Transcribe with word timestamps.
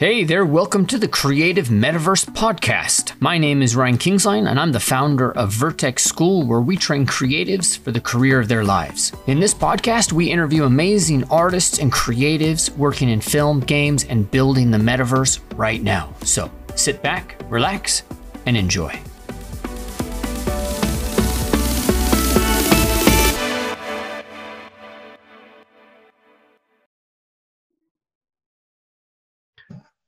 Hey 0.00 0.24
there, 0.24 0.46
welcome 0.46 0.86
to 0.86 0.96
the 0.96 1.06
Creative 1.06 1.68
Metaverse 1.68 2.24
Podcast. 2.30 3.20
My 3.20 3.36
name 3.36 3.60
is 3.60 3.76
Ryan 3.76 3.98
Kingslien, 3.98 4.48
and 4.48 4.58
I'm 4.58 4.72
the 4.72 4.80
founder 4.80 5.30
of 5.32 5.52
Vertex 5.52 6.04
School, 6.04 6.46
where 6.46 6.62
we 6.62 6.78
train 6.78 7.04
creatives 7.04 7.76
for 7.76 7.92
the 7.92 8.00
career 8.00 8.40
of 8.40 8.48
their 8.48 8.64
lives. 8.64 9.12
In 9.26 9.40
this 9.40 9.52
podcast, 9.52 10.10
we 10.10 10.30
interview 10.30 10.64
amazing 10.64 11.24
artists 11.24 11.80
and 11.80 11.92
creatives 11.92 12.74
working 12.78 13.10
in 13.10 13.20
film, 13.20 13.60
games, 13.60 14.04
and 14.04 14.30
building 14.30 14.70
the 14.70 14.78
metaverse 14.78 15.38
right 15.54 15.82
now. 15.82 16.14
So 16.24 16.50
sit 16.76 17.02
back, 17.02 17.38
relax, 17.50 18.02
and 18.46 18.56
enjoy. 18.56 18.98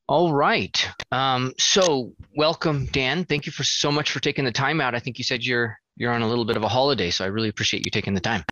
All 0.08 0.32
right. 0.32 0.88
Um, 1.10 1.52
so 1.58 2.12
welcome, 2.36 2.86
Dan. 2.86 3.24
Thank 3.24 3.46
you 3.46 3.52
for 3.52 3.64
so 3.64 3.92
much 3.92 4.10
for 4.10 4.20
taking 4.20 4.44
the 4.44 4.52
time 4.52 4.80
out. 4.80 4.94
I 4.94 4.98
think 4.98 5.18
you 5.18 5.24
said 5.24 5.44
you're 5.44 5.78
you're 5.96 6.12
on 6.12 6.22
a 6.22 6.28
little 6.28 6.44
bit 6.44 6.56
of 6.56 6.62
a 6.62 6.68
holiday, 6.68 7.10
so 7.10 7.24
I 7.24 7.28
really 7.28 7.48
appreciate 7.48 7.84
you 7.84 7.90
taking 7.90 8.14
the 8.14 8.20
time. 8.20 8.44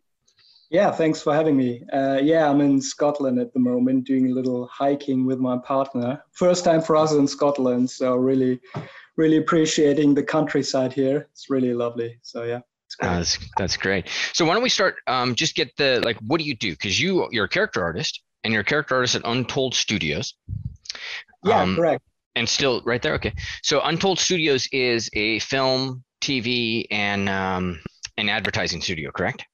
Yeah, 0.70 0.92
thanks 0.92 1.20
for 1.20 1.34
having 1.34 1.56
me. 1.56 1.82
Uh, 1.92 2.20
yeah, 2.22 2.48
I'm 2.48 2.60
in 2.60 2.80
Scotland 2.80 3.40
at 3.40 3.52
the 3.52 3.58
moment 3.58 4.06
doing 4.06 4.30
a 4.30 4.34
little 4.34 4.68
hiking 4.68 5.26
with 5.26 5.40
my 5.40 5.58
partner. 5.58 6.22
First 6.30 6.64
time 6.64 6.80
for 6.80 6.96
us 6.96 7.12
in 7.12 7.26
Scotland, 7.26 7.90
so 7.90 8.14
really, 8.14 8.60
really 9.16 9.38
appreciating 9.38 10.14
the 10.14 10.22
countryside 10.22 10.92
here. 10.92 11.28
It's 11.32 11.50
really 11.50 11.74
lovely. 11.74 12.20
So 12.22 12.44
yeah. 12.44 12.60
Uh, 13.02 13.18
that's 13.18 13.38
that's 13.56 13.76
great. 13.76 14.08
So 14.32 14.44
why 14.44 14.54
don't 14.54 14.62
we 14.62 14.68
start? 14.68 14.96
Um, 15.08 15.34
just 15.34 15.56
get 15.56 15.76
the 15.76 16.00
like, 16.04 16.18
what 16.18 16.38
do 16.38 16.44
you 16.44 16.54
do? 16.54 16.70
Because 16.70 17.00
you 17.00 17.28
you're 17.32 17.46
a 17.46 17.48
character 17.48 17.82
artist, 17.82 18.22
and 18.44 18.52
you're 18.52 18.62
a 18.62 18.64
character 18.64 18.94
artist 18.94 19.16
at 19.16 19.22
Untold 19.24 19.74
Studios. 19.74 20.34
Yeah, 21.44 21.62
um, 21.62 21.76
correct. 21.76 22.02
And 22.36 22.48
still 22.48 22.82
right 22.84 23.02
there. 23.02 23.14
Okay. 23.14 23.34
So 23.62 23.80
Untold 23.80 24.18
Studios 24.18 24.68
is 24.72 25.10
a 25.14 25.40
film, 25.40 26.04
TV, 26.22 26.86
and 26.90 27.28
um, 27.28 27.80
an 28.18 28.28
advertising 28.28 28.80
studio, 28.80 29.10
correct? 29.10 29.44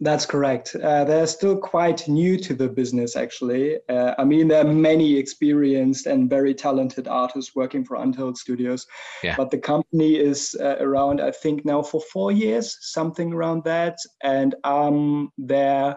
That's 0.00 0.26
correct. 0.26 0.74
Uh, 0.74 1.04
they're 1.04 1.26
still 1.26 1.56
quite 1.56 2.08
new 2.08 2.36
to 2.38 2.54
the 2.54 2.68
business, 2.68 3.16
actually. 3.16 3.78
Uh, 3.88 4.14
I 4.18 4.24
mean, 4.24 4.48
there 4.48 4.66
are 4.66 4.72
many 4.72 5.16
experienced 5.16 6.06
and 6.06 6.28
very 6.28 6.52
talented 6.52 7.06
artists 7.06 7.54
working 7.54 7.84
for 7.84 7.96
Untold 7.96 8.36
Studios, 8.36 8.86
yeah. 9.22 9.36
but 9.36 9.50
the 9.50 9.58
company 9.58 10.16
is 10.16 10.56
uh, 10.60 10.76
around, 10.80 11.20
I 11.20 11.30
think, 11.30 11.64
now 11.64 11.82
for 11.82 12.00
four 12.12 12.32
years, 12.32 12.76
something 12.80 13.32
around 13.32 13.62
that, 13.64 13.96
and 14.22 14.54
I'm 14.64 15.30
there 15.38 15.96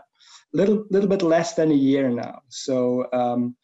little 0.53 0.85
little 0.89 1.09
bit 1.09 1.21
less 1.21 1.55
than 1.55 1.71
a 1.71 1.75
year 1.75 2.09
now. 2.09 2.39
So 2.49 3.05
um, 3.11 3.55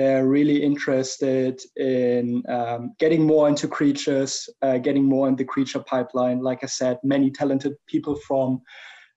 they're 0.00 0.26
really 0.26 0.62
interested 0.62 1.60
in 1.76 2.42
um, 2.48 2.94
getting 2.98 3.22
more 3.26 3.48
into 3.48 3.68
creatures, 3.68 4.48
uh, 4.62 4.78
getting 4.78 5.04
more 5.04 5.28
in 5.28 5.36
the 5.36 5.44
creature 5.44 5.80
pipeline. 5.80 6.40
Like 6.40 6.60
I 6.62 6.68
said, 6.68 6.98
many 7.04 7.30
talented 7.30 7.74
people 7.86 8.16
from 8.26 8.62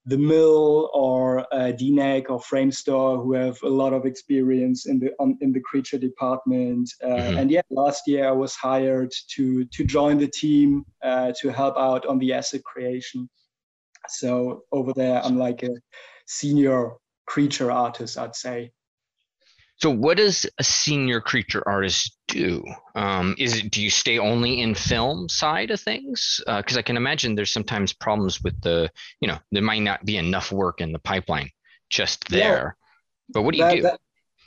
the 0.06 0.18
mill 0.18 0.90
or 0.94 1.46
uh, 1.54 1.72
DNEG 1.80 2.30
or 2.30 2.42
Framestore 2.42 3.24
who 3.24 3.32
have 3.32 3.58
a 3.64 3.70
lot 3.70 3.94
of 3.94 4.06
experience 4.06 4.86
in 4.86 5.00
the 5.00 5.12
in 5.40 5.54
the 5.54 5.62
creature 5.62 5.98
department. 5.98 6.92
Uh, 7.02 7.08
mm-hmm. 7.08 7.38
And 7.38 7.50
yeah, 7.50 7.62
last 7.70 8.02
year 8.06 8.28
I 8.28 8.32
was 8.32 8.54
hired 8.56 9.14
to 9.36 9.64
to 9.64 9.86
join 9.86 10.18
the 10.18 10.28
team 10.28 10.84
uh, 11.02 11.32
to 11.40 11.48
help 11.50 11.78
out 11.78 12.06
on 12.06 12.18
the 12.20 12.34
asset 12.34 12.64
creation. 12.66 13.30
So 14.10 14.64
over 14.74 14.92
there, 14.94 15.24
I'm 15.24 15.38
like 15.38 15.64
a 15.64 15.74
senior 16.28 16.92
creature 17.26 17.72
artist, 17.72 18.18
I'd 18.18 18.36
say. 18.36 18.72
So, 19.78 19.90
what 19.90 20.18
does 20.18 20.46
a 20.60 20.64
senior 20.64 21.20
creature 21.20 21.64
artist 21.68 22.18
do? 22.28 22.64
Um, 22.96 23.36
is 23.38 23.58
it 23.58 23.72
do 23.72 23.82
you 23.82 23.90
stay 23.90 24.20
only 24.20 24.62
in 24.62 24.76
film 24.76 25.28
side 25.28 25.72
of 25.72 25.80
things? 25.80 26.42
Because 26.46 26.78
uh, 26.78 26.80
I 26.80 26.84
can 26.84 26.98
imagine 26.98 27.36
there's 27.36 27.52
sometimes 27.52 27.92
problems 27.92 28.44
with 28.44 28.60
the, 28.62 28.90
you 29.20 29.28
know, 29.28 29.38
there 29.52 29.64
might 29.64 29.82
not 29.82 30.06
be 30.06 30.18
enough 30.18 30.52
work 30.52 30.80
in 30.80 30.92
the 30.92 31.00
pipeline 31.00 31.50
just 31.90 32.28
there. 32.30 32.78
Yeah, 32.78 33.34
but 33.34 33.42
what 33.42 33.54
do 33.54 33.58
you 33.58 33.64
that, 33.66 33.76
do? 33.76 33.82
That, 33.82 34.00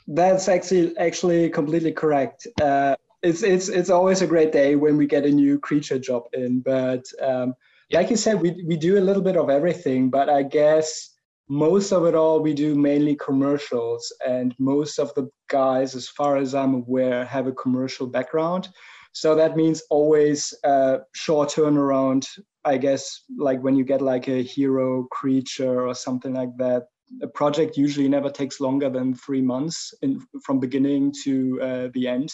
that's 0.07 0.47
actually 0.47 0.97
actually 0.97 1.49
completely 1.49 1.91
correct. 1.91 2.47
Uh, 2.61 2.95
it's 3.21 3.43
it's 3.43 3.67
it's 3.67 3.89
always 3.89 4.21
a 4.21 4.27
great 4.27 4.51
day 4.51 4.75
when 4.75 4.97
we 4.97 5.05
get 5.05 5.25
a 5.25 5.31
new 5.31 5.59
creature 5.59 5.99
job 5.99 6.23
in. 6.33 6.61
But 6.61 7.05
um, 7.21 7.55
yeah. 7.89 7.99
like 7.99 8.09
you 8.09 8.17
said, 8.17 8.41
we 8.41 8.63
we 8.65 8.77
do 8.77 8.97
a 8.97 9.03
little 9.03 9.23
bit 9.23 9.37
of 9.37 9.49
everything. 9.49 10.09
But 10.09 10.29
I 10.29 10.43
guess 10.43 11.09
most 11.49 11.91
of 11.91 12.05
it 12.05 12.15
all 12.15 12.41
we 12.41 12.53
do 12.53 12.75
mainly 12.75 13.15
commercials 13.15 14.11
and 14.25 14.53
most 14.59 14.99
of 14.99 15.13
the 15.15 15.29
guys 15.49 15.95
as 15.95 16.07
far 16.07 16.35
as 16.37 16.53
i'm 16.53 16.73
aware 16.73 17.23
have 17.25 17.47
a 17.47 17.53
commercial 17.53 18.07
background. 18.07 18.69
So 19.13 19.33
that 19.33 19.55
means 19.55 19.81
always 19.89 20.53
uh, 20.63 20.97
short 21.13 21.49
turnaround 21.49 22.27
i 22.65 22.77
guess 22.77 23.23
like 23.37 23.61
when 23.61 23.75
you 23.75 23.85
get 23.85 24.01
like 24.01 24.27
a 24.27 24.43
hero 24.43 25.07
creature 25.11 25.87
or 25.87 25.95
something 25.95 26.33
like 26.33 26.55
that. 26.57 26.83
A 27.23 27.27
project 27.27 27.77
usually 27.77 28.09
never 28.09 28.29
takes 28.29 28.59
longer 28.59 28.89
than 28.89 29.13
three 29.13 29.41
months 29.41 29.93
in, 30.01 30.19
from 30.43 30.59
beginning 30.59 31.13
to 31.23 31.61
uh, 31.61 31.87
the 31.93 32.05
end. 32.05 32.33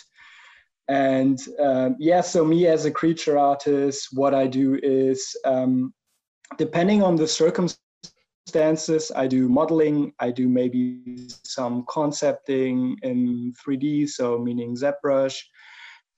And 0.88 1.40
um, 1.60 1.96
yeah 2.00 2.22
so 2.22 2.44
me 2.44 2.66
as 2.66 2.86
a 2.86 2.92
creature 2.92 3.38
artist 3.38 4.08
what 4.12 4.34
i 4.34 4.48
do 4.48 4.80
is 4.84 5.36
um, 5.46 5.94
depending 6.58 7.04
on 7.04 7.16
the 7.16 7.28
circumstances 7.28 7.83
circumstances. 8.46 9.12
I 9.16 9.28
do 9.28 9.48
modeling. 9.48 10.14
I 10.20 10.32
do 10.32 10.48
maybe 10.48 11.28
some 11.44 11.86
concepting 11.90 12.98
in 13.02 13.54
3D, 13.66 14.10
so 14.10 14.38
meaning 14.38 14.76
ZBrush. 14.76 15.40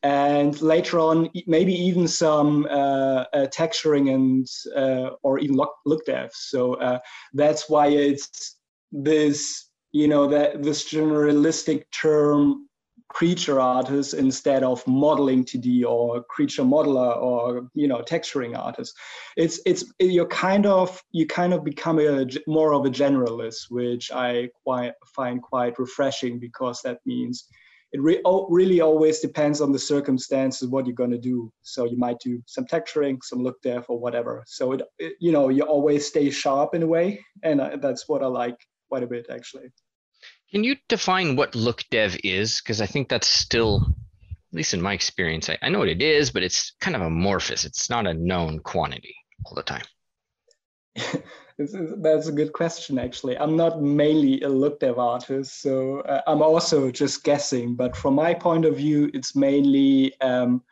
And 0.04 0.60
later 0.62 1.00
on, 1.00 1.30
maybe 1.48 1.74
even 1.74 2.08
some 2.08 2.68
uh, 2.70 3.26
uh, 3.34 3.48
texturing 3.48 4.14
and 4.14 4.48
uh, 4.76 5.16
or 5.24 5.40
even 5.40 5.56
look, 5.56 5.74
look 5.86 6.06
dev. 6.06 6.30
So 6.34 6.76
uh, 6.76 7.00
that's 7.34 7.70
why 7.70 7.88
it's 7.88 8.58
this, 8.92 9.70
you 9.94 10.08
know, 10.08 10.28
that 10.28 10.62
this 10.62 10.88
generalistic 10.88 11.86
term 11.92 12.68
creature 13.10 13.60
artist 13.60 14.14
instead 14.14 14.64
of 14.64 14.86
modeling 14.88 15.46
2D 15.46 15.86
or 15.86 16.24
creature 16.24 16.64
modeler 16.64 17.16
or 17.22 17.70
you 17.74 17.88
know 17.88 18.02
texturing 18.02 18.58
artist. 18.58 18.96
It's 19.38 19.60
it's 19.66 19.86
you're 20.00 20.28
kind 20.28 20.66
of 20.66 21.02
you 21.12 21.28
kind 21.28 21.54
of 21.54 21.64
become 21.64 22.00
a 22.00 22.26
more 22.48 22.74
of 22.74 22.86
a 22.86 22.90
generalist, 22.90 23.70
which 23.70 24.12
I 24.12 24.50
quite 24.64 24.94
find 25.16 25.42
quite 25.42 25.80
refreshing 25.80 26.40
because 26.40 26.82
that 26.84 27.00
means 27.06 27.48
it 27.92 28.02
re- 28.02 28.22
oh, 28.26 28.48
really 28.50 28.82
always 28.82 29.20
depends 29.20 29.62
on 29.62 29.72
the 29.72 29.80
circumstances 29.80 30.68
what 30.68 30.86
you're 30.86 30.96
going 30.96 31.12
to 31.12 31.18
do. 31.18 31.52
So 31.62 31.86
you 31.86 31.98
might 31.98 32.20
do 32.20 32.42
some 32.46 32.66
texturing, 32.66 33.24
some 33.24 33.42
look 33.42 33.62
dev, 33.62 33.86
or 33.88 34.00
whatever. 34.00 34.44
So 34.48 34.74
it, 34.74 34.82
it 35.00 35.14
you 35.20 35.32
know 35.32 35.50
you 35.50 35.64
always 35.64 36.08
stay 36.08 36.30
sharp 36.30 36.76
in 36.76 36.84
a 36.84 36.88
way, 36.88 37.24
and 37.44 37.62
I, 37.62 37.78
that's 37.78 38.10
what 38.10 38.24
I 38.24 38.28
like 38.28 38.58
quite 38.90 39.04
a 39.04 39.08
bit 39.08 39.28
actually. 39.30 39.72
Can 40.56 40.64
you 40.64 40.78
define 40.88 41.36
what 41.36 41.54
look 41.54 41.84
dev 41.92 42.16
is? 42.24 42.62
Because 42.62 42.80
I 42.80 42.86
think 42.86 43.10
that's 43.10 43.28
still, 43.28 43.88
at 43.90 44.54
least 44.54 44.74
in 44.74 44.82
my 44.82 44.94
experience, 44.94 45.50
I, 45.50 45.58
I 45.62 45.68
know 45.68 45.80
what 45.80 45.90
it 45.90 46.02
is, 46.02 46.32
but 46.32 46.44
it's 46.44 46.72
kind 46.80 46.96
of 46.96 47.02
amorphous. 47.02 47.66
It's 47.66 47.90
not 47.90 48.08
a 48.08 48.14
known 48.14 48.60
quantity 48.60 49.14
all 49.46 49.54
the 49.54 49.64
time. 49.64 49.84
that's 51.58 52.28
a 52.28 52.32
good 52.32 52.54
question, 52.54 52.98
actually. 52.98 53.38
I'm 53.38 53.58
not 53.58 53.82
mainly 53.82 54.40
a 54.44 54.48
look 54.48 54.80
dev 54.80 54.98
artist, 54.98 55.62
so 55.62 56.00
uh, 56.00 56.22
I'm 56.26 56.42
also 56.42 56.90
just 56.90 57.26
guessing. 57.26 57.76
But 57.76 57.94
from 57.94 58.16
my 58.16 58.34
point 58.34 58.64
of 58.64 58.78
view, 58.78 59.12
it's 59.14 59.36
mainly 59.36 60.18
um, 60.22 60.64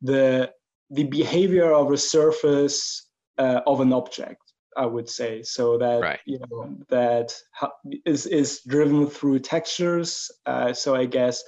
the 0.00 0.52
the 0.90 1.08
behavior 1.08 1.72
of 1.72 1.90
a 1.90 1.98
surface 1.98 3.08
uh, 3.38 3.62
of 3.66 3.80
an 3.80 3.92
object. 3.92 4.43
I 4.76 4.86
would 4.86 5.08
say. 5.08 5.42
So 5.42 5.78
that 5.78 6.00
right. 6.00 6.20
you 6.24 6.38
know 6.38 6.76
that 6.88 7.34
is 8.04 8.26
is 8.26 8.60
driven 8.66 9.06
through 9.06 9.40
textures. 9.40 10.30
Uh, 10.46 10.72
so 10.72 10.94
I 10.94 11.06
guess 11.06 11.42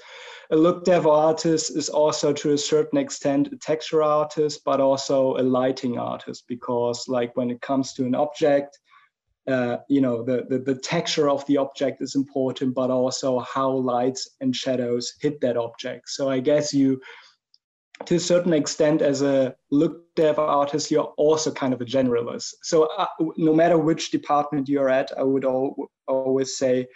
a 0.50 0.56
look 0.56 0.84
dev 0.84 1.06
artist 1.06 1.76
is 1.76 1.88
also 1.88 2.32
to 2.32 2.52
a 2.52 2.58
certain 2.58 2.98
extent 2.98 3.52
a 3.52 3.56
texture 3.56 4.02
artist, 4.02 4.62
but 4.64 4.80
also 4.80 5.36
a 5.36 5.42
lighting 5.42 5.98
artist 5.98 6.44
because 6.46 7.06
like 7.08 7.36
when 7.36 7.50
it 7.50 7.60
comes 7.60 7.92
to 7.94 8.04
an 8.04 8.14
object. 8.14 8.78
Uh, 9.48 9.76
you 9.88 10.00
know 10.00 10.24
the, 10.24 10.44
the 10.48 10.58
the 10.58 10.74
texture 10.74 11.30
of 11.30 11.46
the 11.46 11.56
object 11.56 12.02
is 12.02 12.16
important 12.16 12.74
but 12.74 12.90
also 12.90 13.38
how 13.38 13.70
lights 13.70 14.30
and 14.40 14.56
shadows 14.56 15.14
hit 15.20 15.40
that 15.40 15.56
object 15.56 16.08
so 16.08 16.28
i 16.28 16.40
guess 16.40 16.74
you 16.74 17.00
to 18.04 18.16
a 18.16 18.20
certain 18.20 18.52
extent, 18.52 19.00
as 19.00 19.22
a 19.22 19.54
look 19.70 20.14
dev 20.14 20.38
artist, 20.38 20.90
you're 20.90 21.14
also 21.16 21.50
kind 21.50 21.72
of 21.72 21.80
a 21.80 21.84
generalist. 21.84 22.54
So 22.62 22.88
uh, 22.98 23.06
no 23.36 23.54
matter 23.54 23.78
which 23.78 24.10
department 24.10 24.68
you're 24.68 24.90
at, 24.90 25.16
I 25.18 25.22
would 25.22 25.44
al- 25.44 25.90
always 26.06 26.58
say 26.58 26.86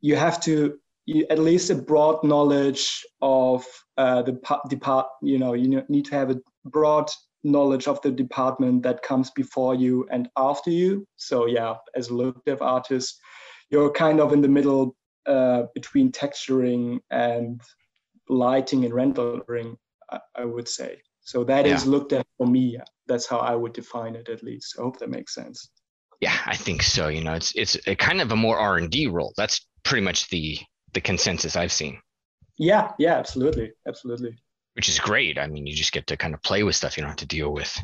you 0.00 0.16
have 0.16 0.40
to 0.42 0.78
you, 1.06 1.26
at 1.30 1.38
least 1.38 1.70
a 1.70 1.74
broad 1.74 2.22
knowledge 2.22 3.04
of 3.22 3.64
uh, 3.96 4.22
the 4.22 4.38
depart. 4.68 5.06
You 5.22 5.38
know, 5.38 5.54
you 5.54 5.82
need 5.88 6.04
to 6.06 6.14
have 6.14 6.30
a 6.30 6.40
broad 6.66 7.10
knowledge 7.42 7.88
of 7.88 8.00
the 8.02 8.10
department 8.10 8.82
that 8.82 9.02
comes 9.02 9.30
before 9.30 9.74
you 9.74 10.06
and 10.10 10.28
after 10.36 10.70
you. 10.70 11.06
So 11.16 11.46
yeah, 11.46 11.76
as 11.94 12.08
a 12.08 12.14
look 12.14 12.44
dev 12.44 12.60
artist, 12.60 13.18
you're 13.70 13.90
kind 13.90 14.20
of 14.20 14.32
in 14.32 14.42
the 14.42 14.48
middle 14.48 14.94
uh, 15.26 15.64
between 15.74 16.12
texturing 16.12 16.98
and 17.10 17.60
lighting 18.28 18.84
and 18.84 18.92
rendering, 18.92 19.76
I, 20.10 20.20
I 20.34 20.44
would 20.44 20.68
say. 20.68 21.00
So 21.20 21.44
that 21.44 21.66
yeah. 21.66 21.74
is 21.74 21.86
look 21.86 22.08
dev 22.08 22.24
for 22.38 22.46
me. 22.46 22.78
That's 23.06 23.26
how 23.26 23.38
I 23.38 23.54
would 23.54 23.72
define 23.72 24.14
it, 24.16 24.28
at 24.28 24.42
least. 24.42 24.76
I 24.78 24.82
hope 24.82 24.98
that 24.98 25.10
makes 25.10 25.34
sense. 25.34 25.70
Yeah, 26.20 26.36
I 26.46 26.56
think 26.56 26.82
so. 26.82 27.08
You 27.08 27.22
know, 27.22 27.34
it's 27.34 27.52
it's 27.52 27.76
a 27.86 27.94
kind 27.94 28.20
of 28.20 28.32
a 28.32 28.36
more 28.36 28.58
R 28.58 28.76
and 28.76 28.90
D 28.90 29.06
role. 29.06 29.34
That's 29.36 29.66
pretty 29.84 30.04
much 30.04 30.28
the 30.30 30.58
the 30.94 31.00
consensus 31.00 31.54
I've 31.54 31.72
seen. 31.72 32.00
Yeah, 32.56 32.92
yeah, 32.98 33.14
absolutely, 33.14 33.72
absolutely. 33.86 34.36
Which 34.74 34.88
is 34.88 34.98
great. 34.98 35.38
I 35.38 35.46
mean, 35.46 35.66
you 35.66 35.74
just 35.74 35.92
get 35.92 36.06
to 36.08 36.16
kind 36.16 36.34
of 36.34 36.42
play 36.42 36.62
with 36.62 36.76
stuff. 36.76 36.96
You 36.96 37.02
don't 37.02 37.10
have 37.10 37.18
to 37.18 37.26
deal 37.26 37.52
with, 37.52 37.76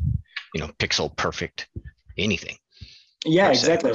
you 0.55 0.61
know, 0.61 0.69
pixel 0.79 1.15
perfect 1.17 1.69
anything. 2.17 2.56
Yeah, 3.25 3.50
exactly. 3.50 3.93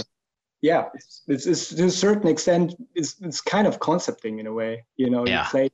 Yeah, 0.62 0.90
it's, 0.94 1.22
it's, 1.28 1.46
it's, 1.46 1.70
to 1.76 1.86
a 1.86 1.90
certain 1.90 2.28
extent, 2.28 2.76
it's, 2.94 3.16
it's 3.22 3.40
kind 3.40 3.68
of 3.68 3.80
concepting 3.80 4.40
in 4.40 4.48
a 4.48 4.54
way. 4.54 4.86
You 4.98 5.10
know, 5.10 5.26
yeah. 5.26 5.44
you 5.44 5.50
play 5.50 5.70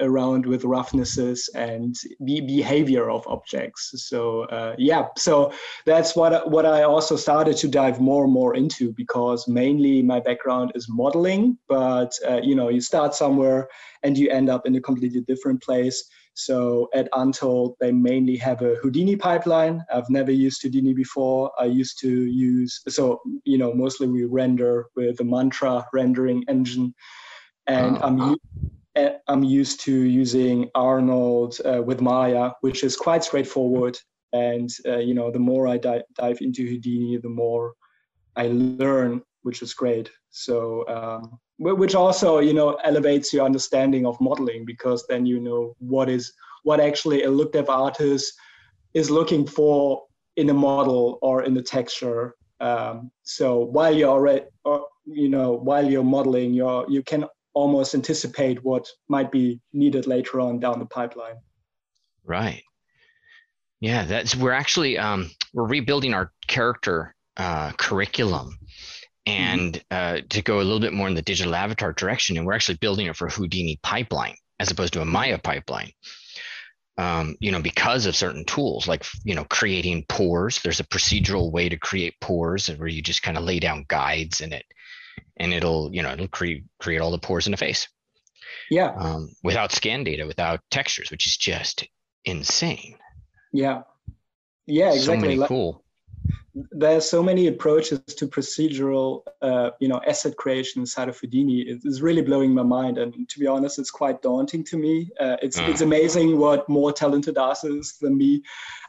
around 0.00 0.46
with 0.46 0.64
roughnesses 0.64 1.48
and 1.54 1.94
the 2.20 2.40
behavior 2.40 3.10
of 3.10 3.26
objects. 3.26 3.92
So 4.08 4.42
uh, 4.44 4.74
yeah, 4.78 5.08
so 5.16 5.52
that's 5.86 6.14
what 6.14 6.50
what 6.50 6.66
I 6.66 6.82
also 6.82 7.16
started 7.16 7.56
to 7.58 7.68
dive 7.68 8.00
more 8.00 8.24
and 8.24 8.32
more 8.32 8.54
into 8.54 8.92
because 8.92 9.48
mainly 9.48 10.02
my 10.02 10.20
background 10.20 10.72
is 10.74 10.86
modeling, 10.88 11.58
but 11.68 12.12
uh, 12.28 12.40
you 12.42 12.54
know 12.54 12.68
you 12.68 12.80
start 12.80 13.14
somewhere 13.14 13.68
and 14.02 14.18
you 14.18 14.30
end 14.30 14.48
up 14.48 14.66
in 14.66 14.74
a 14.76 14.80
completely 14.80 15.20
different 15.20 15.62
place. 15.62 16.04
So 16.34 16.88
at 16.94 17.08
Untold, 17.12 17.76
they 17.78 17.92
mainly 17.92 18.36
have 18.36 18.62
a 18.62 18.76
Houdini 18.76 19.16
pipeline. 19.16 19.84
I've 19.92 20.08
never 20.08 20.30
used 20.30 20.62
Houdini 20.62 20.94
before. 20.94 21.52
I 21.58 21.66
used 21.66 21.98
to 22.00 22.08
use, 22.08 22.80
so, 22.88 23.20
you 23.44 23.58
know, 23.58 23.74
mostly 23.74 24.06
we 24.06 24.24
render 24.24 24.86
with 24.96 25.20
a 25.20 25.24
Mantra 25.24 25.86
rendering 25.92 26.42
engine. 26.48 26.94
And 27.66 27.98
oh. 27.98 28.00
I'm, 28.02 28.36
I'm 28.94 29.42
used 29.42 29.80
to 29.80 29.92
using 29.92 30.70
Arnold 30.74 31.58
uh, 31.64 31.82
with 31.82 32.00
Maya, 32.00 32.50
which 32.60 32.84
is 32.84 32.96
quite 32.96 33.24
straightforward. 33.24 33.98
And 34.32 34.70
uh, 34.86 34.98
you 34.98 35.14
know, 35.14 35.30
the 35.30 35.38
more 35.38 35.66
I 35.66 35.78
di- 35.78 36.02
dive 36.14 36.40
into 36.40 36.66
Houdini, 36.66 37.18
the 37.18 37.28
more 37.28 37.74
I 38.36 38.48
learn, 38.48 39.22
which 39.42 39.62
is 39.62 39.74
great. 39.74 40.10
So, 40.30 40.86
um, 40.88 41.38
which 41.58 41.94
also 41.94 42.38
you 42.38 42.54
know 42.54 42.74
elevates 42.84 43.32
your 43.32 43.44
understanding 43.44 44.06
of 44.06 44.20
modeling 44.20 44.64
because 44.64 45.06
then 45.08 45.26
you 45.26 45.40
know 45.40 45.74
what 45.78 46.08
is 46.08 46.32
what 46.64 46.80
actually 46.80 47.24
a 47.24 47.30
look 47.30 47.52
dev 47.52 47.68
artist 47.68 48.32
is 48.94 49.10
looking 49.10 49.46
for 49.46 50.02
in 50.36 50.50
a 50.50 50.54
model 50.54 51.18
or 51.22 51.42
in 51.42 51.54
the 51.54 51.62
texture. 51.62 52.34
Um, 52.60 53.10
so 53.22 53.58
while 53.58 53.94
you're 53.94 54.08
already, 54.08 54.44
or, 54.64 54.86
you 55.04 55.28
know, 55.28 55.52
while 55.52 55.88
you're 55.88 56.04
modeling, 56.04 56.54
you're 56.54 56.86
you 56.88 57.02
can 57.02 57.24
almost 57.54 57.94
anticipate 57.94 58.64
what 58.64 58.88
might 59.08 59.30
be 59.30 59.60
needed 59.72 60.06
later 60.06 60.40
on 60.40 60.58
down 60.58 60.78
the 60.78 60.86
pipeline. 60.86 61.36
Right. 62.24 62.62
Yeah, 63.80 64.04
that's 64.04 64.36
we're 64.36 64.52
actually 64.52 64.96
um, 64.96 65.30
we're 65.52 65.66
rebuilding 65.66 66.14
our 66.14 66.32
character 66.46 67.14
uh, 67.36 67.72
curriculum 67.72 68.58
and 69.26 69.74
mm-hmm. 69.74 70.18
uh, 70.18 70.20
to 70.30 70.42
go 70.42 70.58
a 70.58 70.62
little 70.62 70.80
bit 70.80 70.92
more 70.92 71.08
in 71.08 71.14
the 71.14 71.22
digital 71.22 71.54
avatar 71.54 71.92
direction, 71.92 72.36
and 72.36 72.46
we're 72.46 72.52
actually 72.52 72.78
building 72.78 73.06
it 73.06 73.16
for 73.16 73.28
Houdini 73.28 73.78
pipeline 73.82 74.36
as 74.60 74.70
opposed 74.70 74.92
to 74.92 75.00
a 75.00 75.04
Maya 75.04 75.38
pipeline. 75.38 75.90
Um, 76.98 77.36
you 77.40 77.50
know, 77.50 77.60
because 77.60 78.06
of 78.06 78.14
certain 78.14 78.44
tools 78.44 78.86
like 78.86 79.04
you 79.24 79.34
know 79.34 79.44
creating 79.44 80.04
pores. 80.08 80.60
There's 80.62 80.80
a 80.80 80.84
procedural 80.84 81.50
way 81.50 81.68
to 81.68 81.76
create 81.76 82.20
pores 82.20 82.68
where 82.68 82.86
you 82.86 83.02
just 83.02 83.22
kind 83.22 83.36
of 83.36 83.44
lay 83.44 83.58
down 83.58 83.86
guides 83.88 84.40
and 84.42 84.52
it 84.52 84.66
and 85.36 85.52
it'll 85.52 85.92
you 85.92 86.02
know 86.02 86.12
it'll 86.12 86.28
create 86.28 86.64
create 86.78 87.00
all 87.00 87.10
the 87.10 87.18
pores 87.18 87.46
in 87.46 87.50
the 87.50 87.56
face. 87.56 87.88
Yeah. 88.70 88.92
Um, 88.96 89.30
without 89.42 89.72
scan 89.72 90.04
data 90.04 90.26
without 90.26 90.60
textures 90.70 91.10
which 91.10 91.26
is 91.26 91.36
just 91.36 91.86
insane. 92.24 92.96
Yeah. 93.52 93.82
Yeah 94.66 94.92
exactly 94.92 95.00
so 95.00 95.20
many 95.20 95.46
cool 95.46 95.84
there's 96.54 97.08
so 97.08 97.22
many 97.22 97.46
approaches 97.46 98.00
to 98.00 98.26
procedural, 98.26 99.22
uh, 99.40 99.70
you 99.80 99.88
know, 99.88 100.00
asset 100.06 100.36
creation 100.36 100.82
inside 100.82 101.08
of 101.08 101.18
Houdini. 101.18 101.62
It 101.62 101.80
is 101.84 102.02
really 102.02 102.20
blowing 102.20 102.52
my 102.52 102.62
mind, 102.62 102.98
and 102.98 103.28
to 103.28 103.38
be 103.38 103.46
honest, 103.46 103.78
it's 103.78 103.90
quite 103.90 104.20
daunting 104.20 104.62
to 104.64 104.76
me. 104.76 105.10
Uh, 105.18 105.36
it's 105.40 105.58
mm. 105.58 105.68
it's 105.68 105.80
amazing 105.80 106.38
what 106.38 106.68
more 106.68 106.92
talented 106.92 107.38
artists 107.38 107.98
than 107.98 108.18
me 108.18 108.42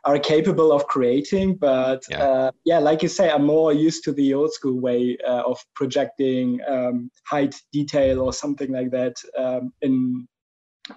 are 0.04 0.20
capable 0.20 0.74
of 0.74 0.88
creating. 0.88 1.56
But 1.56 2.04
yeah, 2.10 2.24
uh, 2.24 2.52
yeah 2.66 2.80
like 2.80 3.02
you 3.02 3.10
say, 3.10 3.30
I'm 3.30 3.46
more 3.46 3.72
used 3.72 4.04
to 4.06 4.12
the 4.12 4.34
old 4.34 4.52
school 4.54 4.80
way 4.80 5.18
uh, 5.26 5.44
of 5.44 5.64
projecting 5.74 6.60
um, 6.68 7.10
height 7.26 7.56
detail 7.72 8.20
or 8.20 8.34
something 8.34 8.74
like 8.74 8.92
that 8.92 9.16
um, 9.38 9.72
in 9.82 10.28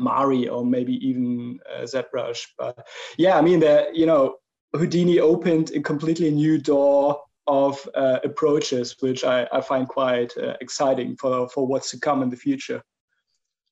Mari 0.00 0.48
or 0.48 0.64
maybe 0.64 0.94
even 0.94 1.60
uh, 1.72 1.82
ZBrush. 1.82 2.44
But 2.58 2.86
yeah, 3.18 3.38
I 3.38 3.40
mean, 3.40 3.60
the 3.60 3.86
you 3.92 4.06
know 4.06 4.36
Houdini 4.76 5.20
opened 5.20 5.70
a 5.72 5.80
completely 5.80 6.30
new 6.30 6.58
door 6.58 7.20
of 7.46 7.88
uh, 7.94 8.18
approaches, 8.24 8.96
which 9.00 9.24
I, 9.24 9.46
I 9.52 9.60
find 9.60 9.88
quite 9.88 10.36
uh, 10.36 10.54
exciting 10.60 11.16
for, 11.16 11.48
for 11.48 11.66
what's 11.66 11.90
to 11.92 12.00
come 12.00 12.22
in 12.22 12.30
the 12.30 12.36
future. 12.36 12.82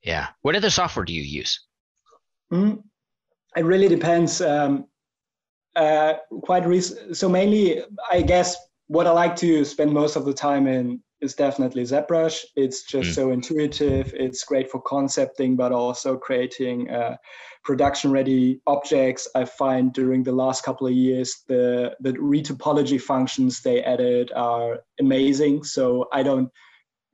Yeah. 0.03 0.29
What 0.43 0.55
other 0.55 0.71
software 0.71 1.05
do 1.05 1.13
you 1.13 1.23
use? 1.23 1.61
Mm, 2.53 2.83
it 3.57 3.65
really 3.65 3.89
depends. 3.89 4.41
Um, 4.41 4.87
uh, 5.77 6.15
quite 6.43 6.67
recent. 6.67 7.17
So 7.17 7.29
mainly, 7.29 7.83
I 8.11 8.23
guess 8.23 8.57
what 8.87 9.07
I 9.07 9.11
like 9.11 9.35
to 9.37 9.65
spend 9.65 9.93
most 9.93 10.15
of 10.15 10.25
the 10.25 10.35
time 10.35 10.67
in 10.67 11.03
is 11.25 11.35
definitely 11.35 11.83
ZBrush. 11.83 12.45
It's 12.55 12.85
just 12.85 13.11
mm. 13.11 13.15
so 13.15 13.31
intuitive. 13.31 14.13
It's 14.15 14.45
great 14.45 14.71
for 14.71 14.81
concepting, 14.83 15.57
but 15.57 15.73
also 15.73 16.17
creating 16.17 16.91
uh, 16.91 17.17
production-ready 17.65 18.61
objects. 18.67 19.27
I 19.35 19.47
find 19.47 19.93
during 19.93 20.23
the 20.23 20.33
last 20.33 20.63
couple 20.65 20.87
of 20.87 20.93
years, 20.93 21.43
the 21.49 21.97
the 22.01 22.13
retopology 22.13 23.01
functions 23.01 23.63
they 23.63 23.83
added 23.83 24.31
are 24.37 24.81
amazing. 25.01 25.65
So 25.65 26.09
I 26.13 26.23
don't 26.23 26.51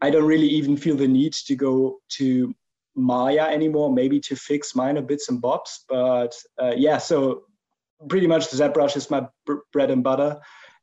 I 0.02 0.10
don't 0.10 0.26
really 0.26 0.48
even 0.48 0.76
feel 0.76 0.96
the 0.96 1.08
need 1.08 1.32
to 1.32 1.54
go 1.56 2.00
to 2.18 2.54
Maya 2.96 3.46
anymore. 3.48 3.92
Maybe 3.92 4.20
to 4.20 4.36
fix 4.36 4.74
minor 4.74 5.02
bits 5.02 5.28
and 5.28 5.40
bobs, 5.40 5.84
but 5.88 6.32
uh, 6.60 6.74
yeah. 6.76 6.98
So 6.98 7.44
pretty 8.08 8.26
much 8.26 8.48
ZBrush 8.48 8.96
is 8.96 9.10
my 9.10 9.26
bread 9.72 9.90
and 9.90 10.02
butter. 10.02 10.40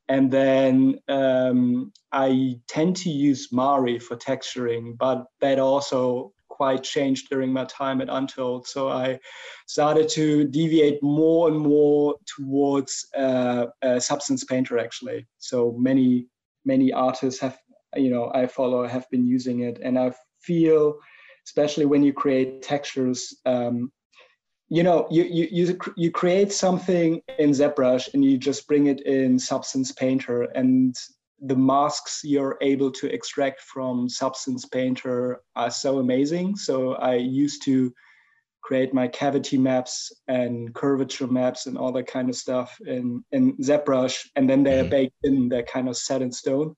And 0.10 0.32
then 0.32 1.00
um, 1.10 1.92
I 2.12 2.60
tend 2.68 2.96
to 2.98 3.10
use 3.10 3.50
Mari 3.52 4.00
for 4.00 4.16
texturing, 4.16 4.98
but 4.98 5.26
that 5.42 5.60
also 5.60 6.34
quite 6.58 6.84
changed 6.84 7.30
during 7.30 7.54
my 7.54 7.66
time 7.66 8.02
at 8.02 8.10
Untold. 8.10 8.68
So 8.68 8.90
I 8.90 9.20
started 9.68 10.10
to 10.10 10.46
deviate 10.46 11.04
more 11.04 11.50
and 11.50 11.60
more 11.60 12.16
towards 12.36 13.06
uh, 13.16 13.68
Substance 14.00 14.44
Painter 14.44 14.80
actually. 14.80 15.28
So 15.38 15.76
many 15.78 16.28
many 16.66 16.92
artists 16.92 17.40
have 17.40 17.58
you 17.96 18.10
know 18.10 18.32
I 18.34 18.48
follow 18.48 18.88
have 18.88 19.06
been 19.12 19.26
using 19.26 19.62
it, 19.62 19.80
and 19.84 20.00
I 20.00 20.14
feel 20.42 20.96
especially 21.46 21.86
when 21.86 22.04
you 22.04 22.12
create 22.12 22.62
textures 22.62 23.34
um, 23.46 23.92
you 24.70 24.84
know 24.84 25.08
you, 25.10 25.24
you 25.24 25.48
you 25.52 25.80
you 25.96 26.12
create 26.12 26.52
something 26.52 27.22
in 27.40 27.52
ZBrush 27.52 28.14
and 28.14 28.24
you 28.24 28.38
just 28.38 28.68
bring 28.68 28.88
it 28.88 29.02
in 29.02 29.40
Substance 29.40 29.92
Painter 29.92 30.44
and 30.44 30.96
the 31.42 31.56
masks 31.56 32.22
you're 32.24 32.58
able 32.62 32.92
to 32.92 33.14
extract 33.14 33.62
from 33.62 34.10
Substance 34.10 34.66
Painter 34.66 35.42
are 35.56 35.70
so 35.70 36.00
amazing. 36.00 36.56
So 36.56 36.94
I 36.94 37.16
used 37.16 37.64
to 37.66 37.94
create 38.64 38.94
my 38.94 39.08
cavity 39.08 39.58
maps 39.58 40.12
and 40.28 40.74
curvature 40.74 41.28
maps 41.28 41.68
and 41.68 41.78
all 41.78 41.92
that 41.94 42.08
kind 42.08 42.30
of 42.30 42.36
stuff 42.36 42.78
in 42.86 43.24
in 43.32 43.56
ZBrush, 43.58 44.28
and 44.36 44.50
then 44.50 44.64
they're 44.64 44.84
mm-hmm. 44.84 44.90
baked 44.90 45.16
in, 45.24 45.50
they're 45.50 45.64
kind 45.64 45.88
of 45.88 45.96
set 45.96 46.22
in 46.22 46.32
stone. 46.32 46.76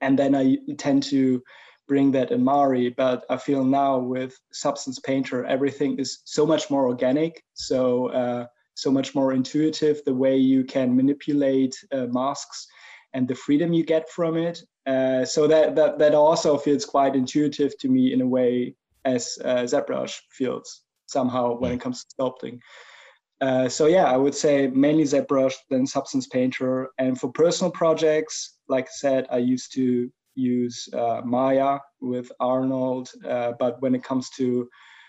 And 0.00 0.18
then 0.18 0.34
I 0.34 0.56
tend 0.76 1.04
to 1.04 1.42
bring 1.88 2.10
that 2.12 2.30
in 2.30 2.42
Mari, 2.42 2.90
but 2.90 3.24
I 3.30 3.36
feel 3.36 3.64
now 3.64 3.98
with 3.98 4.38
Substance 4.52 4.98
Painter, 4.98 5.44
everything 5.44 5.98
is 5.98 6.20
so 6.24 6.46
much 6.46 6.70
more 6.70 6.86
organic, 6.86 7.42
so 7.54 8.08
uh, 8.08 8.46
so 8.74 8.90
much 8.90 9.14
more 9.14 9.32
intuitive. 9.32 10.02
The 10.04 10.14
way 10.14 10.36
you 10.36 10.64
can 10.64 10.94
manipulate 10.94 11.74
uh, 11.92 12.06
masks 12.06 12.66
and 13.14 13.26
the 13.26 13.34
freedom 13.34 13.72
you 13.72 13.84
get 13.84 14.10
from 14.10 14.36
it. 14.36 14.62
Uh, 14.86 15.24
so 15.24 15.46
that, 15.46 15.74
that 15.74 15.98
that 15.98 16.14
also 16.14 16.56
feels 16.56 16.84
quite 16.84 17.16
intuitive 17.16 17.76
to 17.78 17.88
me 17.88 18.12
in 18.12 18.20
a 18.20 18.26
way 18.26 18.74
as 19.04 19.38
uh, 19.44 19.62
ZBrush 19.62 20.14
feels 20.30 20.82
somehow 21.06 21.56
when 21.56 21.72
it 21.72 21.80
comes 21.80 22.04
to 22.04 22.14
sculpting. 22.14 22.58
Uh, 23.40 23.68
so 23.68 23.86
yeah, 23.86 24.04
I 24.04 24.16
would 24.16 24.34
say 24.34 24.66
mainly 24.68 25.04
ZBrush, 25.04 25.54
then 25.70 25.86
Substance 25.86 26.26
Painter, 26.26 26.90
and 26.98 27.18
for 27.18 27.30
personal 27.30 27.70
projects, 27.70 28.58
like 28.68 28.86
I 28.86 28.94
said, 28.94 29.26
I 29.30 29.38
used 29.38 29.72
to 29.74 30.10
use 30.36 30.88
uh, 30.92 31.22
Maya 31.24 31.78
with 32.00 32.30
Arnold, 32.38 33.10
uh, 33.28 33.52
but 33.58 33.80
when 33.82 33.94
it 33.94 34.04
comes 34.04 34.30
to 34.30 34.68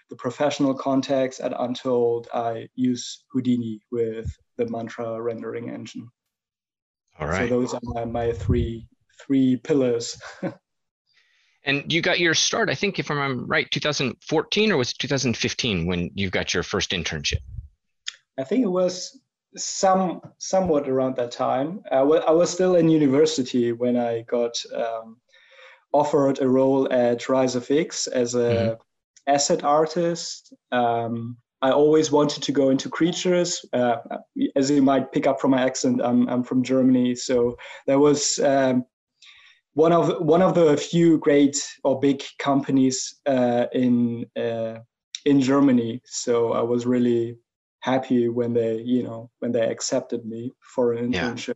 the 0.10 0.16
professional 0.16 0.74
context 0.74 1.40
at 1.42 1.54
Untold, 1.60 2.28
I 2.34 2.68
use 2.76 3.26
Houdini 3.32 3.82
with 3.92 4.34
the 4.58 4.68
Mantra 4.68 5.22
rendering 5.22 5.70
engine. 5.70 6.10
All 7.20 7.28
right. 7.28 7.50
So 7.50 7.60
those 7.60 7.74
are 7.74 7.82
my, 7.84 8.06
my 8.06 8.32
three 8.32 8.88
three 9.20 9.58
pillars. 9.58 10.20
And 11.64 11.92
you 11.92 12.02
got 12.02 12.20
your 12.20 12.34
start, 12.34 12.70
I 12.70 12.76
think, 12.76 12.98
if 12.98 13.12
I'm 13.12 13.46
right, 13.46 13.70
2014 13.70 14.72
or 14.72 14.78
was 14.78 14.92
it 14.92 15.00
2015 15.00 15.86
when 15.86 16.10
you 16.14 16.30
got 16.30 16.54
your 16.54 16.64
first 16.64 16.92
internship? 16.92 17.40
I 18.40 18.46
think 18.46 18.64
it 18.64 18.70
was 18.70 19.20
some 19.56 20.22
somewhat 20.38 20.88
around 20.90 21.16
that 21.16 21.32
time. 21.32 21.82
I, 21.92 21.98
w- 21.98 22.22
I 22.22 22.32
was 22.32 22.50
still 22.50 22.76
in 22.76 22.90
university 22.90 23.72
when 23.72 23.98
I 23.98 24.22
got 24.24 24.56
um, 24.76 25.18
offered 25.94 26.42
a 26.42 26.48
role 26.48 26.92
at 26.92 27.22
RiseFX 27.22 28.08
as 28.08 28.36
a 28.36 28.38
mm-hmm. 28.38 28.74
asset 29.28 29.64
artist. 29.64 30.54
Um, 30.72 31.38
I 31.62 31.72
always 31.72 32.12
wanted 32.12 32.44
to 32.44 32.52
go 32.52 32.70
into 32.70 32.90
creatures. 32.90 33.66
Uh, 33.74 33.98
as 34.56 34.70
you 34.70 34.82
might 34.82 35.12
pick 35.12 35.26
up 35.26 35.42
from 35.42 35.52
my 35.52 35.62
accent, 35.62 36.02
I'm, 36.04 36.30
I'm 36.30 36.44
from 36.44 36.62
Germany, 36.62 37.16
so 37.16 37.58
there 37.88 38.00
was 38.00 38.38
um, 38.40 38.86
one 39.74 39.92
of 39.92 40.24
one 40.24 40.42
of 40.42 40.54
the 40.54 40.78
few 40.78 41.18
great 41.18 41.58
or 41.84 42.00
big 42.00 42.24
companies 42.38 43.16
uh, 43.26 43.66
in 43.74 44.26
uh, 44.36 44.80
in 45.26 45.42
Germany. 45.42 46.02
So 46.06 46.54
I 46.54 46.62
was 46.62 46.86
really 46.86 47.38
happy 47.80 48.28
when 48.28 48.54
they 48.54 48.82
you 48.82 49.04
know 49.04 49.30
when 49.40 49.52
they 49.52 49.62
accepted 49.70 50.26
me 50.26 50.54
for 50.62 50.94
an 50.94 51.12
internship. 51.12 51.48
Yeah 51.48 51.54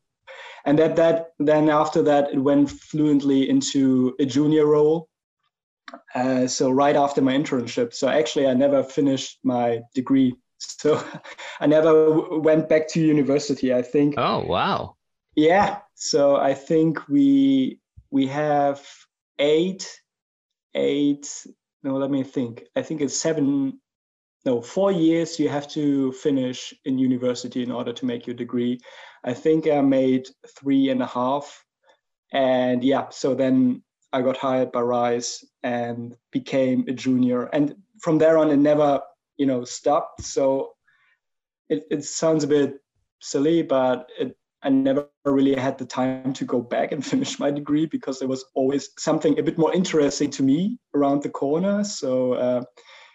and 0.66 0.78
that 0.80 0.96
that 0.96 1.32
then 1.40 1.70
after 1.70 2.02
that 2.04 2.34
it 2.34 2.40
went 2.40 2.70
fluently 2.70 3.50
into 3.50 4.16
a 4.20 4.26
junior 4.26 4.66
role. 4.66 5.08
Uh, 6.16 6.48
so 6.48 6.70
right 6.70 6.96
after 6.96 7.22
my 7.22 7.34
internship 7.34 7.94
so 7.94 8.08
actually 8.08 8.48
i 8.48 8.54
never 8.54 8.84
finished 8.84 9.40
my 9.44 9.82
degree. 9.94 10.36
So 10.60 11.04
i 11.60 11.66
never 11.66 12.08
w- 12.10 12.40
went 12.40 12.70
back 12.70 12.88
to 12.90 13.02
university 13.02 13.74
i 13.74 13.82
think. 13.82 14.16
Oh 14.18 14.46
wow. 14.46 14.96
Yeah. 15.36 15.80
So 15.96 16.36
i 16.38 16.54
think 16.54 17.08
we 17.08 17.80
we 18.10 18.28
have 18.28 18.86
eight 19.40 20.02
eight 20.76 21.28
no 21.84 21.98
let 21.98 22.12
me 22.12 22.24
think. 22.24 22.64
I 22.76 22.84
think 22.84 23.02
it's 23.02 23.20
seven 23.20 23.81
no 24.46 24.62
four 24.62 24.92
years 24.92 25.40
you 25.40 25.50
have 25.50 25.68
to 25.68 26.12
finish 26.14 26.74
in 26.86 26.98
university 26.98 27.64
in 27.64 27.72
order 27.72 27.94
to 27.94 28.06
make 28.06 28.26
your 28.26 28.36
degree 28.36 28.80
I 29.24 29.34
think 29.34 29.68
I 29.68 29.82
made 29.82 30.28
three 30.58 30.90
and 30.90 31.02
a 31.02 31.06
half. 31.06 31.64
And 32.34 32.84
yeah, 32.84 33.10
so 33.10 33.36
then 33.36 33.84
I 34.14 34.22
got 34.22 34.38
hired 34.38 34.72
by 34.72 34.82
Rise 34.82 35.44
and 35.64 36.16
became 36.32 36.86
a 36.88 36.94
junior. 36.94 37.44
And 37.46 37.76
from 38.00 38.18
there 38.18 38.38
on, 38.38 38.50
it 38.50 38.58
never, 38.58 39.02
you 39.38 39.46
know, 39.46 39.64
stopped. 39.64 40.24
So 40.24 40.74
it, 41.70 41.84
it 41.92 42.04
sounds 42.04 42.44
a 42.44 42.48
bit 42.48 42.80
silly, 43.20 43.62
but 43.62 44.10
it, 44.20 44.36
I 44.64 44.70
never 44.70 45.08
really 45.26 45.56
had 45.56 45.78
the 45.78 45.86
time 45.86 46.34
to 46.34 46.46
go 46.46 46.62
back 46.62 46.92
and 46.92 47.06
finish 47.14 47.40
my 47.40 47.52
degree 47.52 47.86
because 47.86 48.20
there 48.20 48.28
was 48.28 48.46
always 48.56 48.90
something 48.98 49.38
a 49.38 49.44
bit 49.44 49.58
more 49.58 49.74
interesting 49.74 50.32
to 50.32 50.44
me 50.44 50.80
around 50.96 51.22
the 51.22 51.30
corner. 51.30 51.84
So 51.84 52.34
uh, 52.34 52.64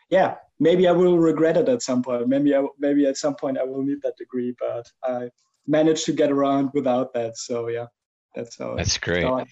yeah, 0.09 0.37
maybe 0.59 0.89
I 0.89 0.93
will 0.93 1.19
regret 1.19 1.57
it 1.57 1.69
at 1.69 1.83
some 1.83 2.03
point. 2.03 2.29
Maybe 2.29 2.55
I, 2.55 2.65
maybe 2.79 3.07
at 3.07 3.17
some 3.17 3.35
point 3.35 3.59
I 3.59 3.65
will 3.65 3.83
need 3.83 4.03
that 4.03 4.17
degree, 4.17 4.55
but 4.59 4.87
I 5.05 5.31
managed 5.67 6.07
to 6.07 6.13
get 6.13 6.31
around 6.31 6.71
without 6.75 7.13
that. 7.15 7.37
So 7.37 7.69
yeah, 7.69 7.87
that's 8.35 8.59
how. 8.59 8.77
That's 8.77 8.99
great. 8.99 9.25
How 9.25 9.41
I, 9.41 9.45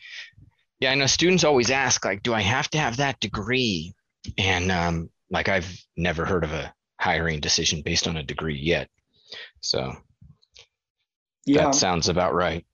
yeah, 0.81 0.91
I 0.91 0.95
know 0.95 1.07
students 1.07 1.45
always 1.45 1.71
ask 1.71 2.05
like, 2.05 2.23
do 2.23 2.35
I 2.35 2.41
have 2.41 2.69
to 2.71 2.79
have 2.79 2.99
that 2.99 3.21
degree? 3.21 3.95
And 4.39 4.71
um, 4.71 5.11
like 5.31 5.49
I've 5.49 5.71
never 5.97 6.25
heard 6.25 6.45
of 6.45 6.53
a 6.53 6.73
hiring 6.99 7.41
decision 7.41 7.83
based 7.83 8.09
on 8.09 8.17
a 8.17 8.23
degree 8.23 8.59
yet. 8.59 8.89
So 9.61 9.95
yeah, 11.47 11.65
that 11.65 11.75
sounds 11.75 12.09
about 12.09 12.35
right. 12.35 12.65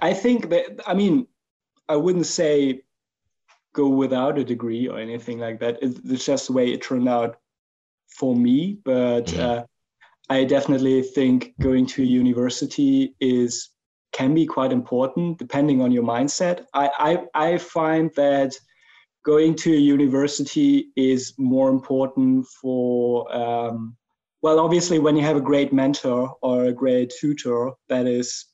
I 0.00 0.12
think 0.14 0.50
that 0.50 0.80
I 0.86 0.94
mean, 0.94 1.26
I 1.88 1.96
wouldn't 1.96 2.26
say 2.26 2.82
go 3.76 3.88
without 3.88 4.38
a 4.38 4.44
degree 4.44 4.88
or 4.88 4.98
anything 4.98 5.38
like 5.38 5.60
that. 5.60 5.78
It's 5.82 6.24
just 6.24 6.46
the 6.46 6.54
way 6.54 6.72
it 6.72 6.82
turned 6.82 7.08
out 7.08 7.36
for 8.08 8.34
me. 8.34 8.78
But 8.84 9.26
mm-hmm. 9.26 9.40
uh, 9.40 9.62
I 10.28 10.44
definitely 10.44 11.02
think 11.02 11.54
going 11.60 11.86
to 11.86 12.02
a 12.02 12.06
university 12.06 13.14
is 13.20 13.70
can 14.12 14.34
be 14.34 14.46
quite 14.46 14.72
important 14.72 15.38
depending 15.38 15.82
on 15.82 15.92
your 15.92 16.02
mindset. 16.02 16.64
I, 16.72 16.90
I, 17.34 17.50
I 17.52 17.58
find 17.58 18.10
that 18.16 18.54
going 19.26 19.54
to 19.56 19.72
a 19.74 19.76
university 19.96 20.90
is 20.96 21.34
more 21.36 21.68
important 21.68 22.46
for 22.46 23.30
um, 23.36 23.96
well 24.40 24.60
obviously 24.60 24.98
when 25.00 25.16
you 25.16 25.22
have 25.22 25.36
a 25.36 25.48
great 25.50 25.72
mentor 25.72 26.36
or 26.40 26.66
a 26.66 26.72
great 26.72 27.12
tutor 27.18 27.72
that 27.88 28.06
is 28.06 28.46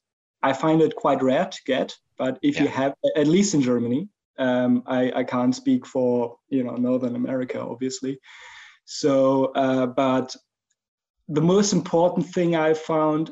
i 0.42 0.50
find 0.50 0.80
it 0.80 0.96
quite 0.96 1.22
rare 1.22 1.44
to 1.44 1.60
get 1.66 1.94
but 2.16 2.38
if 2.42 2.56
yeah. 2.56 2.62
you 2.62 2.68
have 2.68 2.94
at 3.16 3.26
least 3.26 3.52
in 3.52 3.60
germany 3.60 4.08
um, 4.38 4.82
I, 4.86 5.12
I 5.16 5.24
can't 5.24 5.54
speak 5.54 5.86
for 5.86 6.36
you 6.48 6.64
know 6.64 6.76
northern 6.76 7.16
america 7.16 7.60
obviously. 7.60 8.18
So 8.84 9.46
uh, 9.54 9.86
but 9.86 10.34
the 11.28 11.40
most 11.40 11.72
important 11.72 12.26
thing 12.26 12.56
I 12.56 12.74
found 12.74 13.30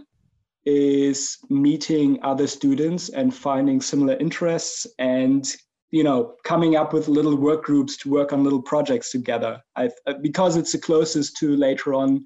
is 0.64 1.38
meeting 1.48 2.18
other 2.22 2.46
students 2.46 3.08
and 3.08 3.34
finding 3.34 3.80
similar 3.80 4.16
interests 4.16 4.86
and 4.98 5.44
you 5.90 6.04
know 6.04 6.34
coming 6.44 6.76
up 6.76 6.92
with 6.92 7.08
little 7.08 7.36
work 7.36 7.64
groups 7.64 7.96
to 7.98 8.10
work 8.10 8.32
on 8.32 8.44
little 8.44 8.62
projects 8.62 9.10
together. 9.10 9.60
I, 9.76 9.90
because 10.20 10.56
it's 10.56 10.72
the 10.72 10.78
closest 10.78 11.36
to 11.38 11.56
later 11.56 11.94
on 11.94 12.24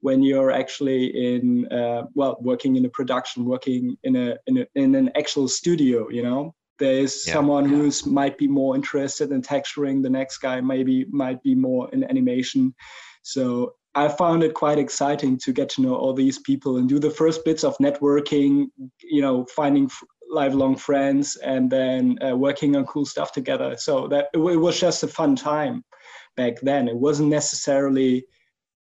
when 0.00 0.22
you're 0.22 0.50
actually 0.50 1.06
in 1.06 1.66
uh, 1.72 2.02
well 2.14 2.36
working 2.40 2.76
in 2.76 2.84
a 2.84 2.90
production 2.90 3.44
working 3.44 3.96
in 4.04 4.16
a, 4.16 4.36
in 4.46 4.58
a 4.58 4.66
in 4.74 4.94
an 4.94 5.10
actual 5.16 5.48
studio 5.48 6.08
you 6.10 6.22
know 6.22 6.54
there's 6.78 7.26
yeah. 7.26 7.32
someone 7.32 7.64
yeah. 7.64 7.76
who's 7.76 8.06
might 8.06 8.36
be 8.36 8.48
more 8.48 8.74
interested 8.74 9.30
in 9.32 9.42
texturing 9.42 10.02
the 10.02 10.10
next 10.10 10.38
guy 10.38 10.60
maybe 10.60 11.06
might 11.10 11.42
be 11.42 11.54
more 11.54 11.88
in 11.92 12.04
animation 12.04 12.74
so 13.22 13.74
I 13.94 14.08
found 14.08 14.42
it 14.42 14.54
quite 14.54 14.78
exciting 14.78 15.38
to 15.38 15.52
get 15.52 15.68
to 15.70 15.82
know 15.82 15.94
all 15.94 16.12
these 16.12 16.38
people 16.40 16.78
and 16.78 16.88
do 16.88 16.98
the 16.98 17.10
first 17.10 17.44
bits 17.44 17.62
of 17.62 17.78
networking, 17.78 18.66
you 19.02 19.22
know, 19.22 19.46
finding 19.46 19.84
f- 19.84 20.02
lifelong 20.28 20.76
friends 20.76 21.36
and 21.36 21.70
then 21.70 22.18
uh, 22.22 22.36
working 22.36 22.74
on 22.74 22.86
cool 22.86 23.06
stuff 23.06 23.30
together. 23.30 23.76
So 23.78 24.08
that 24.08 24.28
it, 24.34 24.38
it, 24.38 24.56
was 24.56 24.80
just 24.80 25.04
a 25.04 25.08
fun 25.08 25.36
time 25.36 25.84
back 26.36 26.60
then. 26.60 26.88
It 26.88 26.96
wasn't 26.96 27.28
necessarily, 27.28 28.26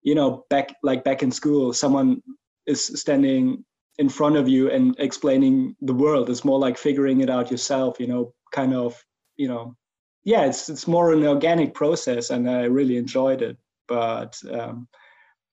you 0.01 0.15
know, 0.15 0.45
back 0.49 0.75
like 0.81 1.03
back 1.03 1.21
in 1.21 1.31
school, 1.31 1.71
someone 1.71 2.23
is 2.65 2.99
standing 2.99 3.63
in 3.97 4.09
front 4.09 4.35
of 4.35 4.47
you 4.47 4.69
and 4.69 4.95
explaining 4.99 5.75
the 5.81 5.93
world. 5.93 6.29
It's 6.29 6.45
more 6.45 6.59
like 6.59 6.77
figuring 6.77 7.21
it 7.21 7.29
out 7.29 7.51
yourself, 7.51 7.99
you 7.99 8.07
know, 8.07 8.33
kind 8.51 8.73
of, 8.73 9.01
you 9.37 9.47
know, 9.47 9.75
yeah, 10.23 10.45
it's 10.45 10.69
it's 10.69 10.87
more 10.87 11.13
an 11.13 11.25
organic 11.25 11.73
process 11.73 12.29
and 12.29 12.49
I 12.49 12.63
really 12.63 12.97
enjoyed 12.97 13.41
it 13.41 13.57
but 13.87 14.39
um, 14.51 14.87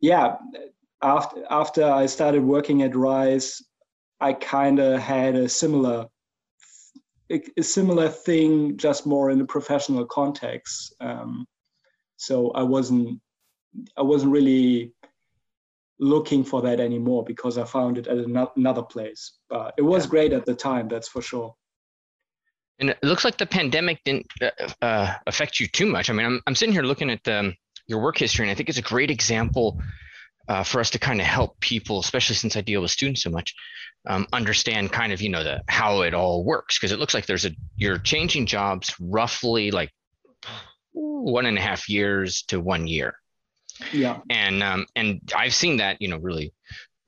yeah, 0.01 0.37
after 1.03 1.45
after 1.51 1.85
I 1.85 2.07
started 2.07 2.43
working 2.43 2.83
at 2.83 2.97
Rise, 2.97 3.63
I 4.21 4.33
kind 4.33 4.79
of 4.79 5.01
had 5.01 5.35
a 5.37 5.49
similar 5.49 6.07
a 7.31 7.63
similar 7.63 8.09
thing, 8.09 8.77
just 8.77 9.07
more 9.07 9.31
in 9.31 9.41
a 9.41 9.47
professional 9.47 10.05
context. 10.05 10.95
Um, 11.01 11.47
so 12.17 12.51
I 12.51 12.63
wasn't 12.63 13.21
I 13.97 14.03
wasn't 14.03 14.33
really 14.33 14.93
looking 15.99 16.45
for 16.45 16.63
that 16.63 16.81
anymore 16.81 17.25
because 17.25 17.59
I 17.59 17.65
found 17.65 17.99
it 17.99 18.07
at 18.07 18.19
another 18.57 18.83
place. 18.83 19.39
But 19.49 19.75
it 19.79 19.83
was 19.83 20.05
yeah. 20.05 20.11
great 20.11 20.33
at 20.33 20.45
the 20.45 20.55
time, 20.55 20.89
that's 20.89 21.09
for 21.09 21.23
sure. 21.23 21.55
And 22.79 22.91
it 22.91 22.99
looks 23.03 23.25
like 23.25 23.37
the 23.37 23.47
pandemic 23.47 24.01
didn't 24.05 24.27
uh, 24.41 24.51
uh 24.83 25.15
affect 25.27 25.61
you 25.61 25.69
too 25.69 25.87
much. 25.87 26.11
I 26.11 26.13
mean, 26.13 26.27
I'm, 26.27 26.41
I'm 26.47 26.55
sitting 26.55 26.73
here 26.73 26.83
looking 26.83 27.11
at 27.11 27.27
um, 27.29 27.55
your 27.87 28.01
work 28.01 28.19
history. 28.19 28.45
And 28.45 28.51
I 28.51 28.55
think 28.55 28.69
it's 28.69 28.79
a 28.79 28.83
great 28.83 29.11
example 29.11 29.81
uh, 30.49 30.65
for 30.65 30.81
us 30.81 30.91
to 30.91 30.99
kind 30.99 31.21
of 31.21 31.27
help 31.27 31.59
people, 31.61 32.01
especially 32.01 32.37
since 32.37 32.57
I 32.57 32.61
deal 32.61 32.83
with 32.83 32.91
students 32.91 33.23
so 33.23 33.31
much, 33.31 33.55
um, 34.09 34.27
understand 34.33 34.91
kind 34.91 35.13
of 35.13 35.21
you 35.21 35.29
know 35.29 35.45
the 35.45 35.63
how 35.69 36.03
it 36.03 36.15
all 36.15 36.45
works 36.45 36.79
because 36.79 36.93
it 36.93 36.99
looks 36.99 37.15
like 37.15 37.27
there's 37.27 37.45
a 37.45 37.53
you're 37.77 37.99
changing 37.99 38.47
jobs 38.47 38.95
roughly 38.99 39.71
like 39.71 39.91
one 40.93 41.47
and 41.47 41.57
a 41.57 41.61
half 41.61 41.89
years 41.89 42.43
to 42.49 42.61
one 42.61 42.87
year. 42.87 43.15
Yeah. 43.93 44.21
And 44.31 44.63
um, 44.63 44.87
and 44.97 45.21
I've 45.37 45.55
seen 45.55 45.79
that 45.79 46.01
you 46.01 46.09
know 46.09 46.19
really 46.19 46.53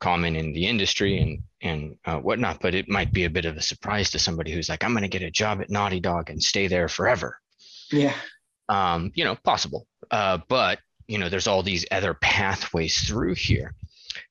common 0.01 0.37
in 0.37 0.53
the 0.53 0.67
industry 0.67 1.19
and 1.19 1.43
and 1.61 1.97
uh, 2.05 2.19
whatnot, 2.19 2.61
but 2.61 2.75
it 2.75 2.89
might 2.89 3.13
be 3.13 3.25
a 3.25 3.31
bit 3.31 3.47
of 3.47 3.57
a 3.57 3.63
surprise 3.63 4.11
to 4.11 4.19
somebody 4.19 4.53
who's 4.53 4.69
like, 4.69 4.85
I'm 4.85 4.93
going 4.93 5.03
to 5.03 5.09
get 5.09 5.23
a 5.23 5.31
job 5.31 5.61
at 5.61 5.71
Naughty 5.71 6.01
Dog 6.01 6.29
and 6.29 6.43
stay 6.43 6.67
there 6.67 6.89
forever. 6.89 7.41
Yeah. 7.91 8.15
Um, 8.69 9.13
you 9.15 9.25
know, 9.25 9.35
possible. 9.35 9.87
Uh, 10.11 10.39
but 10.49 10.79
you 11.07 11.19
know, 11.19 11.29
there's 11.29 11.47
all 11.47 11.63
these 11.63 11.87
other 11.91 12.15
pathways 12.15 13.07
through 13.07 13.35
here. 13.35 13.75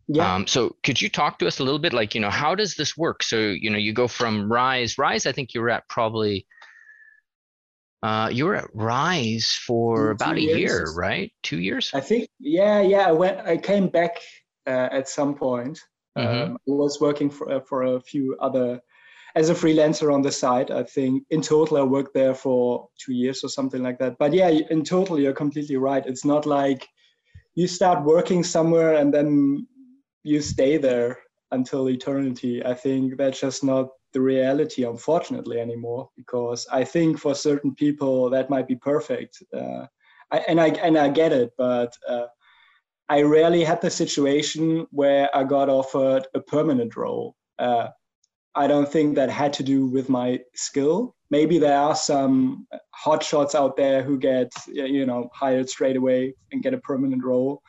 Yeah. 0.08 0.36
Um, 0.36 0.48
so 0.48 0.76
could 0.84 1.02
you 1.02 1.10
talk 1.10 1.40
to 1.40 1.48
us 1.48 1.60
a 1.60 1.64
little 1.64 1.80
bit, 1.80 1.94
like, 1.94 2.16
you 2.16 2.22
know, 2.22 2.30
how 2.30 2.56
does 2.56 2.76
this 2.76 2.98
work? 2.98 3.24
So, 3.24 3.38
you 3.38 3.70
know, 3.70 3.78
you 3.78 3.94
go 3.94 4.08
from 4.08 4.52
Rise. 4.52 4.98
Rise, 4.98 5.26
I 5.26 5.32
think 5.32 5.54
you 5.54 5.62
were 5.62 5.70
at 5.70 5.88
probably 5.88 6.46
uh, 8.04 8.28
you 8.30 8.46
were 8.46 8.56
at 8.56 8.70
Rise 8.74 9.58
for 9.66 10.12
about 10.12 10.40
years. 10.40 10.56
a 10.56 10.60
year, 10.60 10.94
right? 10.94 11.32
Two 11.42 11.60
years? 11.60 11.90
I 11.94 12.02
think, 12.02 12.28
yeah, 12.38 12.82
yeah. 12.82 13.08
I 13.08 13.14
went, 13.14 13.40
I 13.40 13.56
came 13.56 13.88
back 13.88 14.18
uh, 14.68 14.90
at 14.92 15.08
some 15.08 15.36
point. 15.36 15.80
Mm-hmm. 16.18 16.52
Um, 16.52 16.58
I 16.68 16.72
was 16.72 17.00
working 17.00 17.30
for 17.30 17.50
uh, 17.50 17.62
for 17.62 17.84
a 17.84 18.02
few 18.02 18.36
other 18.40 18.82
as 19.36 19.50
a 19.50 19.56
freelancer 19.56 20.14
on 20.14 20.22
the 20.22 20.32
side. 20.32 20.70
I 20.70 20.84
think 20.84 21.24
in 21.30 21.42
total 21.42 21.78
I 21.78 21.84
worked 21.84 22.14
there 22.14 22.36
for 22.36 22.90
two 23.00 23.14
years 23.14 23.44
or 23.44 23.50
something 23.50 23.82
like 23.82 23.98
that. 24.00 24.18
But 24.20 24.34
yeah, 24.34 24.50
in 24.50 24.84
total 24.84 25.20
you're 25.20 25.34
completely 25.34 25.78
right. 25.78 26.06
It's 26.06 26.26
not 26.26 26.46
like 26.46 26.88
you 27.56 27.68
start 27.68 28.04
working 28.04 28.44
somewhere 28.44 28.96
and 28.96 29.14
then 29.14 29.66
you 30.24 30.42
stay 30.42 30.78
there 30.78 31.20
until 31.52 31.90
eternity. 31.90 32.64
I 32.64 32.74
think 32.74 33.18
that's 33.18 33.40
just 33.40 33.64
not 33.64 33.88
the 34.14 34.22
reality, 34.22 34.84
unfortunately, 34.84 35.60
anymore. 35.60 36.10
Because 36.16 36.68
I 36.72 36.84
think 36.84 37.20
for 37.20 37.36
certain 37.36 37.76
people 37.76 38.30
that 38.30 38.50
might 38.50 38.68
be 38.68 38.76
perfect, 38.76 39.44
uh, 39.54 39.88
I, 40.32 40.38
and 40.48 40.60
I 40.60 40.68
and 40.70 40.98
I 40.98 41.10
get 41.10 41.32
it, 41.32 41.52
but 41.58 41.94
uh, 42.08 42.28
I 43.10 43.22
rarely 43.22 43.64
had 43.64 43.82
the 43.82 43.90
situation 43.90 44.88
where 44.92 45.30
I 45.36 45.44
got 45.44 45.70
offered 45.70 46.28
a 46.34 46.40
permanent 46.40 46.96
role. 46.96 47.36
Uh, 47.60 47.90
I 48.56 48.68
don't 48.68 48.92
think 48.92 49.16
that 49.16 49.30
had 49.30 49.54
to 49.54 49.64
do 49.64 49.88
with 49.88 50.10
my 50.10 50.40
skill. 50.56 51.16
Maybe 51.30 51.58
there 51.58 51.78
are 51.78 51.96
some 51.96 52.68
hotshots 53.06 53.56
out 53.56 53.76
there 53.76 54.04
who 54.04 54.18
get 54.18 54.52
you 54.68 55.06
know 55.06 55.30
hired 55.34 55.70
straight 55.70 55.96
away 55.96 56.36
and 56.52 56.64
get 56.64 56.74
a 56.74 56.80
permanent 56.80 57.24
role, 57.24 57.62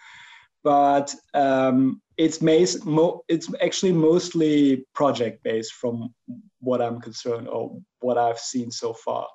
but 0.63 1.15
um, 1.35 2.01
it's 2.17 2.41
mas- 2.41 2.85
mo- 2.85 3.25
it's 3.29 3.53
actually 3.61 3.93
mostly 3.93 4.87
project 4.95 5.43
based 5.43 5.73
from 5.75 6.15
what 6.61 6.81
I'm 6.81 7.01
concerned 7.01 7.49
or 7.49 7.77
what 8.01 8.19
I've 8.19 8.39
seen 8.39 8.71
so 8.71 8.93
far. 8.93 9.27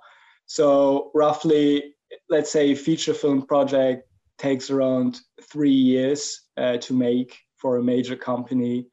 So 0.46 1.12
roughly, 1.14 1.96
let's 2.30 2.52
say 2.52 2.74
feature 2.76 3.14
film 3.14 3.46
project 3.46 4.08
takes 4.38 4.70
around 4.70 5.20
three 5.52 5.72
years 5.72 6.48
uh, 6.58 6.78
to 6.78 6.94
make 6.94 7.38
for 7.58 7.78
a 7.78 7.84
major 7.84 8.16
company. 8.16 8.88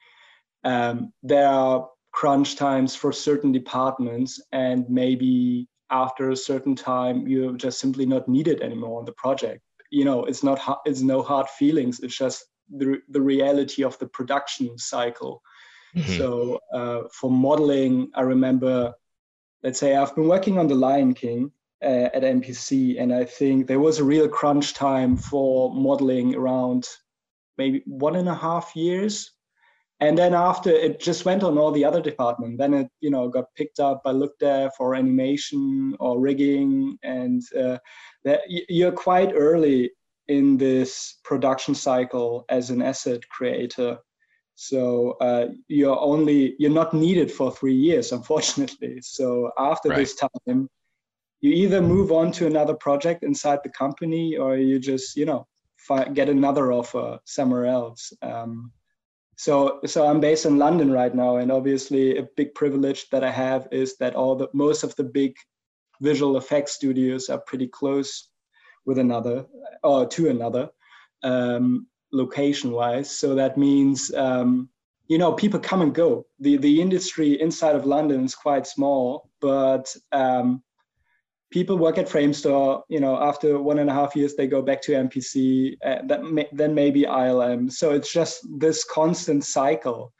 Um, 0.65 1.13
there 1.23 1.49
are 1.49 1.89
crunch 2.13 2.57
times 2.57 2.97
for 2.97 3.13
certain 3.13 3.53
departments, 3.53 4.43
and 4.53 4.85
maybe 4.89 5.69
after 5.91 6.31
a 6.31 6.37
certain 6.37 6.75
time, 6.75 7.29
you're 7.29 7.57
just 7.57 7.79
simply 7.79 8.07
not 8.07 8.29
needed 8.29 8.61
anymore 8.61 8.99
on 8.99 9.05
the 9.05 9.13
project. 9.13 9.63
You 9.91 10.05
know, 10.05 10.25
it's 10.25 10.43
not 10.43 10.59
it's 10.85 11.03
no 11.03 11.23
hard 11.23 11.49
feelings. 11.49 12.01
It's 12.01 12.19
just 12.19 12.45
the, 12.71 13.01
the 13.09 13.21
reality 13.21 13.85
of 13.85 13.99
the 13.99 14.07
production 14.07 14.79
cycle. 14.79 15.43
Mm-hmm. 15.97 16.17
So 16.19 16.61
uh, 16.73 17.03
for 17.13 17.31
modeling, 17.31 18.11
I 18.15 18.23
remember, 18.23 18.93
let's 19.63 19.79
say 19.79 19.97
I've 19.97 20.15
been 20.15 20.29
working 20.29 20.59
on 20.59 20.67
The 20.67 20.75
Lion 20.75 21.15
King 21.15 21.51
uh, 21.83 22.09
at 22.13 22.23
MPC, 22.23 23.01
and 23.01 23.15
I 23.15 23.25
think 23.25 23.67
there 23.67 23.81
was 23.81 23.99
a 23.99 24.05
real 24.05 24.29
crunch 24.29 24.75
time 24.75 25.17
for 25.17 25.75
modeling 25.75 26.35
around 26.35 26.87
maybe 27.59 27.83
one 27.87 28.17
and 28.17 28.29
a 28.29 28.35
half 28.35 28.75
years. 28.77 29.33
And 30.01 30.19
then 30.19 30.35
after 30.35 30.69
it 30.69 31.01
just 31.01 31.25
went 31.25 31.43
on 31.43 31.57
all 31.57 31.73
the 31.73 31.85
other 31.85 32.03
departments. 32.03 32.59
Then 32.59 32.75
it, 32.75 32.91
you 33.01 33.11
know, 33.11 33.29
got 33.29 33.55
picked 33.55 33.81
up. 33.81 34.03
by 34.05 34.11
look 34.11 34.39
dev 34.39 34.73
for 34.77 34.95
animation 34.95 35.97
or 35.99 36.21
rigging, 36.21 36.99
and 37.03 37.43
uh, 37.59 37.79
that 38.25 38.43
you're 38.49 38.93
quite 38.93 39.33
early 39.35 39.91
in 40.29 40.57
this 40.57 41.19
production 41.25 41.75
cycle 41.75 42.45
as 42.49 42.71
an 42.71 42.83
asset 42.83 43.29
creator. 43.29 43.99
So 44.55 45.13
uh, 45.21 45.49
you're 45.69 46.01
only 46.01 46.57
you're 46.59 46.71
not 46.71 46.95
needed 46.95 47.31
for 47.31 47.53
three 47.53 47.75
years, 47.75 48.13
unfortunately. 48.13 49.01
So 49.03 49.51
after 49.59 49.91
right. 49.91 49.99
this 49.99 50.15
time, 50.17 50.69
you 51.41 51.53
either 51.53 51.83
move 51.83 52.11
on 52.11 52.33
to 52.33 52.47
another 52.47 52.75
project 52.75 53.23
inside 53.23 53.61
the 53.63 53.71
company, 53.71 54.37
or 54.37 54.57
you 54.57 54.79
just 54.79 55.17
you 55.17 55.27
know 55.27 55.47
get 56.15 56.29
another 56.29 56.73
offer 56.73 57.19
somewhere 57.25 57.67
else. 57.67 58.13
Um, 58.23 58.73
so 59.37 59.81
so 59.85 60.07
I'm 60.07 60.21
based 60.21 60.47
in 60.47 60.59
London 60.59 60.91
right 60.91 61.15
now, 61.15 61.37
and 61.37 61.53
obviously 61.53 62.17
a 62.17 62.29
big 62.37 62.55
privilege 62.55 63.11
that 63.11 63.23
I 63.23 63.31
have 63.31 63.69
is 63.71 63.97
that 63.99 64.15
all 64.15 64.37
the 64.37 64.49
most 64.55 64.83
of 64.83 64.97
the 64.97 65.05
big 65.05 65.37
visual 66.01 66.37
effects 66.39 66.73
studios 66.73 67.29
are 67.29 67.41
pretty 67.47 67.69
close 67.69 68.29
with 68.87 68.99
another 68.99 69.45
or 69.83 70.07
to 70.07 70.31
another 70.31 70.71
um, 71.23 71.87
location 72.13 72.73
wise. 72.73 73.11
So 73.11 73.35
that 73.35 73.59
means, 73.59 74.13
um, 74.15 74.69
you 75.09 75.19
know, 75.19 75.33
people 75.33 75.61
come 75.61 75.83
and 75.83 75.95
go. 75.95 76.27
The, 76.41 76.57
the 76.57 76.81
industry 76.81 77.41
inside 77.41 77.77
of 77.77 77.85
London 77.87 78.25
is 78.25 78.35
quite 78.35 78.67
small, 78.67 79.31
but 79.41 79.95
um, 80.13 80.63
people 81.51 81.79
work 81.79 81.99
at 81.99 82.09
Framestore, 82.09 82.83
you 82.89 83.01
know, 83.01 83.17
after 83.21 83.59
one 83.61 83.79
and 83.79 83.91
a 83.91 83.95
half 83.95 84.17
years, 84.17 84.35
they 84.35 84.47
go 84.47 84.63
back 84.63 84.83
to 84.83 84.93
MPC, 84.93 85.77
uh, 85.85 85.99
that 86.07 86.25
may, 86.25 86.49
then 86.53 86.75
maybe 86.75 87.03
ILM. 87.03 87.71
So 87.71 87.93
it's 87.93 88.13
just 88.13 88.47
this 88.59 88.85
constant 88.85 89.45
cycle. 89.45 90.13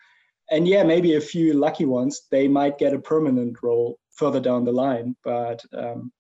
And 0.51 0.69
yeah, 0.69 0.85
maybe 0.85 1.17
a 1.17 1.21
few 1.21 1.55
lucky 1.55 1.87
ones, 1.87 2.23
they 2.31 2.47
might 2.47 2.79
get 2.79 2.95
a 2.95 2.99
permanent 2.99 3.57
role 3.63 3.99
further 4.13 4.41
down 4.41 4.65
the 4.65 4.73
line. 4.73 5.17
But 5.25 5.61
um, 5.73 6.13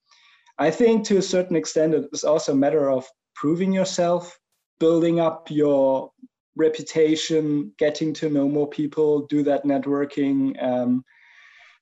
I 0.58 0.70
think 0.70 1.04
to 1.06 1.18
a 1.18 1.22
certain 1.22 1.56
extent, 1.56 1.94
it's 1.94 2.24
also 2.24 2.52
a 2.52 2.56
matter 2.56 2.90
of 2.90 3.06
proving 3.34 3.72
yourself, 3.72 4.38
building 4.78 5.20
up 5.20 5.50
your 5.50 6.10
reputation, 6.56 7.72
getting 7.78 8.14
to 8.14 8.30
know 8.30 8.48
more 8.48 8.68
people, 8.68 9.26
do 9.26 9.42
that 9.42 9.64
networking, 9.64 10.60
um, 10.62 11.04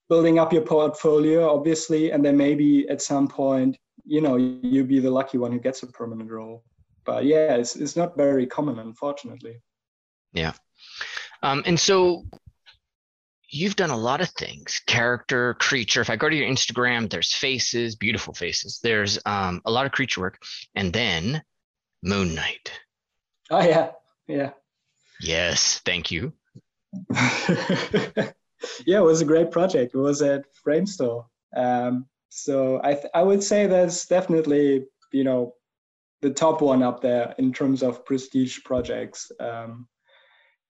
building 0.09 0.39
up 0.39 0.53
your 0.53 0.63
portfolio, 0.63 1.49
obviously, 1.49 2.11
and 2.11 2.25
then 2.25 2.37
maybe 2.37 2.89
at 2.89 3.01
some 3.01 3.29
point, 3.29 3.77
you 4.05 4.21
know, 4.21 4.37
you 4.37 4.85
be 4.85 4.99
the 5.01 5.11
lucky 5.11 5.39
one 5.39 5.53
who 5.53 5.61
gets 5.61 5.83
a 5.83 5.87
permanent 5.87 6.31
role. 6.31 6.65
But 7.05 7.25
yeah, 7.25 7.55
it's 7.55 7.77
it's 7.77 7.97
not 7.97 8.17
very 8.17 8.47
common, 8.47 8.79
unfortunately. 8.79 9.63
Yeah. 10.33 10.53
Um, 11.43 11.63
and 11.67 11.79
so 11.79 12.25
you've 13.51 13.77
done 13.77 13.91
a 13.91 13.97
lot 13.97 14.21
of 14.21 14.29
things 14.31 14.81
character 14.87 15.55
creature. 15.55 16.01
If 16.01 16.11
i 16.11 16.17
go 16.17 16.29
to 16.29 16.37
your 16.37 16.49
instagram 16.49 17.11
there's 17.11 17.33
faces 17.33 17.97
beautiful 17.97 18.35
faces. 18.35 18.81
There's 18.83 19.19
um, 19.27 19.61
a 19.65 19.71
lot 19.71 19.87
of 19.87 19.93
creature 19.93 20.21
work. 20.21 20.39
And 20.75 20.93
then 20.93 21.43
moon 22.03 22.35
knight. 22.35 22.73
Oh 23.51 23.63
yeah. 23.63 23.91
Yeah. 24.27 24.51
Yes 25.21 25.81
thank 25.85 26.11
you. 26.11 26.33
Yeah 28.87 28.99
it 28.99 29.05
was 29.05 29.21
a 29.21 29.27
great 29.27 29.51
project. 29.51 29.95
It 29.95 29.99
was 29.99 30.23
at 30.23 30.47
framestore. 30.67 31.27
Um, 31.55 32.07
so 32.31 32.81
I, 32.83 32.95
th- 32.95 33.13
I 33.15 33.23
would 33.23 33.43
say 33.43 33.67
that's 33.67 34.07
definitely 34.07 34.87
you 35.13 35.25
know 35.25 35.55
the 36.23 36.31
top 36.31 36.63
one 36.63 36.83
up 36.83 37.03
there 37.03 37.35
in 37.39 37.53
terms 37.53 37.83
of 37.83 38.05
prestige 38.07 38.59
projects. 38.65 39.31
Um, 39.39 39.87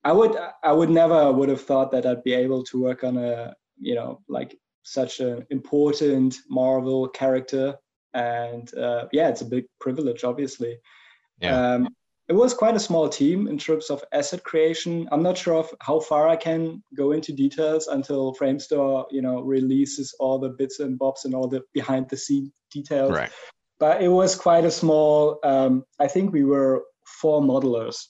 I 0.05 0.13
would 0.13 0.37
I 0.63 0.73
would 0.73 0.91
never 0.91 1.33
would 1.33 1.49
have 1.49 1.63
thought 1.63 1.91
that 1.93 2.05
I'd 2.05 2.25
be 2.25 2.35
able 2.35 2.63
to 2.65 2.83
work 2.83 3.05
on 3.05 3.17
a 3.17 3.55
you 3.79 3.95
know 3.95 4.21
like 4.29 4.57
such 4.83 5.21
an 5.21 5.47
important 5.51 6.37
Marvel 6.49 7.09
character, 7.09 7.77
and 8.13 8.73
uh, 8.75 9.07
yeah, 9.13 9.29
it's 9.29 9.41
a 9.41 9.47
big 9.47 9.65
privilege, 9.81 10.25
obviously. 10.25 10.79
Yeah. 11.41 11.75
Um, 11.75 11.89
it 12.29 12.33
was 12.33 12.55
quite 12.55 12.77
a 12.77 12.81
small 12.81 13.09
team 13.09 13.49
in 13.49 13.59
terms 13.59 13.91
of 13.91 14.03
asset 14.13 14.45
creation. 14.45 15.09
I'm 15.13 15.23
not 15.23 15.37
sure 15.37 15.57
of 15.57 15.75
how 15.81 16.01
far 16.01 16.29
I 16.29 16.37
can 16.37 16.83
go 16.97 17.13
into 17.13 17.33
details 17.33 17.87
until 17.87 18.35
Framestore, 18.35 19.05
you 19.11 19.21
know, 19.21 19.43
releases 19.43 20.15
all 20.19 20.39
the 20.39 20.49
bits 20.49 20.81
and 20.81 20.99
bobs 20.99 21.27
and 21.27 21.35
all 21.35 21.49
the 21.49 21.63
behind 21.75 22.09
the 22.09 22.17
scene 22.17 22.51
details. 22.71 23.13
Right. 23.13 23.31
But 23.79 24.03
it 24.03 24.09
was 24.09 24.37
quite 24.37 24.65
a 24.65 24.71
small. 24.71 25.39
Um, 25.45 25.85
I 26.01 26.07
think 26.09 26.33
we 26.33 26.45
were 26.45 26.85
four 27.21 27.43
modelers 27.43 28.07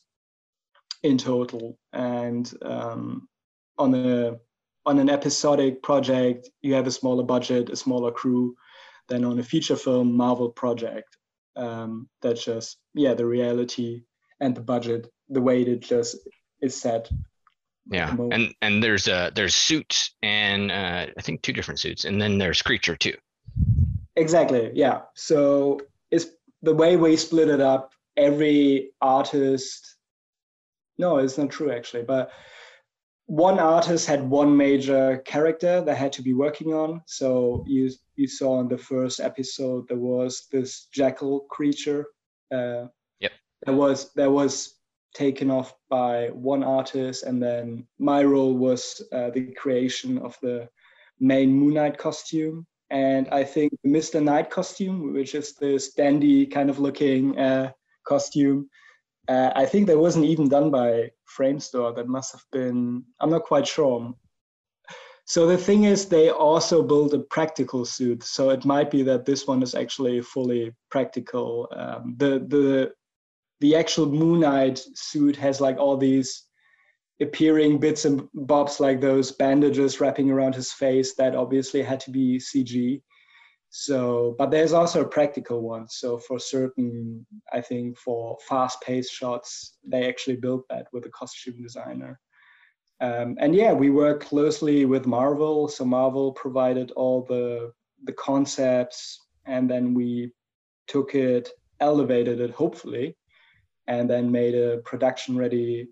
in 1.05 1.19
total. 1.19 1.79
And 1.93 2.53
um, 2.63 3.29
on 3.79 3.95
a 3.95 4.39
on 4.87 4.99
an 4.99 5.09
episodic 5.09 5.83
project, 5.83 6.51
you 6.63 6.75
have 6.75 6.87
a 6.87 6.91
smaller 6.91 7.23
budget, 7.23 7.71
a 7.71 7.77
smaller 7.77 8.11
crew, 8.11 8.57
than 9.09 9.25
on 9.25 9.39
a 9.39 9.43
feature 9.43 9.77
film 9.77 10.17
Marvel 10.17 10.51
project. 10.51 11.17
Um, 11.57 12.09
that's 12.21 12.45
just 12.45 12.79
yeah, 12.95 13.15
the 13.15 13.27
reality 13.27 14.03
and 14.41 14.57
the 14.57 14.61
budget, 14.61 15.07
the 15.29 15.41
way 15.41 15.63
it 15.63 15.81
just 15.81 16.17
is 16.61 16.81
set. 16.81 17.09
Yeah, 17.91 18.17
and 18.33 18.55
and 18.63 18.83
there's 18.83 19.07
uh 19.09 19.31
there's 19.35 19.55
suits 19.55 20.17
and 20.23 20.73
uh, 20.73 21.07
I 21.17 21.23
think 21.23 21.43
two 21.43 21.53
different 21.53 21.81
suits, 21.81 22.07
and 22.07 22.21
then 22.21 22.39
there's 22.39 22.63
creature 22.63 22.97
too. 22.97 23.15
Exactly. 24.17 24.71
Yeah. 24.75 25.03
So 25.15 25.81
it's 26.11 26.27
the 26.63 26.75
way 26.75 26.97
we 26.97 27.17
split 27.17 27.49
it 27.49 27.61
up. 27.61 27.93
Every 28.17 28.93
artist 29.01 29.94
no, 30.99 31.19
it's 31.19 31.39
not 31.39 31.51
true 31.51 31.73
actually. 31.73 32.03
But 32.03 32.31
one 33.27 33.59
artist 33.59 34.07
had 34.07 34.29
one 34.29 34.55
major 34.57 35.19
character 35.25 35.81
that 35.81 35.97
had 35.97 36.13
to 36.15 36.23
be 36.23 36.35
working 36.35 36.75
on. 36.75 37.03
So 37.07 37.65
you 37.67 37.91
you 38.17 38.29
saw 38.29 38.61
in 38.61 38.69
the 38.69 38.79
first 38.79 39.21
episode 39.21 39.89
there 39.89 39.99
was 39.99 40.47
this 40.53 40.87
jackal 40.93 41.41
creature. 41.51 42.07
Uh, 42.53 42.87
yep. 43.21 43.33
That 43.65 43.75
was 43.75 44.13
that 44.15 44.31
was 44.31 44.75
taken 45.15 45.51
off 45.51 45.75
by 45.89 46.29
one 46.33 46.63
artist, 46.63 47.23
and 47.23 47.43
then 47.43 47.87
my 47.99 48.23
role 48.23 48.55
was 48.55 49.03
uh, 49.13 49.31
the 49.31 49.53
creation 49.55 50.19
of 50.19 50.37
the 50.43 50.69
main 51.21 51.53
Moon 51.53 51.75
Knight 51.75 51.97
costume. 51.97 52.67
And 52.91 53.29
I 53.29 53.45
think 53.45 53.73
the 53.83 53.91
Mr. 53.91 54.23
Knight 54.23 54.51
costume, 54.51 55.15
which 55.15 55.35
is 55.35 55.55
this 55.55 55.95
dandy 55.95 56.47
kind 56.47 56.69
of 56.69 56.79
looking 56.79 57.39
uh, 57.39 57.73
costume, 58.07 58.69
uh, 59.29 59.51
I 59.55 59.67
think 59.67 59.87
that 59.87 59.99
wasn't 59.99 60.27
even 60.27 60.49
done 60.49 60.71
by 60.71 61.11
Framestore. 61.39 61.95
That 61.97 62.09
must 62.09 62.33
have 62.33 62.45
been, 62.53 63.05
I'm 63.21 63.31
not 63.31 63.45
quite 63.45 63.67
sure. 63.67 64.15
So 65.27 65.47
the 65.47 65.57
thing 65.57 65.85
is, 65.85 66.07
they 66.07 66.29
also 66.29 66.83
build 66.83 67.15
a 67.15 67.19
practical 67.19 67.85
suit. 67.85 68.23
So 68.23 68.51
it 68.51 68.65
might 68.65 68.91
be 68.91 69.03
that 69.05 69.25
this 69.25 69.47
one 69.47 69.63
is 69.63 69.75
actually 69.75 70.21
fully 70.21 70.73
practical. 70.91 71.69
Um, 71.75 72.15
the 72.19 72.45
the 72.47 72.93
the 73.61 73.75
actual 73.75 74.07
Moon 74.07 74.41
Knight 74.41 74.85
suit 74.95 75.37
has 75.37 75.61
like 75.61 75.79
all 75.79 75.97
these 75.97 76.45
appearing 77.23 77.79
bits 77.79 78.05
and 78.05 78.29
bobs, 78.35 78.81
like 78.81 79.01
those 79.01 79.33
bandages 79.33 79.99
wrapping 79.99 80.31
around 80.31 80.55
his 80.55 80.73
face. 80.73 81.15
That 81.15 81.35
obviously 81.35 81.83
had 81.83 82.01
to 82.01 82.11
be 82.11 82.39
CG. 82.39 83.01
So, 83.77 84.37
but 84.39 84.53
there's 84.53 84.73
also 84.73 85.01
a 85.01 85.09
practical 85.09 85.61
one. 85.61 85.89
So 85.89 86.17
for 86.17 86.39
certain, 86.39 87.27
I 87.53 87.61
think 87.61 87.99
for 87.99 88.39
fast-paced 88.49 89.13
shots, 89.13 89.79
they 89.85 90.09
actually 90.09 90.37
built 90.37 90.63
that 90.71 90.87
with 90.93 91.07
a 91.07 91.09
costume 91.09 91.61
designer. 91.61 92.21
Um, 93.01 93.37
and 93.41 93.53
yeah, 93.53 93.73
we 93.73 93.91
work 93.91 94.21
closely 94.21 94.85
with 94.85 95.07
Marvel. 95.07 95.67
So 95.67 95.85
Marvel 95.85 96.31
provided 96.35 96.93
all 96.93 97.23
the 97.25 97.73
the 98.05 98.13
concepts, 98.13 99.21
and 99.45 99.69
then 99.69 99.93
we 99.93 100.31
took 100.87 101.17
it, 101.17 101.49
elevated 101.81 102.39
it, 102.41 102.53
hopefully, 102.53 103.17
and 103.89 104.09
then 104.09 104.31
made 104.31 104.55
a 104.55 104.79
production-ready 104.85 105.89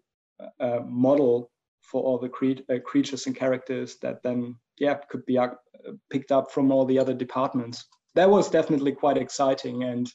uh, 0.60 0.80
model 0.86 1.50
for 1.80 2.00
all 2.04 2.18
the 2.18 2.28
cre- 2.28 2.64
uh, 2.72 2.78
creatures 2.84 3.26
and 3.26 3.34
characters 3.34 3.96
that 4.02 4.22
then 4.22 4.54
yeah 4.78 4.94
could 5.10 5.26
be 5.26 5.36
uh, 5.36 5.48
picked 6.10 6.32
up 6.32 6.50
from 6.50 6.70
all 6.70 6.84
the 6.84 6.98
other 6.98 7.14
departments. 7.14 7.84
That 8.14 8.30
was 8.30 8.50
definitely 8.50 8.92
quite 8.92 9.16
exciting, 9.16 9.84
and 9.84 10.10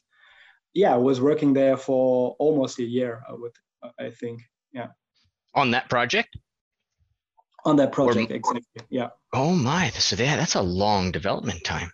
yeah, 0.73 0.93
I 0.93 0.97
was 0.97 1.19
working 1.19 1.53
there 1.53 1.77
for 1.77 2.35
almost 2.39 2.79
a 2.79 2.83
year. 2.83 3.23
I 3.27 3.33
would, 3.33 3.55
I 3.99 4.09
think, 4.09 4.41
yeah. 4.73 4.87
On 5.55 5.71
that 5.71 5.89
project 5.89 6.37
on 7.67 7.75
that 7.75 7.91
project. 7.91 8.31
Or, 8.31 8.35
exactly. 8.35 8.81
Yeah. 8.89 9.09
Oh 9.33 9.51
my! 9.51 9.89
So 9.89 10.15
yeah, 10.15 10.37
that's 10.37 10.55
a 10.55 10.61
long 10.61 11.11
development 11.11 11.63
time. 11.63 11.91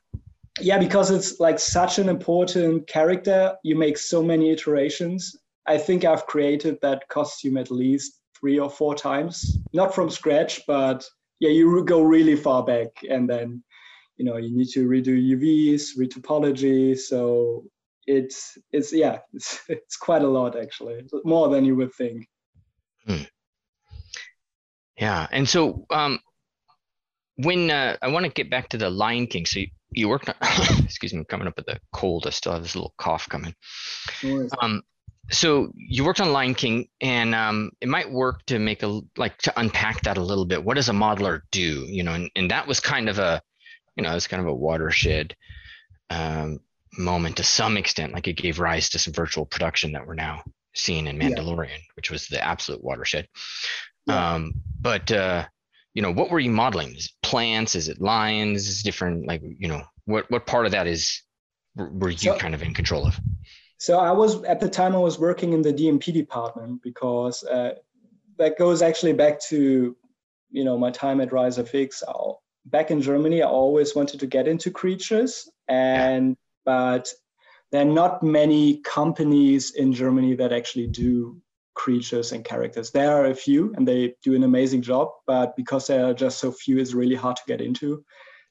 Yeah, 0.62 0.78
because 0.78 1.10
it's 1.10 1.40
like 1.40 1.60
such 1.60 1.98
an 1.98 2.08
important 2.08 2.88
character. 2.88 3.56
You 3.64 3.76
make 3.76 3.98
so 3.98 4.22
many 4.22 4.52
iterations. 4.52 5.36
I 5.66 5.78
think 5.78 6.06
I've 6.06 6.28
created 6.28 6.78
that 6.82 7.08
costume 7.10 7.58
at 7.58 7.72
least 7.72 8.20
three 8.40 8.60
or 8.60 8.70
four 8.70 8.94
times, 8.94 9.58
not 9.74 9.96
from 9.96 10.10
scratch, 10.10 10.62
but 10.68 11.04
yeah, 11.44 11.50
you 11.50 11.84
go 11.84 12.02
really 12.02 12.38
far 12.38 12.64
back, 12.64 12.88
and 13.10 13.30
then 13.30 13.62
you 14.16 14.24
know 14.24 14.38
you 14.38 14.56
need 14.56 14.70
to 14.70 14.88
redo 14.88 15.14
UVs, 15.14 15.98
retopology. 15.98 16.98
So 16.98 17.66
it's 18.08 18.58
it's 18.72 18.94
yeah, 18.94 19.20
it's 19.34 19.60
it's 19.68 19.98
quite 19.98 20.22
a 20.22 20.28
lot 20.28 20.58
actually, 20.58 21.02
more 21.26 21.50
than 21.50 21.66
you 21.66 21.76
would 21.76 21.94
think. 21.96 22.28
Hmm. 23.06 23.24
Yeah, 24.98 25.28
and 25.32 25.50
so 25.50 25.86
um, 25.90 26.20
when 27.36 27.70
uh, 27.70 27.98
I 28.02 28.08
want 28.08 28.26
to 28.26 28.32
get 28.32 28.50
back 28.50 28.70
to 28.70 28.78
the 28.78 28.90
Lion 28.90 29.28
King, 29.28 29.46
so 29.46 29.60
you, 29.60 29.68
you 29.92 30.08
worked 30.08 30.30
on. 30.30 30.36
excuse 30.86 31.14
me, 31.14 31.26
coming 31.28 31.48
up 31.48 31.58
with 31.58 31.68
a 31.68 31.80
cold. 31.92 32.26
I 32.26 32.30
still 32.30 32.54
have 32.54 32.64
this 32.64 32.76
little 32.76 32.94
cough 32.98 33.28
coming. 33.28 33.54
Um, 34.62 34.82
so 35.32 35.72
you 35.76 36.04
worked 36.04 36.20
on 36.22 36.34
Lion 36.34 36.54
King, 36.54 36.88
and 37.02 37.34
um, 37.34 37.72
it 37.80 37.88
might 37.88 38.12
work 38.12 38.46
to 38.48 38.60
make 38.60 38.84
a 38.84 39.02
like 39.18 39.38
to 39.40 39.60
unpack 39.60 40.02
that 40.04 40.18
a 40.18 40.24
little 40.24 40.46
bit. 40.46 40.64
What 40.64 40.76
does 40.76 40.90
a 40.90 40.94
modeler 40.94 41.42
do? 41.52 41.86
You 41.88 42.04
know, 42.04 42.14
and, 42.14 42.30
and 42.36 42.52
that 42.52 42.68
was 42.68 42.80
kind 42.80 43.10
of 43.10 43.20
a, 43.20 43.42
you 43.96 44.04
know, 44.04 44.16
it's 44.16 44.28
kind 44.28 44.42
of 44.42 44.48
a 44.48 44.54
watershed 44.54 45.36
um, 46.10 46.60
moment 46.98 47.38
to 47.38 47.44
some 47.44 47.78
extent. 47.78 48.14
Like 48.14 48.28
it 48.28 48.34
gave 48.34 48.60
rise 48.60 48.90
to 48.90 49.00
some 49.00 49.14
virtual 49.14 49.46
production 49.46 49.94
that 49.94 50.06
we're 50.06 50.14
now 50.14 50.44
seeing 50.76 51.08
in 51.08 51.18
Mandalorian, 51.18 51.70
yeah. 51.70 51.94
which 51.96 52.12
was 52.12 52.28
the 52.28 52.44
absolute 52.44 52.84
watershed. 52.84 53.28
Yeah. 54.08 54.34
Um, 54.34 54.54
but 54.80 55.10
uh, 55.12 55.46
you 55.94 56.02
know, 56.02 56.12
what 56.12 56.32
were 56.32 56.40
you 56.40 56.52
modeling? 56.52 56.96
Is 56.96 57.06
it 57.06 57.28
plants? 57.28 57.76
Is 57.76 57.88
it 57.88 58.02
lions? 58.02 58.68
Is 58.68 58.82
it 58.82 58.84
different? 58.84 59.26
Like, 59.26 59.42
you 59.42 59.70
know, 59.70 59.84
what 60.06 60.30
what 60.30 60.46
part 60.46 60.66
of 60.66 60.74
that 60.74 60.88
is 60.88 61.24
were 61.76 62.10
you 62.10 62.18
so, 62.18 62.38
kind 62.38 62.54
of 62.54 62.62
in 62.62 62.74
control 62.74 63.08
of? 63.08 63.18
So 63.84 64.00
I 64.00 64.12
was 64.12 64.42
at 64.46 64.62
the 64.62 64.70
time 64.70 64.96
I 64.96 65.00
was 65.00 65.20
working 65.20 65.52
in 65.52 65.62
the 65.62 65.74
DMP 65.74 66.14
department 66.14 66.82
because 66.82 67.44
uh, 67.44 67.74
that 68.38 68.58
goes 68.58 68.82
actually 68.82 69.12
back 69.12 69.42
to 69.50 69.94
you 70.52 70.64
know 70.64 70.78
my 70.78 70.90
time 70.90 71.20
at 71.20 71.34
Rise 71.34 71.58
FX. 71.58 72.02
Back 72.68 72.92
in 72.92 73.02
Germany, 73.02 73.44
I 73.44 73.48
always 73.48 73.94
wanted 73.94 74.22
to 74.22 74.26
get 74.26 74.48
into 74.48 74.72
creatures, 74.72 75.52
and 75.68 76.38
but 76.64 77.10
there 77.74 77.82
are 77.82 77.96
not 78.02 78.24
many 78.24 78.78
companies 78.86 79.76
in 79.76 79.92
Germany 79.92 80.34
that 80.36 80.54
actually 80.54 80.88
do 80.88 81.42
creatures 81.74 82.32
and 82.32 82.46
characters. 82.46 82.90
There 82.92 83.12
are 83.12 83.26
a 83.26 83.36
few, 83.36 83.74
and 83.76 83.86
they 83.86 84.16
do 84.24 84.34
an 84.34 84.46
amazing 84.46 84.82
job. 84.82 85.10
But 85.28 85.58
because 85.58 85.88
there 85.88 86.06
are 86.06 86.14
just 86.14 86.40
so 86.40 86.54
few, 86.54 86.80
it's 86.80 86.94
really 86.94 87.16
hard 87.16 87.36
to 87.36 87.44
get 87.48 87.60
into. 87.60 88.06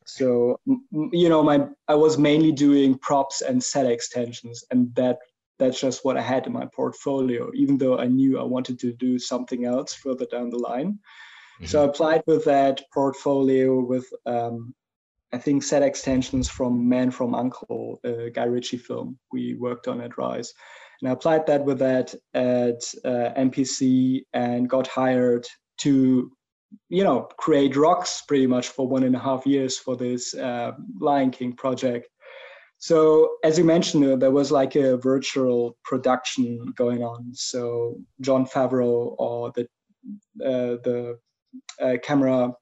So 0.06 0.58
you 0.64 1.28
know, 1.28 1.42
my 1.42 1.66
I 1.88 1.94
was 1.94 2.18
mainly 2.18 2.52
doing 2.52 2.98
props 2.98 3.40
and 3.40 3.62
set 3.62 3.86
extensions, 3.86 4.64
and 4.70 4.94
that 4.94 5.18
that's 5.58 5.80
just 5.80 6.04
what 6.04 6.16
I 6.16 6.22
had 6.22 6.46
in 6.46 6.52
my 6.52 6.66
portfolio. 6.66 7.50
Even 7.54 7.78
though 7.78 7.98
I 7.98 8.06
knew 8.06 8.38
I 8.38 8.44
wanted 8.44 8.78
to 8.80 8.92
do 8.92 9.18
something 9.18 9.64
else 9.64 9.94
further 9.94 10.26
down 10.26 10.50
the 10.50 10.58
line, 10.58 10.92
mm-hmm. 10.92 11.66
so 11.66 11.82
I 11.82 11.86
applied 11.86 12.22
with 12.26 12.44
that 12.46 12.82
portfolio 12.92 13.80
with 13.80 14.06
um, 14.26 14.74
I 15.32 15.38
think 15.38 15.62
set 15.62 15.82
extensions 15.82 16.48
from 16.48 16.88
Man 16.88 17.10
from 17.10 17.34
Uncle, 17.34 18.00
a 18.04 18.30
Guy 18.30 18.44
Ritchie 18.44 18.76
film 18.76 19.18
we 19.32 19.54
worked 19.54 19.88
on 19.88 20.00
at 20.00 20.18
Rise. 20.18 20.52
And 21.00 21.08
I 21.08 21.12
applied 21.12 21.46
that 21.46 21.64
with 21.64 21.78
that 21.78 22.14
at 22.34 22.82
uh, 23.04 23.32
MPC 23.36 24.24
and 24.32 24.68
got 24.68 24.86
hired 24.86 25.46
to, 25.78 26.30
you 26.88 27.04
know, 27.04 27.28
create 27.38 27.76
rocks 27.76 28.22
pretty 28.26 28.46
much 28.46 28.68
for 28.68 28.86
one 28.86 29.04
and 29.04 29.16
a 29.16 29.18
half 29.18 29.46
years 29.46 29.78
for 29.78 29.96
this 29.96 30.34
uh, 30.34 30.72
Lion 31.00 31.30
King 31.30 31.54
project. 31.54 32.08
So 32.78 33.36
as 33.44 33.58
you 33.58 33.64
mentioned, 33.64 34.04
uh, 34.04 34.16
there 34.16 34.30
was 34.30 34.50
like 34.50 34.74
a 34.74 34.96
virtual 34.96 35.76
production 35.84 36.72
going 36.76 37.02
on. 37.02 37.32
So 37.32 37.96
john 38.20 38.44
Favreau 38.44 39.14
or 39.18 39.52
the 39.52 39.62
uh, 40.44 40.78
the 40.82 41.18
uh, 41.80 41.96
camera 42.02 42.52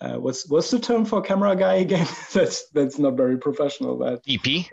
uh, 0.00 0.14
what's 0.14 0.48
what's 0.48 0.70
the 0.70 0.78
term 0.78 1.04
for 1.04 1.20
camera 1.20 1.54
guy 1.54 1.74
again? 1.74 2.06
that's 2.32 2.68
that's 2.70 2.98
not 2.98 3.16
very 3.16 3.36
professional. 3.36 3.98
That 3.98 4.24
DP. 4.24 4.68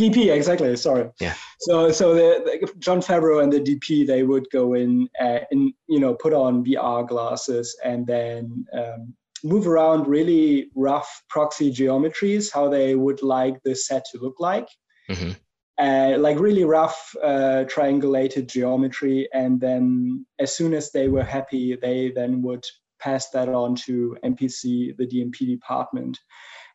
DP 0.00 0.34
exactly. 0.34 0.74
Sorry. 0.76 1.10
Yeah. 1.20 1.34
So 1.60 1.92
so 1.92 2.14
the, 2.14 2.42
the 2.44 2.72
Jon 2.78 3.00
Favreau 3.00 3.42
and 3.42 3.52
the 3.52 3.60
DP 3.60 4.06
they 4.06 4.22
would 4.22 4.46
go 4.50 4.74
in 4.74 5.08
uh, 5.20 5.40
and 5.50 5.72
you 5.88 6.00
know 6.00 6.14
put 6.14 6.32
on 6.32 6.64
VR 6.64 7.06
glasses 7.06 7.76
and 7.84 8.06
then 8.06 8.64
um, 8.72 9.14
move 9.44 9.66
around 9.66 10.06
really 10.06 10.70
rough 10.74 11.22
proxy 11.28 11.72
geometries 11.72 12.52
how 12.52 12.68
they 12.68 12.94
would 12.94 13.22
like 13.22 13.62
the 13.64 13.74
set 13.74 14.04
to 14.12 14.18
look 14.18 14.36
like. 14.38 14.68
Mm-hmm. 15.10 15.32
Uh, 15.78 16.16
like 16.18 16.38
really 16.38 16.64
rough 16.64 17.14
uh, 17.22 17.64
triangulated 17.66 18.46
geometry 18.46 19.28
and 19.32 19.60
then 19.60 20.24
as 20.38 20.54
soon 20.54 20.74
as 20.74 20.92
they 20.92 21.08
were 21.08 21.24
happy 21.24 21.76
they 21.80 22.12
then 22.14 22.42
would 22.42 22.64
pass 23.02 23.30
that 23.30 23.48
on 23.48 23.74
to 23.74 24.16
MPC, 24.24 24.96
the 24.96 25.06
DMP 25.06 25.46
department. 25.46 26.18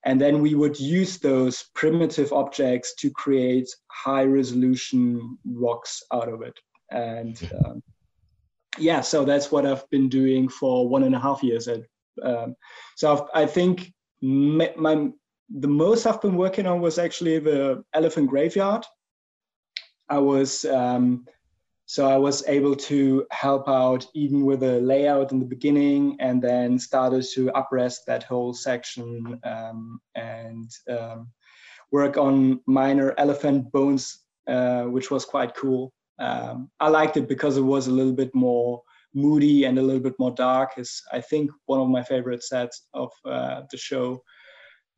And 0.05 0.19
then 0.19 0.41
we 0.41 0.55
would 0.55 0.79
use 0.79 1.17
those 1.17 1.65
primitive 1.75 2.31
objects 2.31 2.93
to 2.99 3.10
create 3.12 3.69
high 3.91 4.23
resolution 4.23 5.38
rocks 5.45 6.01
out 6.13 6.29
of 6.29 6.41
it. 6.41 6.57
And 6.91 7.38
um, 7.65 7.83
yeah, 8.77 9.01
so 9.01 9.25
that's 9.25 9.51
what 9.51 9.65
I've 9.65 9.89
been 9.89 10.10
doing 10.10 10.47
for 10.49 10.88
one 10.88 11.03
and 11.03 11.15
a 11.15 11.19
half 11.19 11.43
years. 11.43 11.67
At, 11.67 11.81
um, 12.23 12.55
so 12.95 13.13
I've, 13.13 13.43
i 13.43 13.45
think 13.45 13.93
my, 14.21 14.73
my, 14.77 15.10
the 15.49 15.67
most 15.67 16.05
I've 16.05 16.21
been 16.21 16.36
working 16.36 16.65
on 16.65 16.81
was 16.81 16.97
actually 16.97 17.39
the 17.39 17.83
elephant 17.93 18.29
graveyard. 18.29 18.86
I 20.10 20.19
was 20.19 20.65
um, 20.65 21.25
so 21.89 22.06
I 22.06 22.17
was 22.17 22.45
able 22.50 22.76
to 22.76 23.26
help 23.32 23.69
out 23.69 24.06
even 24.13 24.45
with 24.45 24.60
the 24.60 24.82
layout 24.82 25.32
in 25.32 25.39
the 25.39 25.45
beginning 25.45 26.17
and 26.19 26.41
then 26.41 26.78
started 26.78 27.26
to 27.34 27.50
uprest 27.56 28.00
that 28.08 28.23
whole 28.23 28.54
section 28.54 29.39
um, 29.45 30.02
and 30.13 30.69
um, 30.89 31.30
work 31.93 32.17
on 32.17 32.60
minor 32.67 33.15
elephant 33.17 33.71
bones, 33.71 34.26
uh, 34.47 34.84
which 34.84 35.10
was 35.10 35.23
quite 35.23 35.56
cool. 35.56 35.93
Um, 36.19 36.69
I 36.82 36.89
liked 36.89 37.15
it 37.15 37.30
because 37.30 37.56
it 37.56 37.62
was 37.62 37.88
a 37.88 37.93
little 37.93 38.12
bit 38.12 38.36
more 38.36 38.82
moody 39.13 39.63
and 39.63 39.80
a 39.80 39.82
little 39.82 40.02
bit 40.02 40.19
more 40.19 40.32
dark. 40.32 40.71
Is 40.78 41.02
I 41.13 41.21
think 41.21 41.52
one 41.67 41.80
of 41.80 41.88
my 41.88 42.04
favorite 42.04 42.43
sets 42.43 42.88
of 42.93 43.13
uh, 43.23 43.62
the 43.71 43.78
show. 43.78 44.21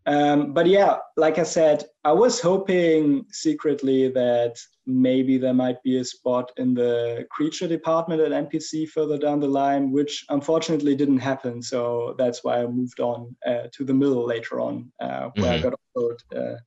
Um, 0.10 0.54
but 0.54 0.66
yeah, 0.66 0.98
like 1.18 1.38
I 1.38 1.44
said, 1.44 1.84
I 2.04 2.12
was 2.12 2.42
hoping 2.42 3.26
secretly 3.32 4.10
that 4.10 4.58
maybe 4.88 5.38
there 5.38 5.54
might 5.54 5.84
be 5.84 6.00
a 6.00 6.04
spot 6.04 6.52
in 6.58 6.74
the 6.74 7.28
creature 7.30 7.68
department 7.68 8.20
at 8.20 8.32
MPC 8.32 8.90
further 8.90 9.20
down 9.20 9.40
the 9.40 9.48
line, 9.48 9.92
which 9.92 10.26
unfortunately 10.30 10.96
didn't 10.96 11.20
happen. 11.20 11.62
So 11.62 12.16
that's 12.18 12.44
why 12.44 12.64
I 12.64 12.66
moved 12.66 13.00
on 13.00 13.36
uh, 13.46 13.68
to 13.72 13.84
the 13.84 13.94
Mill 13.94 14.26
later 14.26 14.60
on, 14.60 14.92
uh, 15.00 15.30
where 15.36 15.54
mm-hmm. 15.54 15.68
I 15.68 15.70
got 15.70 15.80
offered 15.96 16.24
uh, 16.36 16.58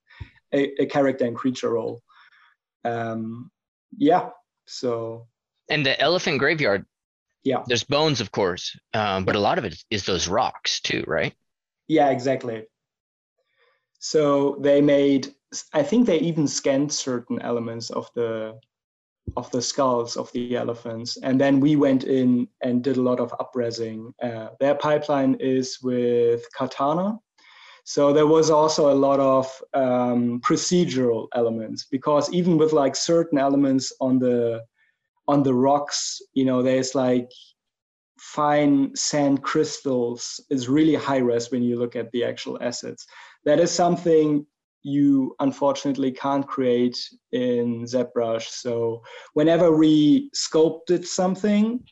a, 0.55 0.83
a, 0.83 0.87
character 0.87 1.25
and 1.25 1.35
creature 1.35 1.71
role. 1.71 2.01
Um, 2.85 3.51
yeah, 3.99 4.29
so. 4.69 5.27
And 5.69 5.85
the 5.85 6.01
elephant 6.01 6.39
graveyard, 6.39 6.87
Yeah. 7.43 7.65
There's 7.67 7.83
bones, 7.83 8.21
of 8.21 8.31
course, 8.31 8.79
um, 8.95 9.25
but 9.25 9.35
a 9.35 9.41
lot 9.41 9.59
of 9.59 9.65
it 9.65 9.75
is 9.91 10.07
those 10.07 10.29
rocks 10.29 10.81
too, 10.81 11.03
right? 11.09 11.35
Yeah, 11.89 12.11
exactly. 12.11 12.67
So 14.05 14.57
they 14.61 14.81
made, 14.81 15.33
I 15.73 15.85
think 15.85 16.07
they 16.07 16.19
even 16.19 16.49
scanned 16.49 16.93
certain 16.93 17.41
elements 17.41 17.91
of 17.91 18.11
the 18.15 18.59
of 19.37 19.49
the 19.53 19.63
skulls 19.63 20.17
of 20.17 20.31
the 20.33 20.57
elephants, 20.57 21.17
and 21.23 21.41
then 21.41 21.61
we 21.61 21.77
went 21.77 22.03
in 22.03 22.49
and 22.61 22.83
did 22.83 22.97
a 22.97 23.03
lot 23.03 23.21
of 23.21 23.33
upresing. 23.39 24.13
Uh, 24.21 24.49
their 24.59 24.75
pipeline 24.75 25.37
is 25.39 25.79
with 25.81 26.45
Katana, 26.59 27.21
so 27.85 28.13
there 28.13 28.27
was 28.27 28.51
also 28.51 28.93
a 28.93 29.01
lot 29.07 29.21
of 29.21 29.47
um, 29.73 30.41
procedural 30.41 31.29
elements 31.37 31.87
because 31.89 32.33
even 32.33 32.59
with 32.59 32.73
like 32.73 32.97
certain 32.97 33.39
elements 33.39 33.93
on 34.01 34.19
the 34.19 34.65
on 35.29 35.45
the 35.45 35.55
rocks, 35.55 36.21
you 36.35 36.45
know, 36.45 36.61
there's 36.61 36.97
like 36.97 37.31
fine 38.19 38.95
sand 38.97 39.43
crystals. 39.43 40.41
It's 40.51 40.69
really 40.69 40.97
high 40.97 41.19
res 41.19 41.53
when 41.53 41.63
you 41.63 41.79
look 41.79 41.95
at 41.95 42.11
the 42.11 42.25
actual 42.25 42.59
assets. 42.61 43.07
That 43.45 43.61
is 43.61 43.71
something 43.71 44.47
you 44.83 45.35
unfortunately 45.41 46.11
can't 46.11 46.47
create 46.47 46.99
in 47.31 47.85
ZBrush. 47.85 48.49
So 48.49 49.03
whenever 49.35 49.77
we 49.77 50.31
sculpted 50.35 51.07
something, 51.07 51.85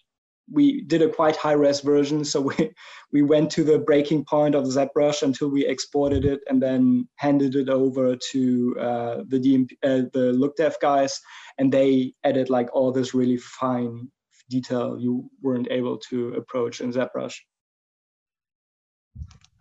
we 0.53 0.83
did 0.83 1.03
a 1.03 1.09
quite 1.09 1.37
high 1.37 1.53
res 1.53 1.81
version. 1.81 2.25
So 2.25 2.41
we, 2.41 2.73
we 3.13 3.23
went 3.23 3.51
to 3.53 3.65
the 3.65 3.79
breaking 3.79 4.25
point 4.25 4.55
of 4.55 4.65
ZBrush 4.65 5.23
until 5.23 5.49
we 5.49 5.67
exported 5.67 6.25
it 6.25 6.41
and 6.49 6.61
then 6.61 7.09
handed 7.17 7.55
it 7.55 7.69
over 7.69 8.17
to 8.33 8.77
uh, 8.81 9.17
the 9.29 9.39
DMP, 9.39 9.73
uh, 9.85 10.09
the 10.13 10.33
LookDev 10.33 10.75
guys, 10.83 11.21
and 11.59 11.73
they 11.73 12.15
added 12.25 12.51
like 12.51 12.69
all 12.75 12.91
this 12.91 13.15
really 13.15 13.37
fine 13.37 14.09
detail 14.49 14.97
you 14.99 15.31
weren't 15.43 15.69
able 15.71 15.97
to 15.97 16.35
approach 16.35 16.81
in 16.81 16.93
ZBrush. 16.93 17.37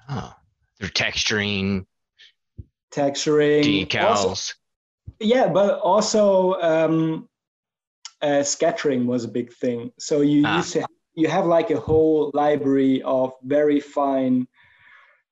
Oh, 0.09 0.33
they're 0.79 0.89
texturing, 0.89 1.85
texturing, 2.91 3.87
decals. 3.87 4.25
Also, 4.25 4.53
yeah, 5.19 5.47
but 5.47 5.79
also 5.79 6.53
um, 6.61 7.29
uh, 8.21 8.43
scattering 8.43 9.07
was 9.07 9.23
a 9.25 9.27
big 9.27 9.51
thing. 9.53 9.91
So 9.99 10.21
you 10.21 10.43
ah. 10.45 10.57
used 10.57 10.73
to 10.73 10.85
you 11.15 11.27
have 11.27 11.45
like 11.45 11.69
a 11.69 11.79
whole 11.79 12.31
library 12.33 13.01
of 13.03 13.33
very 13.43 13.79
fine, 13.79 14.47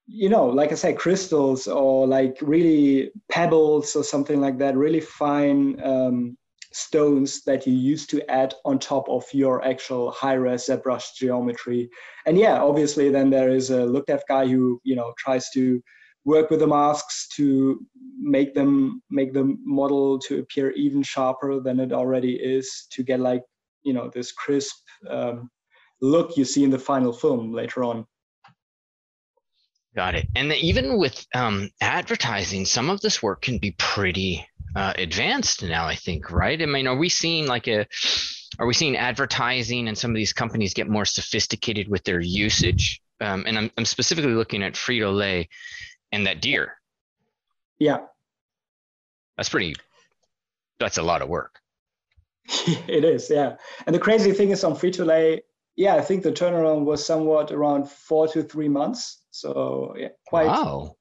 you 0.05 0.29
know, 0.29 0.47
like 0.47 0.71
I 0.71 0.75
said, 0.75 0.97
crystals 0.97 1.67
or 1.67 2.05
like 2.05 2.37
really 2.41 3.11
pebbles 3.29 3.95
or 3.95 4.03
something 4.03 4.41
like 4.41 4.57
that, 4.57 4.75
really 4.75 4.99
fine 4.99 5.79
um, 5.81 6.37
stones 6.77 7.41
that 7.43 7.65
you 7.65 7.73
used 7.73 8.09
to 8.11 8.29
add 8.29 8.53
on 8.63 8.77
top 8.77 9.09
of 9.09 9.25
your 9.33 9.65
actual 9.65 10.11
high-res 10.11 10.67
ZBrush 10.67 11.15
geometry. 11.15 11.89
And 12.27 12.37
yeah, 12.37 12.61
obviously 12.61 13.09
then 13.09 13.31
there 13.31 13.49
is 13.49 13.71
a 13.71 13.79
LookDev 13.79 14.21
guy 14.29 14.47
who, 14.47 14.79
you 14.83 14.95
know, 14.95 15.13
tries 15.17 15.49
to 15.51 15.81
work 16.23 16.51
with 16.51 16.59
the 16.59 16.67
masks 16.67 17.27
to 17.29 17.79
make 18.19 18.53
them 18.53 19.01
make 19.09 19.33
the 19.33 19.55
model 19.63 20.19
to 20.19 20.39
appear 20.39 20.71
even 20.71 21.01
sharper 21.01 21.59
than 21.61 21.79
it 21.79 21.93
already 21.93 22.33
is 22.33 22.87
to 22.91 23.01
get 23.01 23.19
like 23.19 23.43
you 23.83 23.93
know 23.93 24.11
this 24.13 24.33
crisp 24.33 24.75
um, 25.09 25.49
look 26.01 26.35
you 26.35 26.43
see 26.43 26.65
in 26.65 26.69
the 26.69 26.77
final 26.77 27.13
film 27.13 27.53
later 27.53 27.81
on 27.83 28.05
got 29.95 30.15
it 30.15 30.27
and 30.35 30.51
even 30.53 30.97
with 30.97 31.25
um, 31.33 31.69
advertising 31.79 32.65
some 32.65 32.89
of 32.89 32.99
this 32.99 33.23
work 33.23 33.41
can 33.41 33.57
be 33.57 33.71
pretty 33.77 34.45
uh, 34.77 34.93
advanced 34.97 35.63
now 35.63 35.85
i 35.85 35.95
think 35.95 36.31
right 36.31 36.61
i 36.61 36.65
mean 36.65 36.87
are 36.87 36.97
we 36.97 37.09
seeing 37.09 37.47
like 37.47 37.67
a 37.67 37.85
are 38.59 38.67
we 38.67 38.73
seeing 38.73 38.95
advertising 38.95 39.87
and 39.87 39.97
some 39.97 40.11
of 40.11 40.15
these 40.15 40.33
companies 40.33 40.73
get 40.73 40.87
more 40.87 41.05
sophisticated 41.05 41.89
with 41.89 42.03
their 42.03 42.19
usage 42.19 43.01
um, 43.19 43.43
and 43.47 43.57
I'm, 43.57 43.71
I'm 43.77 43.85
specifically 43.85 44.33
looking 44.33 44.63
at 44.63 44.73
frito-lay 44.73 45.49
and 46.11 46.27
that 46.27 46.41
deer. 46.41 46.77
Yeah. 47.79 47.99
That's 49.35 49.49
pretty, 49.49 49.75
that's 50.79 50.97
a 50.97 51.03
lot 51.03 51.21
of 51.21 51.29
work. 51.29 51.59
it 52.47 53.03
is, 53.03 53.29
yeah. 53.29 53.55
And 53.85 53.95
the 53.95 53.99
crazy 53.99 54.31
thing 54.31 54.51
is 54.51 54.63
on 54.63 54.73
Frito-Lay, 54.73 55.41
yeah, 55.75 55.95
I 55.95 56.01
think 56.01 56.23
the 56.23 56.31
turnaround 56.31 56.85
was 56.85 57.05
somewhat 57.05 57.51
around 57.51 57.89
four 57.89 58.27
to 58.29 58.41
three 58.41 58.69
months. 58.69 59.21
So 59.29 59.93
yeah, 59.95 60.07
quite. 60.25 60.47
Wow. 60.47 60.96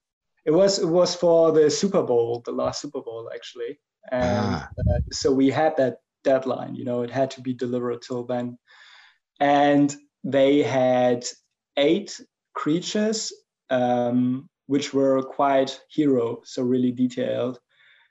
It 0.47 0.53
was 0.53 0.79
it 0.79 0.89
was 0.89 1.15
for 1.15 1.53
the 1.53 1.71
Super 1.71 2.03
Bowl, 2.03 2.43
the 2.45 2.53
last 2.53 2.81
Super 2.81 3.03
Bowl 3.03 3.31
actually, 3.35 3.79
and 4.11 4.55
ah. 4.55 4.69
uh, 4.79 4.99
so 5.13 5.33
we 5.33 5.51
had 5.51 5.77
that 5.77 5.97
deadline. 6.25 6.75
You 6.75 6.85
know, 6.85 7.03
it 7.03 7.11
had 7.11 7.31
to 7.33 7.41
be 7.41 7.53
delivered 7.53 8.03
till 8.03 8.25
then, 8.25 8.57
and 9.41 9.95
they 10.25 10.63
had 10.63 11.25
eight 11.77 12.21
creatures 12.55 13.33
um, 13.71 14.49
which 14.67 14.93
were 14.93 15.23
quite 15.23 15.81
hero, 15.89 16.41
so 16.45 16.63
really 16.63 16.93
detailed. 16.93 17.59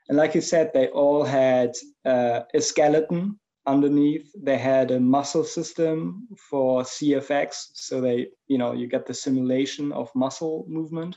And 0.08 0.16
like 0.16 0.34
you 0.34 0.40
said, 0.40 0.70
they 0.72 0.88
all 0.88 1.24
had 1.24 1.72
uh, 2.04 2.40
a 2.54 2.60
skeleton 2.60 3.38
underneath. 3.66 4.30
They 4.40 4.56
had 4.56 4.90
a 4.90 5.00
muscle 5.00 5.44
system 5.44 6.28
for 6.50 6.82
CFX, 6.82 7.70
so 7.74 8.00
they, 8.00 8.28
you 8.46 8.58
know, 8.58 8.72
you 8.72 8.86
get 8.86 9.06
the 9.06 9.14
simulation 9.14 9.92
of 9.92 10.14
muscle 10.14 10.64
movement. 10.68 11.16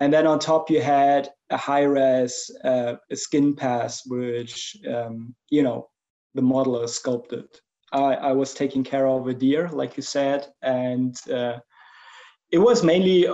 And 0.00 0.12
then 0.12 0.26
on 0.26 0.38
top, 0.38 0.70
you 0.70 0.80
had 0.80 1.30
a 1.50 1.56
high 1.56 1.84
res 1.84 2.50
uh, 2.64 2.94
skin 3.14 3.54
pass, 3.54 4.02
which, 4.06 4.76
um, 4.88 5.34
you 5.50 5.62
know, 5.62 5.88
the 6.34 6.42
modeler 6.42 6.88
sculpted. 6.88 7.46
I, 7.92 8.14
I, 8.14 8.32
was 8.32 8.54
taking 8.54 8.84
care 8.84 9.06
of 9.06 9.28
a 9.28 9.34
deer, 9.34 9.68
like 9.68 9.98
you 9.98 10.02
said, 10.02 10.46
and 10.62 11.14
uh, 11.30 11.58
it 12.50 12.58
was 12.58 12.82
mainly 12.82 13.28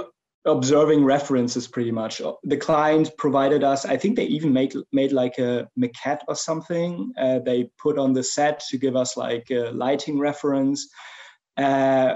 observing 0.45 1.05
references 1.05 1.69
pretty 1.69 1.93
much. 1.93 2.21
The 2.43 2.57
client 2.57 3.11
provided 3.19 3.63
us, 3.63 3.85
I 3.85 3.97
think 3.97 4.17
they 4.17 4.27
even 4.27 4.53
made 4.53 4.75
made 4.93 5.13
like 5.13 5.39
a 5.39 5.69
maquette 5.79 6.23
or 6.27 6.35
something. 6.35 7.13
Uh, 7.19 7.39
they 7.41 7.71
put 7.81 7.99
on 7.99 8.13
the 8.13 8.23
set 8.23 8.61
to 8.71 8.79
give 8.79 8.97
us 8.97 9.17
like 9.17 9.49
a 9.51 9.71
lighting 9.71 10.19
reference. 10.19 10.89
Uh, 11.57 12.15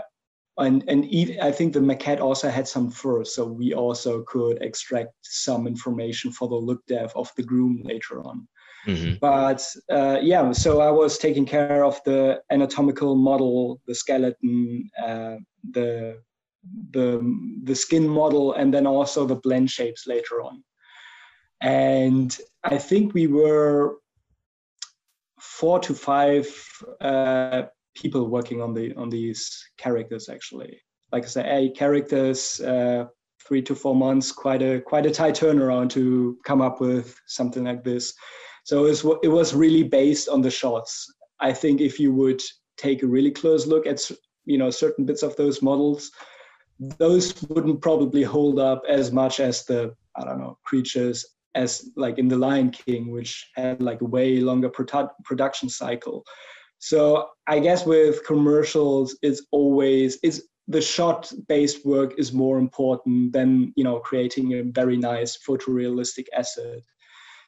and 0.58 0.84
and 0.88 1.04
even, 1.06 1.40
I 1.40 1.50
think 1.50 1.72
the 1.72 1.80
maquette 1.80 2.20
also 2.20 2.48
had 2.48 2.68
some 2.68 2.90
fur, 2.90 3.24
so 3.24 3.46
we 3.46 3.72
also 3.74 4.22
could 4.22 4.60
extract 4.62 5.12
some 5.22 5.66
information 5.66 6.32
for 6.32 6.48
the 6.48 6.54
look 6.54 6.84
dev 6.86 7.12
of 7.16 7.30
the 7.36 7.42
groom 7.42 7.82
later 7.84 8.22
on. 8.22 8.46
Mm-hmm. 8.86 9.14
But 9.20 9.64
uh, 9.90 10.18
yeah, 10.20 10.52
so 10.52 10.80
I 10.80 10.90
was 10.90 11.18
taking 11.18 11.46
care 11.46 11.84
of 11.84 12.00
the 12.04 12.42
anatomical 12.50 13.14
model, 13.14 13.80
the 13.86 13.94
skeleton, 13.94 14.90
uh, 15.02 15.36
the 15.70 16.18
the 16.90 17.20
the 17.64 17.74
skin 17.74 18.08
model 18.08 18.52
and 18.54 18.72
then 18.72 18.86
also 18.86 19.26
the 19.26 19.36
blend 19.36 19.70
shapes 19.70 20.06
later 20.06 20.42
on 20.42 20.62
and 21.60 22.38
i 22.64 22.78
think 22.78 23.14
we 23.14 23.26
were 23.26 23.96
four 25.40 25.80
to 25.80 25.92
five 25.92 26.46
uh, 27.00 27.62
people 27.94 28.28
working 28.28 28.60
on 28.62 28.74
the 28.74 28.94
on 28.94 29.08
these 29.08 29.64
characters 29.78 30.28
actually. 30.28 30.80
Like 31.12 31.24
i 31.24 31.26
said 31.26 31.46
eight 31.46 31.76
characters 31.76 32.60
uh, 32.60 33.06
three 33.46 33.62
to 33.62 33.74
four 33.74 33.94
months 33.94 34.32
quite 34.32 34.62
a 34.62 34.80
quite 34.80 35.06
a 35.06 35.10
tight 35.10 35.34
turnaround 35.34 35.90
to 35.90 36.38
come 36.44 36.60
up 36.60 36.80
with 36.80 37.18
something 37.26 37.64
like 37.64 37.84
this. 37.84 38.14
So 38.64 38.86
it 38.86 38.90
was, 38.90 39.04
it 39.24 39.28
was 39.28 39.54
really 39.54 39.82
based 39.82 40.28
on 40.28 40.40
the 40.40 40.50
shots. 40.50 41.12
I 41.40 41.52
think 41.52 41.80
if 41.80 41.98
you 41.98 42.14
would 42.14 42.40
take 42.76 43.02
a 43.02 43.06
really 43.08 43.30
close 43.30 43.66
look 43.66 43.86
at 43.86 44.00
you 44.44 44.58
know 44.58 44.70
certain 44.70 45.04
bits 45.04 45.22
of 45.22 45.36
those 45.36 45.62
models 45.62 46.10
those 46.98 47.40
wouldn't 47.48 47.80
probably 47.80 48.22
hold 48.22 48.58
up 48.58 48.82
as 48.88 49.12
much 49.12 49.40
as 49.40 49.64
the 49.64 49.94
I 50.16 50.24
don't 50.24 50.38
know 50.38 50.58
creatures 50.64 51.24
as 51.54 51.90
like 51.96 52.18
in 52.18 52.28
the 52.28 52.36
Lion 52.36 52.70
King, 52.70 53.10
which 53.10 53.50
had 53.56 53.82
like 53.82 54.00
a 54.00 54.06
way 54.06 54.40
longer 54.40 54.70
produ- 54.70 55.10
production 55.24 55.68
cycle. 55.68 56.24
So 56.82 57.28
I 57.46 57.60
guess 57.60 57.86
with 57.86 58.26
commercials, 58.26 59.16
it's 59.22 59.42
always 59.52 60.18
it's 60.24 60.40
the 60.66 60.80
shot-based 60.80 61.86
work 61.86 62.18
is 62.18 62.32
more 62.32 62.58
important 62.58 63.32
than 63.32 63.72
you 63.76 63.84
know 63.84 64.00
creating 64.00 64.54
a 64.54 64.62
very 64.62 64.96
nice 64.96 65.38
photorealistic 65.38 66.26
asset. 66.36 66.80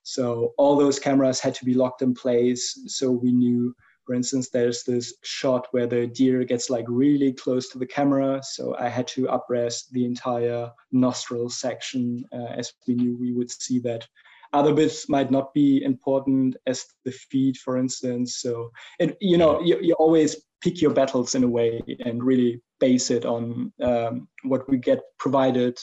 So 0.04 0.52
all 0.56 0.76
those 0.76 1.00
cameras 1.00 1.40
had 1.40 1.56
to 1.56 1.64
be 1.64 1.74
locked 1.74 2.02
in 2.02 2.14
place, 2.14 2.78
so 2.86 3.10
we 3.10 3.32
knew 3.32 3.74
for 4.06 4.14
instance, 4.14 4.50
there's 4.50 4.84
this 4.84 5.14
shot 5.22 5.66
where 5.72 5.86
the 5.86 6.06
deer 6.06 6.44
gets 6.44 6.70
like 6.70 6.84
really 6.88 7.32
close 7.32 7.70
to 7.70 7.78
the 7.78 7.86
camera. 7.86 8.40
So 8.42 8.76
I 8.78 8.88
had 8.88 9.08
to 9.08 9.26
uprest 9.28 9.90
the 9.90 10.04
entire 10.04 10.70
nostril 10.92 11.48
section 11.48 12.24
uh, 12.32 12.52
as 12.56 12.72
we 12.86 12.94
knew 12.94 13.16
we 13.18 13.32
would 13.32 13.50
see 13.50 13.78
that. 13.80 14.06
Other 14.54 14.72
bits 14.72 15.08
might 15.08 15.30
not 15.30 15.52
be 15.52 15.82
important 15.82 16.56
as 16.66 16.86
the 17.04 17.10
feed, 17.10 17.56
for 17.56 17.76
instance. 17.76 18.38
So, 18.38 18.70
it, 19.00 19.16
you 19.20 19.36
know, 19.36 19.60
you, 19.60 19.78
you 19.82 19.94
always 19.94 20.36
pick 20.60 20.80
your 20.80 20.92
battles 20.92 21.34
in 21.34 21.42
a 21.42 21.48
way 21.48 21.82
and 22.06 22.22
really 22.22 22.62
base 22.78 23.10
it 23.10 23.26
on 23.26 23.72
um, 23.82 24.28
what 24.44 24.68
we 24.70 24.78
get 24.78 25.00
provided 25.18 25.76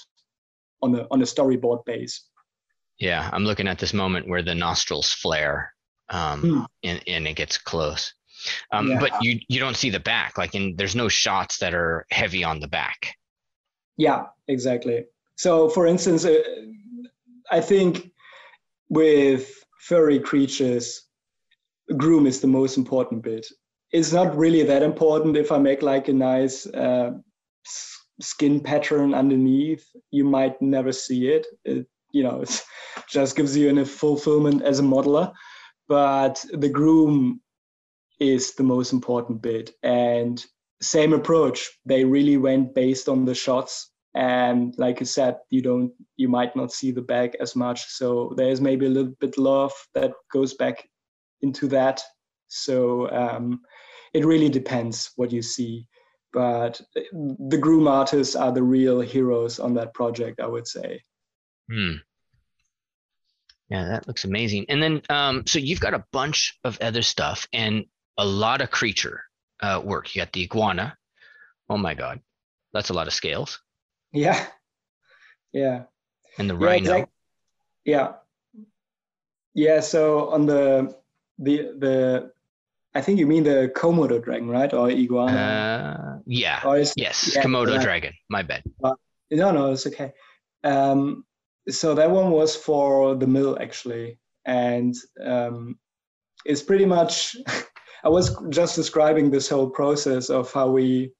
on 0.81 0.95
a, 0.95 1.05
on 1.11 1.21
a 1.21 1.25
storyboard 1.25 1.83
base. 1.85 2.25
Yeah, 2.97 3.29
I'm 3.33 3.43
looking 3.43 3.67
at 3.67 3.77
this 3.77 3.93
moment 3.93 4.29
where 4.29 4.41
the 4.41 4.55
nostrils 4.55 5.11
flare 5.11 5.73
um, 6.09 6.41
mm. 6.41 6.65
and, 6.83 7.03
and 7.07 7.27
it 7.27 7.35
gets 7.35 7.57
close. 7.57 8.13
Um, 8.71 8.89
yeah. 8.89 8.99
But 8.99 9.11
you 9.21 9.39
you 9.49 9.59
don't 9.59 9.75
see 9.75 9.91
the 9.91 9.99
back. 9.99 10.37
Like, 10.37 10.55
in 10.55 10.75
there's 10.77 10.95
no 10.95 11.09
shots 11.09 11.57
that 11.57 11.73
are 11.73 12.05
heavy 12.09 12.43
on 12.43 12.59
the 12.59 12.67
back. 12.67 13.15
Yeah, 13.97 14.27
exactly. 14.47 15.05
So, 15.35 15.69
for 15.69 15.85
instance, 15.85 16.25
uh, 16.25 16.41
I 17.51 17.61
think 17.61 18.11
with 18.91 19.63
furry 19.79 20.19
creatures, 20.19 21.03
groom 21.97 22.27
is 22.27 22.41
the 22.41 22.47
most 22.47 22.77
important 22.77 23.23
bit. 23.23 23.47
It's 23.91 24.11
not 24.11 24.37
really 24.37 24.63
that 24.63 24.83
important 24.83 25.37
if 25.37 25.51
I 25.51 25.57
make 25.57 25.81
like 25.81 26.09
a 26.09 26.13
nice 26.13 26.67
uh, 26.67 27.11
skin 28.21 28.59
pattern 28.59 29.13
underneath. 29.13 29.85
You 30.11 30.25
might 30.25 30.61
never 30.61 30.91
see 30.91 31.29
it. 31.29 31.47
It 31.65 31.87
you 32.11 32.23
know 32.23 32.41
it 32.41 32.63
just 33.09 33.35
gives 33.35 33.55
you 33.55 33.79
a 33.79 33.85
fulfillment 33.85 34.61
as 34.61 34.79
a 34.79 34.83
modeler. 34.83 35.31
But 35.87 36.43
the 36.51 36.69
groom 36.69 37.41
is 38.19 38.53
the 38.55 38.63
most 38.63 38.91
important 38.91 39.41
bit, 39.41 39.71
and 39.83 40.45
same 40.81 41.13
approach. 41.13 41.69
They 41.85 42.03
really 42.03 42.37
went 42.37 42.75
based 42.75 43.07
on 43.07 43.23
the 43.23 43.35
shots 43.35 43.90
and 44.13 44.75
like 44.77 45.01
I 45.01 45.05
said, 45.05 45.37
you 45.49 45.61
don't, 45.61 45.91
you 46.17 46.27
might 46.27 46.55
not 46.55 46.71
see 46.71 46.91
the 46.91 47.01
back 47.01 47.35
as 47.39 47.55
much. 47.55 47.85
So 47.87 48.33
there's 48.35 48.59
maybe 48.59 48.85
a 48.85 48.89
little 48.89 49.13
bit 49.19 49.37
love 49.37 49.71
that 49.93 50.11
goes 50.31 50.53
back 50.55 50.87
into 51.41 51.67
that. 51.69 52.01
So 52.49 53.09
um, 53.11 53.61
it 54.13 54.25
really 54.25 54.49
depends 54.49 55.11
what 55.15 55.31
you 55.31 55.41
see. 55.41 55.87
But 56.33 56.79
the 57.13 57.57
groom 57.57 57.87
artists 57.87 58.35
are 58.35 58.51
the 58.51 58.63
real 58.63 59.01
heroes 59.01 59.59
on 59.59 59.73
that 59.75 59.93
project, 59.93 60.39
I 60.39 60.47
would 60.47 60.67
say. 60.67 61.01
Hmm. 61.69 61.95
Yeah, 63.69 63.85
that 63.85 64.07
looks 64.07 64.25
amazing. 64.25 64.65
And 64.67 64.83
then, 64.83 65.01
um, 65.09 65.43
so 65.47 65.59
you've 65.59 65.79
got 65.79 65.93
a 65.93 66.05
bunch 66.11 66.57
of 66.65 66.77
other 66.81 67.01
stuff 67.01 67.47
and 67.53 67.85
a 68.17 68.25
lot 68.25 68.61
of 68.61 68.71
creature 68.71 69.23
uh, 69.61 69.81
work. 69.83 70.13
You 70.13 70.21
got 70.21 70.33
the 70.33 70.43
iguana. 70.43 70.97
Oh 71.69 71.77
my 71.77 71.93
God, 71.93 72.19
that's 72.73 72.89
a 72.89 72.93
lot 72.93 73.07
of 73.07 73.13
scales. 73.13 73.61
Yeah. 74.13 74.45
Yeah. 75.53 75.83
And 76.37 76.49
the 76.49 76.55
rhino. 76.55 76.95
Yeah, 76.95 77.05
yeah. 77.83 78.13
Yeah. 79.53 79.79
So 79.81 80.29
on 80.29 80.45
the 80.45 80.95
the 81.39 81.75
the 81.77 82.31
I 82.93 83.01
think 83.01 83.19
you 83.19 83.27
mean 83.27 83.43
the 83.43 83.71
Komodo 83.75 84.23
dragon, 84.23 84.49
right? 84.49 84.73
Or 84.73 84.89
iguana? 84.89 86.17
Uh, 86.17 86.21
yeah. 86.25 86.73
Is, 86.73 86.93
yes. 86.95 87.33
Yeah, 87.35 87.43
Komodo 87.43 87.73
yeah. 87.73 87.83
dragon. 87.83 88.13
My 88.29 88.43
bad. 88.43 88.63
Uh, 88.83 88.95
no, 89.29 89.51
no, 89.51 89.71
it's 89.71 89.87
okay. 89.87 90.13
Um, 90.63 91.25
so 91.69 91.93
that 91.95 92.09
one 92.09 92.31
was 92.31 92.55
for 92.55 93.15
the 93.15 93.27
mill 93.27 93.57
actually, 93.61 94.19
and 94.45 94.95
um, 95.23 95.79
it's 96.45 96.61
pretty 96.61 96.85
much. 96.85 97.35
I 98.03 98.09
was 98.09 98.35
just 98.49 98.75
describing 98.75 99.29
this 99.29 99.47
whole 99.47 99.69
process 99.69 100.29
of 100.29 100.51
how 100.51 100.69
we 100.71 101.11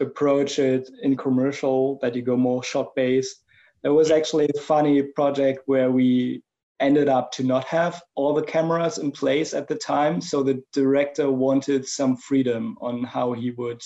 approach 0.00 0.58
it 0.58 0.88
in 1.02 1.16
commercial 1.16 1.98
that 2.02 2.14
you 2.14 2.22
go 2.22 2.36
more 2.36 2.62
shot 2.62 2.94
based 2.94 3.44
there 3.82 3.94
was 3.94 4.10
actually 4.10 4.48
a 4.48 4.60
funny 4.60 5.02
project 5.02 5.60
where 5.66 5.90
we 5.90 6.42
ended 6.80 7.08
up 7.08 7.32
to 7.32 7.42
not 7.42 7.64
have 7.64 8.02
all 8.14 8.34
the 8.34 8.42
cameras 8.42 8.98
in 8.98 9.10
place 9.10 9.54
at 9.54 9.68
the 9.68 9.74
time 9.74 10.20
so 10.20 10.42
the 10.42 10.62
director 10.72 11.30
wanted 11.30 11.86
some 11.86 12.16
freedom 12.16 12.76
on 12.80 13.02
how 13.02 13.32
he 13.32 13.50
would 13.52 13.80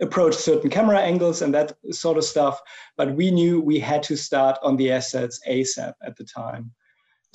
approach 0.00 0.34
certain 0.34 0.70
camera 0.70 0.98
angles 0.98 1.42
and 1.42 1.54
that 1.54 1.76
sort 1.90 2.18
of 2.18 2.24
stuff. 2.24 2.60
But 2.96 3.14
we 3.14 3.30
knew 3.30 3.60
we 3.60 3.78
had 3.78 4.02
to 4.04 4.16
start 4.16 4.58
on 4.62 4.76
the 4.76 4.90
assets 4.92 5.40
asap 5.48 5.94
at 6.02 6.16
the 6.16 6.24
time. 6.24 6.72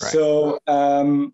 Right. 0.02 0.12
so 0.12 0.60
um, 0.68 1.34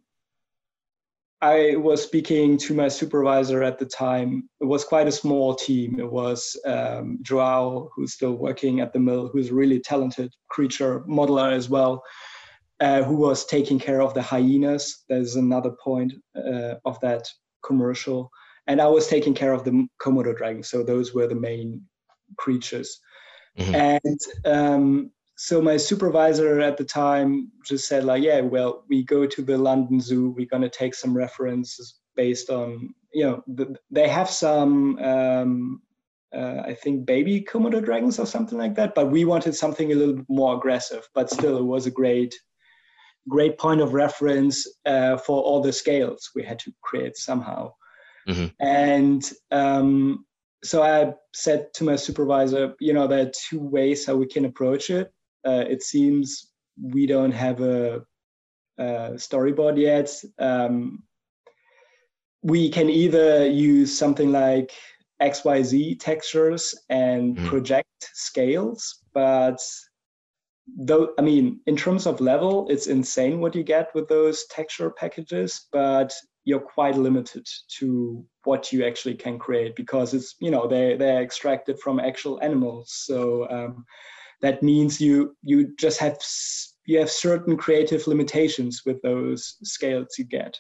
I 1.42 1.76
was 1.76 2.04
speaking 2.04 2.58
to 2.60 2.76
my 2.76 2.88
supervisor 2.88 3.64
at 3.64 3.80
the 3.80 3.86
time. 3.86 4.48
It 4.60 4.66
was 4.66 4.84
quite 4.84 5.08
a 5.08 5.12
small 5.12 5.56
team. 5.56 6.00
It 6.00 6.12
was 6.12 6.56
um, 6.66 7.18
Joao, 7.24 7.90
who's 7.96 8.14
still 8.14 8.34
working 8.34 8.80
at 8.80 8.94
the 8.94 9.00
mill, 9.00 9.28
who's 9.28 9.50
a 9.50 9.56
really 9.56 9.80
talented 9.80 10.32
creature 10.50 11.02
modeler 11.02 11.52
as 11.52 11.68
well, 11.68 12.04
uh, 12.80 13.02
who 13.02 13.16
was 13.16 13.46
taking 13.46 13.80
care 13.80 14.02
of 14.02 14.14
the 14.14 14.22
hyenas. 14.22 15.04
There's 15.10 15.36
another 15.36 15.72
point 15.84 16.14
uh, 16.36 16.76
of 16.86 17.00
that 17.00 17.28
commercial. 17.66 18.30
And 18.68 18.80
I 18.80 18.88
was 18.88 19.08
taking 19.08 19.34
care 19.34 19.54
of 19.54 19.64
the 19.64 19.88
Komodo 20.00 20.38
dragon. 20.38 20.62
So 20.62 20.84
those 20.84 21.12
were 21.12 21.28
the 21.28 21.36
main 21.36 21.82
creatures. 22.38 23.00
Mm-hmm. 23.58 23.76
And 23.76 24.20
um, 24.46 25.12
so 25.44 25.60
my 25.60 25.76
supervisor 25.76 26.60
at 26.60 26.78
the 26.78 26.84
time 26.84 27.52
just 27.66 27.88
said 27.88 28.04
like 28.04 28.22
yeah 28.22 28.42
well 28.42 28.84
we 28.90 29.02
go 29.04 29.26
to 29.26 29.42
the 29.42 29.58
london 29.58 30.00
zoo 30.00 30.30
we're 30.38 30.46
going 30.46 30.62
to 30.62 30.70
take 30.70 30.94
some 30.94 31.18
references 31.18 31.96
based 32.16 32.52
on 32.52 32.94
you 33.12 33.24
know 33.26 33.44
the, 33.48 33.76
they 33.90 34.08
have 34.08 34.30
some 34.30 35.00
um, 35.00 35.82
uh, 36.36 36.62
i 36.64 36.76
think 36.76 37.08
baby 37.08 37.42
komodo 37.42 37.84
dragons 37.84 38.20
or 38.20 38.28
something 38.28 38.60
like 38.60 38.76
that 38.76 38.94
but 38.94 39.10
we 39.10 39.26
wanted 39.26 39.56
something 39.56 39.92
a 39.92 39.96
little 39.96 40.14
bit 40.14 40.26
more 40.30 40.56
aggressive 40.56 41.10
but 41.16 41.32
still 41.32 41.58
it 41.58 41.66
was 41.66 41.88
a 41.88 41.98
great 42.02 42.36
great 43.28 43.58
point 43.58 43.82
of 43.82 43.96
reference 43.96 44.68
uh, 44.86 45.18
for 45.18 45.42
all 45.42 45.60
the 45.60 45.74
scales 45.74 46.30
we 46.36 46.44
had 46.44 46.60
to 46.60 46.72
create 46.84 47.18
somehow 47.18 47.72
mm-hmm. 48.28 48.46
and 48.60 49.32
um, 49.50 50.24
so 50.64 50.84
I 50.84 51.16
said 51.34 51.74
to 51.74 51.84
my 51.84 51.96
supervisor, 51.96 52.76
you 52.80 52.94
know, 52.94 53.08
there 53.08 53.26
are 53.26 53.32
two 53.50 53.60
ways 53.60 54.06
how 54.06 54.16
we 54.16 54.28
can 54.28 54.46
approach 54.46 54.92
it 54.92 55.12
uh, 55.46 55.66
it 55.70 55.84
seems 55.84 56.52
we 56.82 57.06
don't 57.06 57.32
have 57.32 57.62
a, 57.62 58.02
a 58.78 59.12
storyboard 59.16 59.78
yet. 59.78 60.12
Um, 60.40 61.04
we 62.44 62.70
can 62.70 62.90
either 62.90 63.48
use 63.48 63.96
something 63.96 64.32
like 64.32 64.72
XYZ 65.22 66.00
textures 66.00 66.74
and 66.90 67.38
mm. 67.38 67.46
project 67.48 67.88
scales, 68.14 69.04
but 69.14 69.60
though 70.78 71.14
I 71.20 71.22
mean, 71.22 71.60
in 71.68 71.76
terms 71.76 72.08
of 72.08 72.22
level, 72.22 72.68
it's 72.70 72.88
insane 72.88 73.40
what 73.40 73.56
you 73.56 73.64
get 73.64 73.94
with 73.94 74.08
those 74.08 74.46
texture 74.48 74.90
packages, 74.90 75.68
but 75.72 76.14
you're 76.44 76.60
quite 76.60 76.98
limited 76.98 77.48
to 77.78 78.26
what 78.46 78.72
you 78.72 78.84
actually 78.84 79.14
can 79.14 79.38
create 79.38 79.76
because 79.76 80.14
it's 80.16 80.36
you 80.40 80.50
know 80.50 80.68
they 80.68 80.96
they're 80.96 81.22
extracted 81.22 81.80
from 81.80 82.00
actual 82.00 82.42
animals. 82.42 82.92
So 83.06 83.48
um, 83.50 83.86
that 84.42 84.64
means 84.64 85.00
you 85.00 85.36
you 85.44 85.76
just 85.78 86.00
have 86.00 86.18
you 86.86 87.00
have 87.00 87.10
certain 87.10 87.58
creative 87.58 88.08
limitations 88.08 88.82
with 88.86 89.02
those 89.02 89.58
scales 89.64 90.16
you 90.18 90.26
get. 90.26 90.58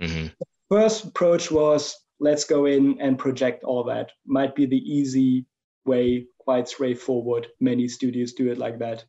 Mm-hmm. 0.00 0.26
First 0.70 1.04
approach 1.04 1.50
was 1.50 1.96
let's 2.20 2.44
go 2.44 2.66
in 2.66 3.00
and 3.00 3.18
project 3.18 3.64
all 3.64 3.84
that. 3.84 4.10
Might 4.26 4.54
be 4.54 4.66
the 4.66 4.76
easy 4.76 5.44
way, 5.84 6.26
quite 6.38 6.68
straightforward. 6.68 7.48
Many 7.60 7.88
studios 7.88 8.32
do 8.32 8.50
it 8.50 8.58
like 8.58 8.78
that. 8.78 9.04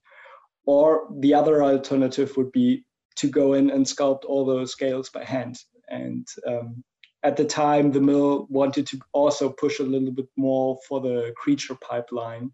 Or 0.66 1.08
the 1.20 1.34
other 1.34 1.64
alternative 1.64 2.36
would 2.38 2.52
be 2.52 2.86
to 3.18 3.28
go 3.28 3.54
in 3.54 3.70
and 3.70 3.86
sculpt 3.86 4.26
all 4.26 4.46
those 4.46 4.72
scales 4.72 5.10
by 5.10 5.24
hand. 5.24 5.58
And 5.90 6.28
um, 6.48 6.84
at 7.24 7.38
the 7.38 7.46
time, 7.46 7.92
the 7.92 8.02
mill 8.02 8.48
wanted 8.50 8.88
to 8.88 9.00
also 9.12 9.50
push 9.50 9.80
a 9.80 9.84
little 9.84 10.12
bit 10.12 10.28
more 10.36 10.78
for 10.88 11.00
the 11.00 11.34
creature 11.38 11.76
pipeline. 11.76 12.52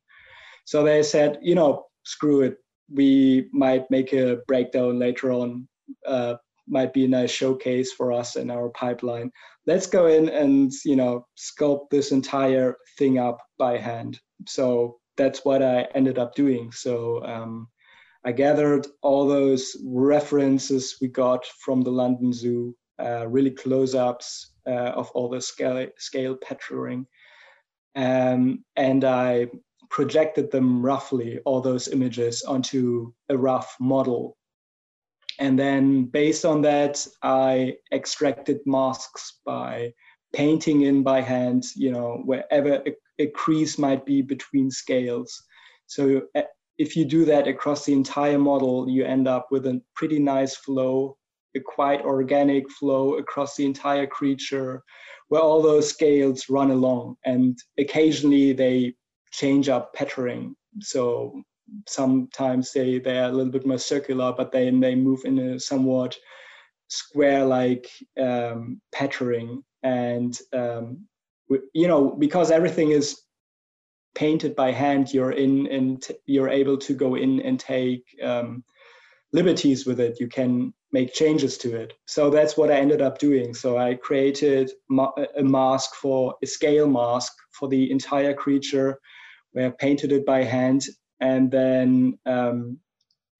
So 0.65 0.83
they 0.83 1.03
said, 1.03 1.39
you 1.41 1.55
know, 1.55 1.85
screw 2.03 2.41
it. 2.41 2.57
We 2.91 3.49
might 3.51 3.89
make 3.91 4.13
a 4.13 4.39
breakdown 4.47 4.99
later 4.99 5.31
on. 5.31 5.67
Uh, 6.05 6.35
might 6.69 6.93
be 6.93 7.05
a 7.05 7.07
nice 7.07 7.31
showcase 7.31 7.91
for 7.91 8.11
us 8.11 8.35
in 8.35 8.51
our 8.51 8.69
pipeline. 8.69 9.31
Let's 9.65 9.87
go 9.87 10.05
in 10.05 10.29
and 10.29 10.71
you 10.85 10.95
know 10.95 11.25
sculpt 11.37 11.89
this 11.89 12.11
entire 12.11 12.77
thing 12.97 13.17
up 13.17 13.39
by 13.57 13.77
hand. 13.77 14.19
So 14.47 14.99
that's 15.17 15.43
what 15.43 15.61
I 15.61 15.87
ended 15.95 16.17
up 16.17 16.35
doing. 16.35 16.71
So 16.71 17.23
um, 17.25 17.67
I 18.25 18.31
gathered 18.31 18.87
all 19.01 19.27
those 19.27 19.75
references 19.83 20.97
we 21.01 21.07
got 21.07 21.45
from 21.63 21.81
the 21.81 21.91
London 21.91 22.31
Zoo, 22.31 22.75
uh, 22.99 23.27
really 23.27 23.51
close-ups 23.51 24.53
uh, 24.67 24.91
of 24.95 25.09
all 25.11 25.29
the 25.29 25.41
scale 25.41 25.87
scale 25.97 26.35
patterning, 26.35 27.05
um, 27.95 28.63
and 28.75 29.03
I 29.03 29.47
projected 29.89 30.51
them 30.51 30.81
roughly, 30.85 31.39
all 31.45 31.61
those 31.61 31.87
images, 31.87 32.43
onto 32.43 33.11
a 33.29 33.37
rough 33.37 33.75
model. 33.79 34.37
And 35.39 35.57
then 35.57 36.05
based 36.05 36.45
on 36.45 36.61
that, 36.63 37.05
I 37.23 37.75
extracted 37.91 38.59
masks 38.65 39.39
by 39.45 39.93
painting 40.33 40.81
in 40.81 41.01
by 41.01 41.21
hand, 41.21 41.63
you 41.75 41.91
know, 41.91 42.21
wherever 42.25 42.83
a, 42.85 42.95
a 43.19 43.27
crease 43.27 43.77
might 43.77 44.05
be 44.05 44.21
between 44.21 44.69
scales. 44.69 45.41
So 45.87 46.21
uh, 46.35 46.41
if 46.77 46.95
you 46.95 47.05
do 47.05 47.25
that 47.25 47.47
across 47.47 47.85
the 47.85 47.93
entire 47.93 48.37
model, 48.37 48.87
you 48.89 49.05
end 49.05 49.27
up 49.27 49.47
with 49.49 49.65
a 49.65 49.81
pretty 49.95 50.19
nice 50.19 50.55
flow, 50.55 51.17
a 51.55 51.59
quite 51.59 52.01
organic 52.01 52.69
flow 52.69 53.15
across 53.15 53.55
the 53.55 53.65
entire 53.65 54.07
creature, 54.07 54.83
where 55.29 55.41
all 55.41 55.61
those 55.61 55.89
scales 55.89 56.49
run 56.49 56.71
along. 56.71 57.15
And 57.25 57.57
occasionally 57.77 58.53
they 58.53 58.93
change 59.31 59.69
up 59.69 59.93
patterning. 59.93 60.55
So 60.81 61.41
sometimes 61.87 62.73
they 62.73 62.99
they 62.99 63.19
are 63.19 63.29
a 63.29 63.31
little 63.31 63.51
bit 63.51 63.65
more 63.65 63.77
circular, 63.77 64.33
but 64.35 64.51
then 64.51 64.79
they 64.79 64.95
move 64.95 65.21
in 65.25 65.39
a 65.39 65.59
somewhat 65.59 66.17
square-like 66.87 67.87
um, 68.19 68.81
patterning. 68.91 69.63
and 69.83 70.37
um, 70.53 71.07
you 71.73 71.87
know 71.87 72.11
because 72.11 72.51
everything 72.51 72.91
is 72.91 73.21
painted 74.15 74.55
by 74.55 74.71
hand 74.71 75.13
you're 75.13 75.31
in 75.31 75.67
and 75.67 76.07
you're 76.25 76.49
able 76.49 76.77
to 76.77 76.93
go 76.93 77.15
in 77.15 77.39
and 77.41 77.59
take 77.59 78.03
um, 78.23 78.63
liberties 79.33 79.85
with 79.85 79.99
it 79.99 80.19
you 80.19 80.27
can 80.27 80.73
make 80.91 81.13
changes 81.13 81.57
to 81.57 81.75
it 81.75 81.93
so 82.07 82.29
that's 82.29 82.57
what 82.57 82.71
i 82.71 82.75
ended 82.75 83.01
up 83.01 83.19
doing 83.19 83.53
so 83.53 83.77
i 83.77 83.93
created 83.93 84.71
ma- 84.89 85.11
a 85.37 85.43
mask 85.43 85.93
for 85.95 86.35
a 86.43 86.47
scale 86.47 86.87
mask 86.87 87.31
for 87.51 87.67
the 87.69 87.89
entire 87.91 88.33
creature 88.33 88.99
where 89.51 89.67
i 89.67 89.71
painted 89.71 90.11
it 90.11 90.25
by 90.25 90.43
hand 90.43 90.83
and 91.19 91.51
then 91.51 92.17
um, 92.25 92.79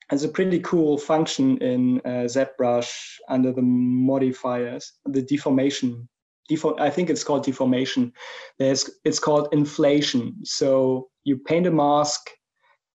has 0.10 0.24
a 0.24 0.30
pretty 0.30 0.60
cool 0.60 0.98
function 0.98 1.58
in 1.60 2.00
uh, 2.04 2.26
ZBrush 2.26 2.92
under 3.30 3.52
the 3.52 3.62
modifiers, 3.62 4.94
the 5.06 5.22
deformation. 5.22 6.10
Deform, 6.50 6.80
I 6.80 6.90
think 6.90 7.12
it's 7.12 7.24
called 7.24 7.46
deformation. 7.46 8.12
There's, 8.58 8.90
it's 9.06 9.20
called 9.20 9.50
inflation. 9.52 10.36
So 10.44 11.10
you 11.24 11.38
paint 11.38 11.68
a 11.68 11.72
mask, 11.72 12.22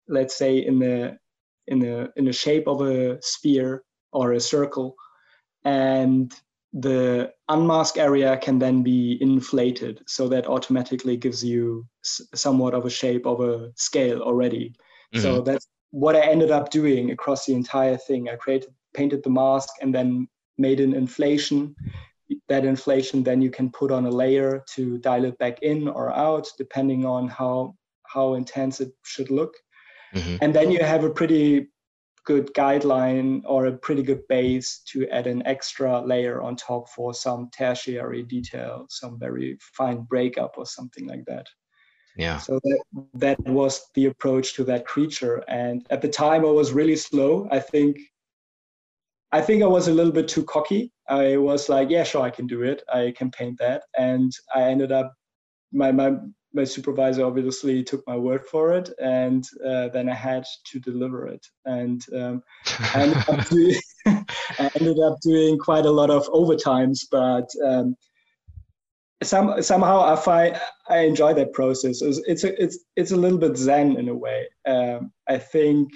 let's 0.09 0.37
say 0.37 0.59
in 0.59 0.79
the 0.79 1.17
in 1.67 1.79
the 1.79 2.13
in 2.17 2.27
the 2.27 2.33
shape 2.33 2.69
of 2.69 2.83
a 2.83 3.17
sphere 3.23 3.85
or 4.13 4.33
a 4.33 4.41
circle, 4.41 4.97
and 5.65 6.35
the 6.75 7.33
unmasked 7.49 7.97
area 7.97 8.37
can 8.37 8.59
then 8.59 8.83
be 8.83 9.17
inflated. 9.21 10.03
So 10.07 10.29
that 10.29 10.47
automatically 10.47 11.17
gives 11.17 11.43
you 11.43 11.87
somewhat 12.05 12.75
of 12.75 12.85
a 12.85 12.91
shape 12.91 13.27
of 13.27 13.41
a 13.41 13.73
scale 13.77 14.21
already. 14.21 14.75
Mm-hmm. 15.15 15.23
So 15.23 15.41
that's 15.41 15.67
what 15.91 16.17
I 16.17 16.21
ended 16.21 16.51
up 16.51 16.71
doing 16.71 17.11
across 17.11 17.47
the 17.47 17.55
entire 17.55 17.97
thing. 17.97 18.29
I 18.29 18.37
created, 18.37 18.71
painted 18.95 19.23
the 19.23 19.31
mask, 19.31 19.69
and 19.81 19.95
then 19.95 20.29
made 20.59 20.81
an 20.81 20.95
inflation. 20.95 21.75
That 22.49 22.65
inflation, 22.65 23.23
then 23.23 23.43
you 23.43 23.51
can 23.51 23.71
put 23.71 23.91
on 23.91 24.07
a 24.07 24.11
layer 24.11 24.65
to 24.75 24.99
dial 24.99 25.25
it 25.25 25.39
back 25.39 25.63
in 25.63 25.89
or 25.89 26.13
out, 26.13 26.49
depending 26.59 27.05
on 27.05 27.29
how 27.29 27.77
how 28.07 28.35
intense 28.35 28.81
it 28.81 28.93
should 29.05 29.31
look. 29.31 29.55
Mm-hmm. 30.15 30.37
And 30.41 30.55
then 30.55 30.71
you 30.71 30.83
have 30.83 31.05
a 31.05 31.11
pretty 31.11 31.69
good 32.25 32.53
guideline 32.55 33.43
or 33.45 33.67
a 33.67 33.73
pretty 33.73 34.03
good 34.03 34.27
base 34.29 34.81
to 34.87 35.07
add 35.09 35.27
an 35.27 35.47
extra 35.47 36.01
layer 36.01 36.41
on 36.41 36.57
top 36.57 36.89
for 36.89 37.13
some 37.13 37.51
tertiary 37.51 38.23
detail, 38.23 38.87
some 38.89 39.19
very 39.19 39.59
fine 39.61 40.03
breakup 40.03 40.55
or 40.57 40.65
something 40.67 41.07
like 41.07 41.25
that. 41.27 41.47
Yeah. 42.17 42.39
So 42.39 42.61
that, 42.63 42.83
that 43.15 43.41
was 43.41 43.87
the 43.95 44.07
approach 44.07 44.55
to 44.55 44.65
that 44.65 44.87
creature. 44.87 45.43
And 45.49 45.85
at 45.91 46.01
the 46.01 46.09
time 46.09 46.45
I 46.45 46.51
was 46.51 46.73
really 46.73 46.97
slow. 46.97 47.49
I 47.51 47.59
think 47.59 47.99
I 49.33 49.41
think 49.41 49.65
I 49.65 49.67
was 49.67 49.89
a 49.89 49.93
little 49.93 50.13
bit 50.13 50.29
too 50.29 50.45
cocky. 50.45 50.93
I 51.09 51.37
was 51.37 51.69
like, 51.69 51.91
yeah, 51.91 52.05
sure, 52.05 52.23
I 52.23 52.31
can 52.31 52.47
do 52.47 52.63
it. 52.63 52.83
I 52.93 53.13
can 53.17 53.33
paint 53.33 53.59
that. 53.59 53.83
And 53.99 54.33
I 54.55 54.63
ended 54.63 54.93
up 54.93 55.13
my 55.73 55.91
my 55.91 56.13
my 56.55 56.63
supervisor 56.63 57.25
obviously 57.25 57.83
took 57.83 58.07
my 58.07 58.17
word 58.17 58.47
for 58.47 58.73
it, 58.73 58.89
and 59.03 59.45
uh, 59.67 59.89
then 59.89 60.09
I 60.09 60.15
had 60.15 60.45
to 60.67 60.79
deliver 60.79 61.27
it. 61.27 61.45
And 61.65 62.01
um, 62.15 62.43
I, 62.95 63.03
ended 63.03 63.29
up 63.29 63.49
doing, 63.51 63.81
I 64.07 64.71
ended 64.79 64.99
up 65.01 65.19
doing 65.21 65.59
quite 65.59 65.85
a 65.85 65.91
lot 65.91 66.11
of 66.11 66.29
overtimes, 66.29 67.01
but 67.11 67.49
um, 67.67 67.97
some 69.25 69.63
somehow 69.63 70.03
I 70.03 70.17
find 70.17 70.61
I 70.89 70.99
enjoy 70.99 71.35
that 71.35 71.53
process. 71.53 72.03
It's 72.03 72.45
a, 72.45 72.63
it's 72.63 72.79
it's 72.97 73.13
a 73.13 73.17
little 73.17 73.39
bit 73.39 73.57
zen 73.57 73.97
in 73.97 74.09
a 74.09 74.15
way. 74.15 74.47
Um, 74.67 75.13
I 75.29 75.39
think 75.39 75.91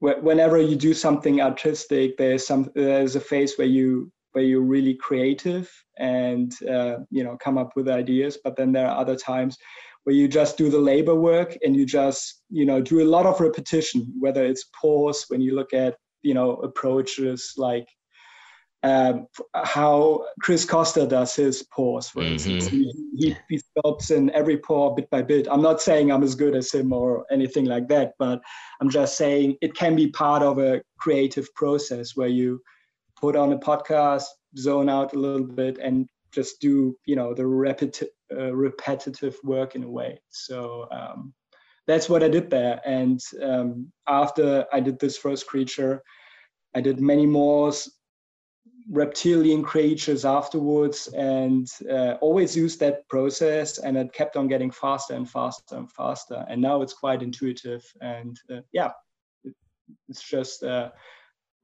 whenever 0.00 0.60
you 0.60 0.76
do 0.76 0.94
something 0.94 1.40
artistic, 1.40 2.16
there's 2.16 2.46
some 2.46 2.70
there's 2.74 3.16
a 3.16 3.20
phase 3.20 3.56
where 3.56 3.66
you 3.66 4.12
where 4.32 4.44
you're 4.44 4.60
really 4.60 4.94
creative 4.94 5.70
and 5.98 6.52
uh, 6.68 6.98
you 7.10 7.24
know 7.24 7.36
come 7.38 7.58
up 7.58 7.72
with 7.76 7.88
ideas. 7.88 8.38
But 8.42 8.56
then 8.56 8.72
there 8.72 8.86
are 8.86 8.98
other 8.98 9.16
times 9.16 9.56
where 10.04 10.14
you 10.14 10.28
just 10.28 10.56
do 10.56 10.70
the 10.70 10.78
labor 10.78 11.14
work 11.14 11.56
and 11.64 11.74
you 11.74 11.86
just 11.86 12.42
you 12.50 12.66
know 12.66 12.80
do 12.80 13.02
a 13.02 13.12
lot 13.16 13.26
of 13.26 13.40
repetition. 13.40 14.12
Whether 14.18 14.44
it's 14.44 14.70
pause 14.80 15.24
when 15.28 15.40
you 15.40 15.54
look 15.54 15.72
at 15.72 15.96
you 16.22 16.34
know 16.34 16.56
approaches 16.56 17.54
like 17.56 17.86
um, 18.86 19.26
how 19.54 20.24
Chris 20.40 20.64
Costa 20.64 21.06
does 21.06 21.34
his 21.34 21.64
pores, 21.72 22.08
for 22.08 22.20
mm-hmm. 22.20 22.34
instance. 22.34 22.68
He, 22.68 22.92
he, 23.16 23.36
he 23.48 23.58
stops 23.58 24.12
in 24.12 24.30
every 24.30 24.58
pore 24.58 24.94
bit 24.94 25.10
by 25.10 25.22
bit. 25.22 25.48
I'm 25.50 25.62
not 25.62 25.82
saying 25.82 26.12
I'm 26.12 26.22
as 26.22 26.36
good 26.36 26.54
as 26.54 26.72
him 26.72 26.92
or 26.92 27.26
anything 27.32 27.64
like 27.64 27.88
that, 27.88 28.14
but 28.18 28.40
I'm 28.80 28.88
just 28.88 29.16
saying 29.16 29.56
it 29.60 29.74
can 29.74 29.96
be 29.96 30.08
part 30.08 30.42
of 30.42 30.58
a 30.58 30.82
creative 30.98 31.52
process 31.54 32.14
where 32.14 32.28
you 32.28 32.60
put 33.20 33.34
on 33.34 33.52
a 33.52 33.58
podcast, 33.58 34.26
zone 34.56 34.88
out 34.88 35.14
a 35.14 35.18
little 35.18 35.46
bit, 35.46 35.78
and 35.78 36.08
just 36.30 36.60
do 36.60 36.96
you 37.06 37.16
know 37.16 37.34
the 37.34 37.42
repeti- 37.42 38.14
uh, 38.30 38.54
repetitive 38.54 39.36
work 39.42 39.74
in 39.74 39.82
a 39.82 39.90
way. 39.90 40.20
So 40.28 40.86
um, 40.92 41.34
that's 41.88 42.08
what 42.08 42.22
I 42.22 42.28
did 42.28 42.50
there. 42.50 42.80
And 42.84 43.20
um, 43.42 43.90
after 44.06 44.64
I 44.72 44.78
did 44.78 45.00
this 45.00 45.16
first 45.16 45.48
creature, 45.48 46.02
I 46.74 46.80
did 46.80 47.00
many 47.00 47.26
more 47.26 47.72
reptilian 48.90 49.62
creatures 49.62 50.24
afterwards 50.24 51.08
and 51.08 51.68
uh, 51.90 52.14
always 52.20 52.56
used 52.56 52.78
that 52.78 53.08
process 53.08 53.78
and 53.78 53.96
it 53.96 54.12
kept 54.12 54.36
on 54.36 54.46
getting 54.46 54.70
faster 54.70 55.14
and 55.14 55.28
faster 55.28 55.76
and 55.76 55.90
faster. 55.90 56.44
And 56.48 56.60
now 56.62 56.82
it's 56.82 56.92
quite 56.92 57.22
intuitive 57.22 57.84
and 58.00 58.38
uh, 58.50 58.60
yeah 58.72 58.90
it's 60.08 60.22
just 60.22 60.62
uh, 60.62 60.90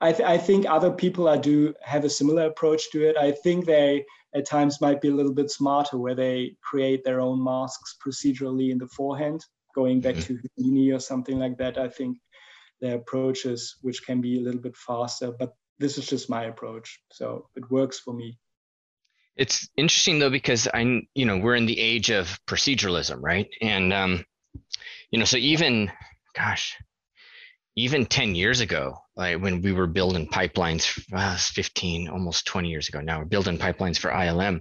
I, 0.00 0.12
th- 0.12 0.28
I 0.28 0.38
think 0.38 0.66
other 0.66 0.90
people 0.90 1.28
I 1.28 1.38
do 1.38 1.74
have 1.82 2.04
a 2.04 2.10
similar 2.10 2.46
approach 2.46 2.90
to 2.90 3.08
it. 3.08 3.16
I 3.16 3.32
think 3.32 3.66
they 3.66 4.04
at 4.34 4.46
times 4.46 4.80
might 4.80 5.00
be 5.00 5.08
a 5.08 5.14
little 5.14 5.34
bit 5.34 5.50
smarter 5.50 5.98
where 5.98 6.14
they 6.14 6.56
create 6.62 7.04
their 7.04 7.20
own 7.20 7.42
masks 7.42 7.96
procedurally 8.04 8.70
in 8.70 8.78
the 8.78 8.88
forehand 8.88 9.44
going 9.74 10.00
back 10.00 10.16
mm-hmm. 10.16 10.34
to 10.34 10.48
Houdini 10.56 10.90
or 10.90 10.98
something 10.98 11.38
like 11.38 11.56
that. 11.58 11.78
I 11.78 11.88
think 11.88 12.18
their 12.80 12.96
approaches 12.96 13.76
which 13.82 14.04
can 14.04 14.20
be 14.20 14.38
a 14.38 14.42
little 14.42 14.60
bit 14.60 14.76
faster 14.76 15.30
but 15.38 15.54
this 15.82 15.98
is 15.98 16.06
just 16.06 16.30
my 16.30 16.44
approach. 16.44 17.00
So 17.10 17.48
it 17.56 17.70
works 17.70 17.98
for 17.98 18.14
me. 18.14 18.38
It's 19.36 19.68
interesting 19.76 20.18
though 20.18 20.30
because 20.30 20.68
I, 20.72 21.02
you 21.14 21.26
know, 21.26 21.38
we're 21.38 21.56
in 21.56 21.66
the 21.66 21.80
age 21.80 22.10
of 22.10 22.38
proceduralism, 22.46 23.18
right? 23.20 23.48
And 23.60 23.92
um, 23.92 24.24
you 25.10 25.18
know, 25.18 25.24
so 25.24 25.36
even, 25.36 25.90
gosh, 26.34 26.76
even 27.76 28.06
10 28.06 28.34
years 28.34 28.60
ago, 28.60 28.98
like 29.16 29.40
when 29.40 29.62
we 29.62 29.72
were 29.72 29.86
building 29.86 30.28
pipelines, 30.28 31.02
uh, 31.12 31.36
15, 31.36 32.08
almost 32.08 32.46
20 32.46 32.68
years 32.68 32.88
ago 32.88 33.00
now, 33.00 33.18
we're 33.18 33.24
building 33.24 33.58
pipelines 33.58 33.98
for 33.98 34.10
ILM. 34.10 34.60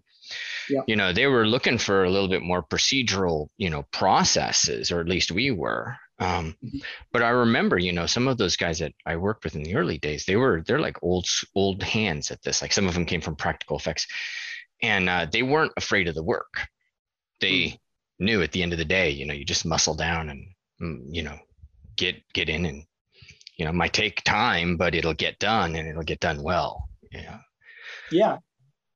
Yeah. 0.69 0.81
You 0.87 0.95
know, 0.95 1.11
they 1.11 1.27
were 1.27 1.45
looking 1.45 1.77
for 1.77 2.03
a 2.03 2.09
little 2.09 2.29
bit 2.29 2.41
more 2.41 2.63
procedural, 2.63 3.47
you 3.57 3.69
know, 3.69 3.83
processes, 3.91 4.91
or 4.91 5.01
at 5.01 5.09
least 5.09 5.31
we 5.31 5.51
were. 5.51 5.97
Um, 6.21 6.55
mm-hmm. 6.63 6.77
but 7.11 7.23
I 7.23 7.29
remember, 7.29 7.79
you 7.79 7.91
know, 7.91 8.05
some 8.05 8.27
of 8.27 8.37
those 8.37 8.55
guys 8.55 8.77
that 8.79 8.93
I 9.07 9.15
worked 9.15 9.43
with 9.43 9.55
in 9.55 9.63
the 9.63 9.75
early 9.75 9.97
days, 9.97 10.23
they 10.25 10.35
were 10.35 10.63
they're 10.65 10.79
like 10.79 11.01
old 11.01 11.27
old 11.55 11.81
hands 11.81 12.29
at 12.29 12.43
this. 12.43 12.61
Like 12.61 12.71
some 12.71 12.87
of 12.87 12.93
them 12.93 13.05
came 13.05 13.21
from 13.21 13.35
practical 13.35 13.75
effects, 13.75 14.05
and 14.83 15.09
uh, 15.09 15.25
they 15.31 15.41
weren't 15.41 15.73
afraid 15.77 16.07
of 16.07 16.13
the 16.13 16.23
work. 16.23 16.67
They 17.39 17.53
mm. 17.53 17.79
knew 18.19 18.43
at 18.43 18.51
the 18.51 18.61
end 18.61 18.71
of 18.71 18.77
the 18.77 18.85
day, 18.85 19.09
you 19.09 19.25
know, 19.25 19.33
you 19.33 19.43
just 19.43 19.65
muscle 19.65 19.95
down 19.95 20.29
and 20.29 20.45
mm, 20.79 21.01
you 21.09 21.23
know 21.23 21.39
get 21.97 22.21
get 22.33 22.49
in 22.49 22.65
and 22.65 22.83
you 23.57 23.65
know 23.65 23.73
might 23.73 23.93
take 23.93 24.23
time, 24.23 24.77
but 24.77 24.93
it'll 24.93 25.15
get 25.15 25.39
done 25.39 25.75
and 25.75 25.87
it'll 25.87 26.03
get 26.03 26.19
done 26.19 26.43
well. 26.43 26.87
Yeah. 27.11 27.39
Yeah. 28.11 28.37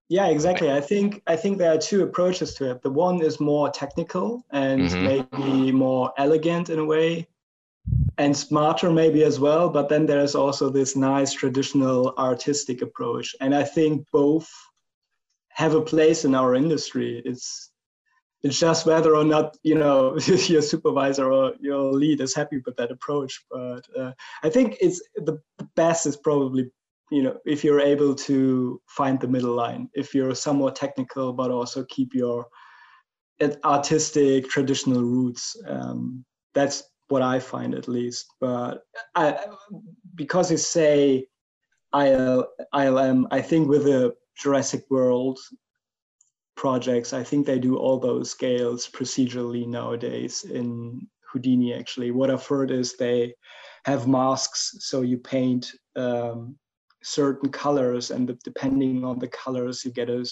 Yeah, 0.08 0.28
exactly. 0.28 0.72
I 0.72 0.82
think 0.82 1.24
I 1.26 1.36
think 1.36 1.58
there 1.58 1.74
are 1.74 1.80
two 1.80 2.04
approaches 2.04 2.54
to 2.56 2.72
it. 2.72 2.84
The 2.84 2.92
one 2.92 3.22
is 3.22 3.40
more 3.40 3.72
technical 3.72 4.46
and 4.52 4.82
mm-hmm. 4.82 5.04
maybe 5.04 5.72
more 5.72 6.14
elegant 6.18 6.70
in 6.70 6.78
a 6.78 6.86
way, 6.86 7.28
and 8.18 8.38
smarter 8.38 8.92
maybe 8.92 9.24
as 9.24 9.40
well. 9.40 9.70
But 9.70 9.90
then 9.90 10.06
there's 10.06 10.36
also 10.36 10.70
this 10.70 10.96
nice 10.96 11.34
traditional 11.34 12.14
artistic 12.18 12.84
approach, 12.84 13.36
and 13.42 13.56
I 13.56 13.64
think 13.64 14.06
both 14.12 14.52
have 15.50 15.74
a 15.74 15.82
place 15.82 16.24
in 16.24 16.36
our 16.36 16.54
industry. 16.54 17.22
It's 17.26 17.72
it's 18.44 18.60
just 18.60 18.86
whether 18.86 19.16
or 19.16 19.24
not 19.24 19.58
you 19.64 19.74
know 19.74 20.20
your 20.48 20.62
supervisor 20.62 21.32
or 21.32 21.54
your 21.60 21.92
lead 21.92 22.22
is 22.22 22.36
happy 22.36 22.62
with 22.64 22.76
that 22.78 22.92
approach. 22.92 23.44
But 23.50 23.88
uh, 23.98 24.12
I 24.44 24.50
think 24.50 24.78
it's 24.82 25.02
the 25.16 25.42
best 25.76 26.06
is 26.06 26.16
probably 26.16 26.70
you 27.12 27.22
know 27.22 27.38
if 27.46 27.64
you're 27.64 27.80
able 27.80 28.16
to 28.16 28.82
find 28.88 29.20
the 29.20 29.28
middle 29.28 29.54
line 29.54 29.90
if 29.94 30.14
you're 30.16 30.34
somewhat 30.34 30.76
technical 30.76 31.34
but 31.34 31.52
also 31.52 31.86
keep 31.90 32.14
your 32.14 32.48
artistic 33.64 34.50
traditional 34.50 35.04
roots 35.04 35.56
um, 35.68 36.24
that's 36.54 36.84
what 37.08 37.22
i 37.22 37.40
find 37.40 37.76
at 37.76 37.88
least. 37.88 38.26
But 38.40 38.82
I, 39.14 39.46
because 40.16 40.52
you 40.52 40.58
say 40.58 41.28
IL, 41.94 42.48
ilm 42.74 43.26
i 43.32 43.42
think 43.42 43.70
with 43.70 43.84
the 43.84 44.16
jurassic 44.38 44.84
world 44.90 45.40
projects 46.56 47.14
i 47.14 47.24
think 47.24 47.46
they 47.46 47.60
do 47.60 47.78
all 47.78 48.00
those 48.00 48.32
scales 48.32 48.90
procedurally 48.90 49.68
nowadays 49.68 50.44
in 50.44 51.08
houdini 51.32 51.74
actually. 51.74 52.12
What 52.12 52.32
i've 52.32 52.46
heard 52.46 52.72
is 52.72 52.96
they 52.96 53.36
have 53.86 54.08
masks 54.08 54.76
so 54.80 55.02
you 55.02 55.18
paint 55.18 55.72
um, 55.96 56.58
certain 57.06 57.50
colors 57.50 58.12
and 58.12 58.38
depending 58.44 59.06
on 59.06 59.20
the 59.20 59.28
colors 59.28 59.86
you 59.86 59.92
get 59.92 60.10
a, 60.10 60.26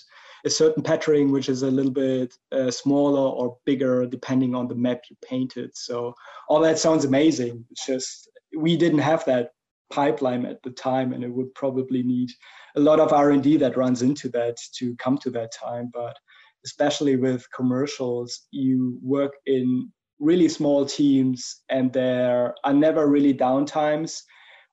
a 0.45 0.49
certain 0.49 0.81
patterning 0.81 1.31
which 1.31 1.47
is 1.47 1.61
a 1.61 1.69
little 1.69 1.91
bit 1.91 2.33
uh, 2.51 2.71
smaller 2.71 3.29
or 3.29 3.57
bigger 3.65 4.05
depending 4.05 4.55
on 4.55 4.67
the 4.67 4.75
map 4.75 5.01
you 5.09 5.15
painted. 5.23 5.69
So 5.75 6.13
all 6.49 6.59
that 6.61 6.79
sounds 6.79 7.05
amazing. 7.05 7.63
It's 7.69 7.85
just 7.85 8.29
we 8.57 8.75
didn't 8.75 8.99
have 8.99 9.23
that 9.25 9.51
pipeline 9.91 10.45
at 10.45 10.61
the 10.63 10.71
time, 10.71 11.13
and 11.13 11.23
it 11.23 11.29
would 11.29 11.53
probably 11.53 12.03
need 12.03 12.31
a 12.75 12.79
lot 12.79 12.99
of 12.99 13.13
R&D 13.13 13.57
that 13.57 13.77
runs 13.77 14.01
into 14.01 14.27
that 14.29 14.57
to 14.77 14.95
come 14.95 15.17
to 15.19 15.29
that 15.31 15.51
time. 15.51 15.91
But 15.93 16.17
especially 16.65 17.15
with 17.15 17.45
commercials, 17.55 18.47
you 18.51 18.97
work 19.03 19.33
in 19.45 19.91
really 20.19 20.49
small 20.49 20.85
teams, 20.85 21.61
and 21.69 21.93
there 21.93 22.55
are 22.63 22.73
never 22.73 23.07
really 23.07 23.33
downtimes 23.33 24.21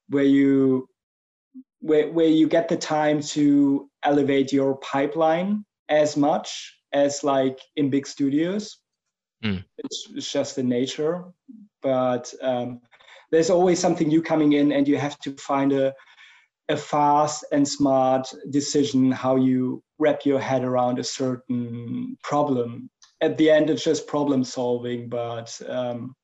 where 0.08 0.24
you 0.24 0.88
where, 1.80 2.10
where 2.10 2.28
you 2.28 2.48
get 2.48 2.68
the 2.68 2.76
time 2.76 3.20
to 3.20 3.90
elevate 4.04 4.52
your 4.52 4.76
pipeline 4.76 5.64
as 5.88 6.16
much 6.16 6.76
as 6.92 7.24
like 7.24 7.58
in 7.76 7.90
big 7.90 8.06
studios. 8.06 8.78
Mm. 9.44 9.64
It's, 9.78 10.08
it's, 10.14 10.32
just 10.32 10.56
the 10.56 10.62
nature, 10.62 11.24
but 11.82 12.32
um, 12.42 12.80
there's 13.30 13.48
always 13.48 13.78
something 13.78 14.08
new 14.08 14.22
coming 14.22 14.52
in, 14.52 14.72
and 14.72 14.86
you 14.86 14.98
have 14.98 15.18
to 15.20 15.32
find 15.36 15.72
a 15.72 15.94
a 16.70 16.76
fast 16.76 17.44
and 17.50 17.66
smart 17.66 18.32
decision 18.50 19.10
how 19.10 19.34
you 19.34 19.82
wrap 19.98 20.24
your 20.24 20.38
head 20.38 20.62
around 20.62 20.98
a 20.98 21.04
certain 21.04 22.16
problem. 22.22 22.88
At 23.20 23.36
the 23.36 23.50
end, 23.50 23.70
it's 23.70 23.84
just 23.84 24.06
problem 24.06 24.44
solving, 24.44 25.08
but 25.08 25.60
um, 25.68 26.14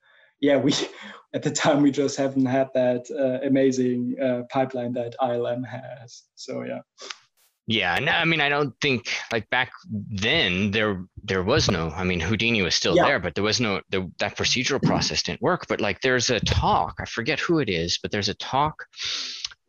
yeah, 0.47 0.57
we 0.57 0.73
at 1.35 1.43
the 1.43 1.51
time 1.51 1.83
we 1.83 1.91
just 1.91 2.17
haven't 2.17 2.47
had 2.47 2.69
that 2.75 3.05
uh, 3.11 3.47
amazing 3.47 4.17
uh, 4.23 4.43
pipeline 4.49 4.93
that 4.93 5.15
ILM 5.21 5.67
has. 5.67 6.23
So 6.37 6.63
yeah. 6.63 6.81
Yeah, 7.69 7.99
no, 7.99 8.13
I 8.13 8.25
mean, 8.25 8.41
I 8.41 8.49
don't 8.49 8.73
think 8.81 9.09
like 9.33 9.51
back 9.51 9.73
then 9.91 10.71
there 10.71 11.05
there 11.25 11.43
was 11.43 11.69
no. 11.69 11.89
I 11.89 12.05
mean, 12.05 12.21
Houdini 12.21 12.63
was 12.63 12.77
still 12.77 12.95
yeah. 12.95 13.07
there, 13.07 13.19
but 13.19 13.35
there 13.35 13.43
was 13.43 13.61
no 13.61 13.81
the, 13.91 14.09
that 14.21 14.37
procedural 14.37 14.81
process 14.81 15.25
didn't 15.25 15.43
work. 15.43 15.67
But 15.69 15.81
like, 15.81 16.01
there's 16.01 16.31
a 16.31 16.39
talk. 16.39 16.95
I 17.01 17.07
forget 17.07 17.41
who 17.41 17.59
it 17.59 17.69
is, 17.69 17.99
but 18.01 18.13
there's 18.13 18.29
a 18.29 18.35
talk 18.35 18.87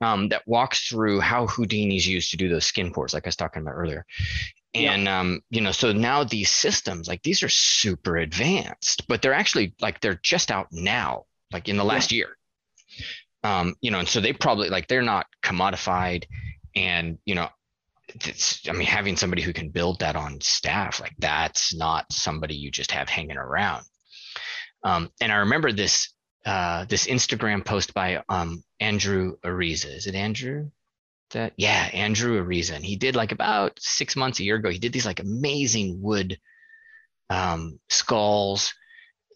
um, 0.02 0.30
that 0.30 0.44
walks 0.46 0.88
through 0.88 1.22
how 1.22 1.48
Houdini's 1.48 2.08
used 2.08 2.30
to 2.30 2.38
do 2.38 2.50
those 2.50 2.66
skin 2.66 2.94
pores, 2.94 3.16
like 3.16 3.26
I 3.26 3.30
was 3.30 3.36
talking 3.36 3.64
about 3.64 3.74
earlier. 3.74 4.06
And 4.78 5.04
yeah. 5.04 5.20
um, 5.20 5.42
you 5.50 5.62
know, 5.62 5.72
so 5.72 5.92
now 5.92 6.24
these 6.24 6.50
systems, 6.50 7.08
like 7.08 7.24
these 7.24 7.42
are 7.44 7.50
super 7.50 8.18
advanced, 8.18 9.08
but 9.08 9.22
they're 9.22 9.34
actually 9.34 9.76
like 9.82 10.00
they're 10.02 10.20
just 10.22 10.52
out 10.52 10.68
now, 10.72 11.26
like 11.52 11.68
in 11.68 11.78
the 11.78 11.86
last 11.86 12.12
yeah. 12.12 12.18
year. 12.18 12.38
Um, 13.44 13.76
you 13.82 13.92
know, 13.92 14.00
and 14.00 14.08
so 14.08 14.20
they 14.20 14.34
probably 14.34 14.70
like 14.70 14.88
they're 14.88 15.02
not 15.02 15.26
commodified, 15.44 16.26
and 16.76 17.18
you 17.26 17.36
know, 17.36 17.50
it's 18.10 18.68
I 18.70 18.74
mean, 18.74 18.88
having 18.88 19.18
somebody 19.18 19.42
who 19.42 19.54
can 19.54 19.70
build 19.70 20.00
that 20.00 20.16
on 20.16 20.42
staff, 20.42 21.00
like 21.00 21.16
that's 21.18 21.74
not 21.76 22.12
somebody 22.12 22.56
you 22.56 22.72
just 22.72 22.92
have 22.92 23.10
hanging 23.10 23.38
around. 23.38 23.84
Um, 24.84 25.10
and 25.22 25.32
I 25.32 25.38
remember 25.38 25.72
this 25.72 26.14
uh, 26.46 26.86
this 26.86 27.08
Instagram 27.08 27.66
post 27.66 27.94
by 27.94 28.24
um, 28.30 28.64
Andrew 28.80 29.38
Ariza. 29.44 29.96
Is 29.96 30.08
it 30.08 30.16
Andrew? 30.16 30.70
That 31.32 31.54
yeah, 31.58 31.90
Andrew 31.94 32.44
Ariza. 32.44 32.76
And 32.76 32.86
he 32.86 32.96
did 32.96 33.16
like 33.16 33.32
about 33.32 33.80
six 33.80 34.16
months 34.16 34.40
a 34.40 34.44
year 34.44 34.56
ago. 34.56 34.70
He 34.70 34.80
did 34.80 34.94
these 34.94 35.06
like 35.06 35.20
amazing 35.20 36.02
wood 36.02 36.40
um, 37.30 37.80
skulls, 37.90 38.74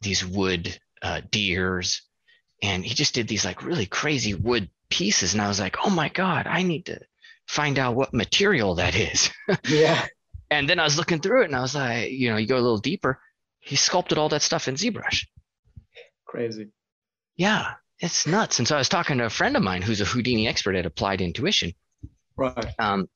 these 0.01 0.25
wood 0.25 0.77
uh, 1.01 1.21
deers, 1.29 2.01
and 2.61 2.85
he 2.85 2.93
just 2.93 3.13
did 3.13 3.27
these 3.27 3.45
like 3.45 3.63
really 3.63 3.85
crazy 3.85 4.33
wood 4.33 4.69
pieces. 4.89 5.33
And 5.33 5.41
I 5.41 5.47
was 5.47 5.59
like, 5.59 5.77
oh 5.83 5.89
my 5.89 6.09
god, 6.09 6.47
I 6.47 6.63
need 6.63 6.85
to 6.85 6.99
find 7.47 7.77
out 7.79 7.95
what 7.95 8.13
material 8.13 8.75
that 8.75 8.95
is. 8.95 9.29
yeah. 9.67 10.05
And 10.49 10.69
then 10.69 10.79
I 10.79 10.83
was 10.83 10.97
looking 10.97 11.19
through 11.19 11.43
it, 11.43 11.45
and 11.45 11.55
I 11.55 11.61
was 11.61 11.75
like, 11.75 12.11
you 12.11 12.29
know, 12.29 12.37
you 12.37 12.47
go 12.47 12.57
a 12.57 12.61
little 12.61 12.77
deeper. 12.77 13.19
He 13.59 13.75
sculpted 13.75 14.17
all 14.17 14.29
that 14.29 14.41
stuff 14.41 14.67
in 14.67 14.75
ZBrush. 14.75 15.27
Crazy. 16.25 16.69
Yeah, 17.35 17.73
it's 18.01 18.25
nuts. 18.25 18.59
And 18.59 18.67
so 18.67 18.75
I 18.75 18.79
was 18.79 18.89
talking 18.89 19.19
to 19.19 19.25
a 19.25 19.29
friend 19.29 19.55
of 19.55 19.63
mine 19.63 19.81
who's 19.81 20.01
a 20.01 20.05
Houdini 20.05 20.47
expert 20.47 20.75
at 20.75 20.85
Applied 20.85 21.21
Intuition. 21.21 21.73
Right. 22.35 22.73
Um, 22.79 23.07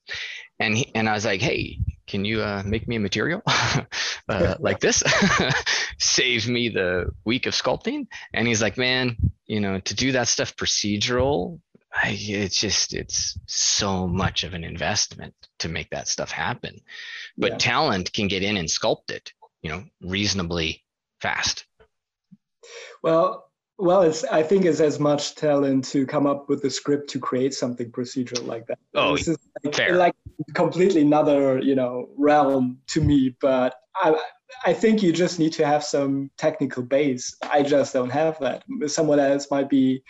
and 0.59 0.77
he, 0.77 0.91
and 0.93 1.09
I 1.09 1.13
was 1.13 1.25
like, 1.25 1.41
hey, 1.41 1.79
can 2.07 2.23
you 2.23 2.41
uh, 2.41 2.61
make 2.63 2.87
me 2.87 2.97
a 2.97 2.99
material 2.99 3.41
uh, 4.29 4.55
like 4.59 4.79
this? 4.79 5.03
Save 5.99 6.47
me 6.47 6.69
the 6.69 7.11
week 7.25 7.47
of 7.47 7.53
sculpting. 7.53 8.07
And 8.33 8.47
he's 8.47 8.61
like, 8.61 8.77
man, 8.77 9.17
you 9.47 9.59
know, 9.59 9.79
to 9.79 9.95
do 9.95 10.11
that 10.11 10.27
stuff 10.27 10.55
procedural, 10.55 11.59
I, 11.91 12.15
it's 12.19 12.59
just 12.59 12.93
it's 12.93 13.39
so 13.47 14.07
much 14.07 14.43
of 14.43 14.53
an 14.53 14.63
investment 14.63 15.33
to 15.59 15.69
make 15.69 15.89
that 15.89 16.07
stuff 16.07 16.29
happen. 16.29 16.81
But 17.37 17.53
yeah. 17.53 17.57
talent 17.57 18.13
can 18.13 18.27
get 18.27 18.43
in 18.43 18.57
and 18.57 18.67
sculpt 18.67 19.09
it, 19.09 19.33
you 19.61 19.71
know, 19.71 19.83
reasonably 20.01 20.83
fast. 21.21 21.65
Well, 23.01 23.44
well, 23.77 24.03
it's 24.03 24.23
I 24.25 24.41
think 24.41 24.65
it's 24.65 24.79
as 24.79 24.99
much 24.99 25.35
talent 25.35 25.85
to 25.85 26.05
come 26.05 26.25
up 26.25 26.47
with 26.47 26.61
the 26.61 26.69
script 26.69 27.09
to 27.11 27.19
create 27.19 27.53
something 27.53 27.91
procedural 27.91 28.45
like 28.47 28.65
that. 28.67 28.79
Oh, 28.93 29.17
this 29.17 29.27
is 29.27 29.37
like, 29.63 29.75
fair. 29.75 29.95
like 29.95 30.15
completely 30.53 31.01
another 31.01 31.59
you 31.59 31.75
know 31.75 32.07
realm 32.17 32.79
to 32.87 33.01
me. 33.01 33.35
But 33.41 33.75
I 33.95 34.17
I 34.65 34.73
think 34.73 35.03
you 35.03 35.11
just 35.11 35.39
need 35.39 35.51
to 35.53 35.65
have 35.65 35.83
some 35.83 36.31
technical 36.37 36.83
base. 36.83 37.35
I 37.43 37.63
just 37.63 37.91
don't 37.93 38.09
have 38.09 38.39
that. 38.39 38.63
Someone 38.87 39.19
else 39.19 39.47
might 39.51 39.69
be 39.69 40.01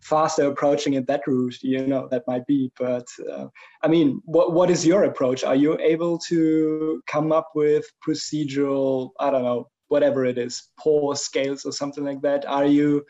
faster 0.00 0.46
approaching 0.46 0.94
it 0.94 1.06
that 1.06 1.26
route. 1.26 1.56
You 1.62 1.86
know 1.86 2.08
that 2.10 2.24
might 2.26 2.46
be. 2.46 2.70
But 2.78 3.06
uh, 3.30 3.46
I 3.82 3.88
mean, 3.88 4.20
what 4.26 4.52
what 4.52 4.70
is 4.70 4.84
your 4.84 5.04
approach? 5.04 5.44
Are 5.44 5.56
you 5.56 5.78
able 5.80 6.18
to 6.28 7.02
come 7.06 7.32
up 7.32 7.52
with 7.54 7.86
procedural? 8.06 9.10
I 9.18 9.30
don't 9.30 9.44
know 9.44 9.68
whatever 9.88 10.24
it 10.24 10.38
is, 10.38 10.70
poor 10.78 11.16
scales 11.16 11.64
or 11.64 11.72
something 11.72 12.04
like 12.04 12.20
that? 12.22 12.46
Are 12.46 12.66
you 12.66 13.04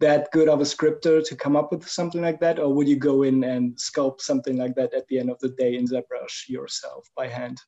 that 0.00 0.30
good 0.32 0.48
of 0.48 0.60
a 0.60 0.66
scripter 0.66 1.20
to 1.20 1.36
come 1.36 1.56
up 1.56 1.70
with 1.70 1.86
something 1.86 2.22
like 2.22 2.40
that, 2.40 2.58
or 2.58 2.72
would 2.74 2.88
you 2.88 2.96
go 2.96 3.22
in 3.22 3.44
and 3.44 3.76
sculpt 3.76 4.20
something 4.20 4.56
like 4.56 4.74
that 4.74 4.94
at 4.94 5.06
the 5.08 5.18
end 5.18 5.30
of 5.30 5.38
the 5.40 5.50
day 5.50 5.76
in 5.76 5.86
ZBrush 5.86 6.48
yourself 6.48 7.06
by 7.16 7.28
hand? 7.28 7.60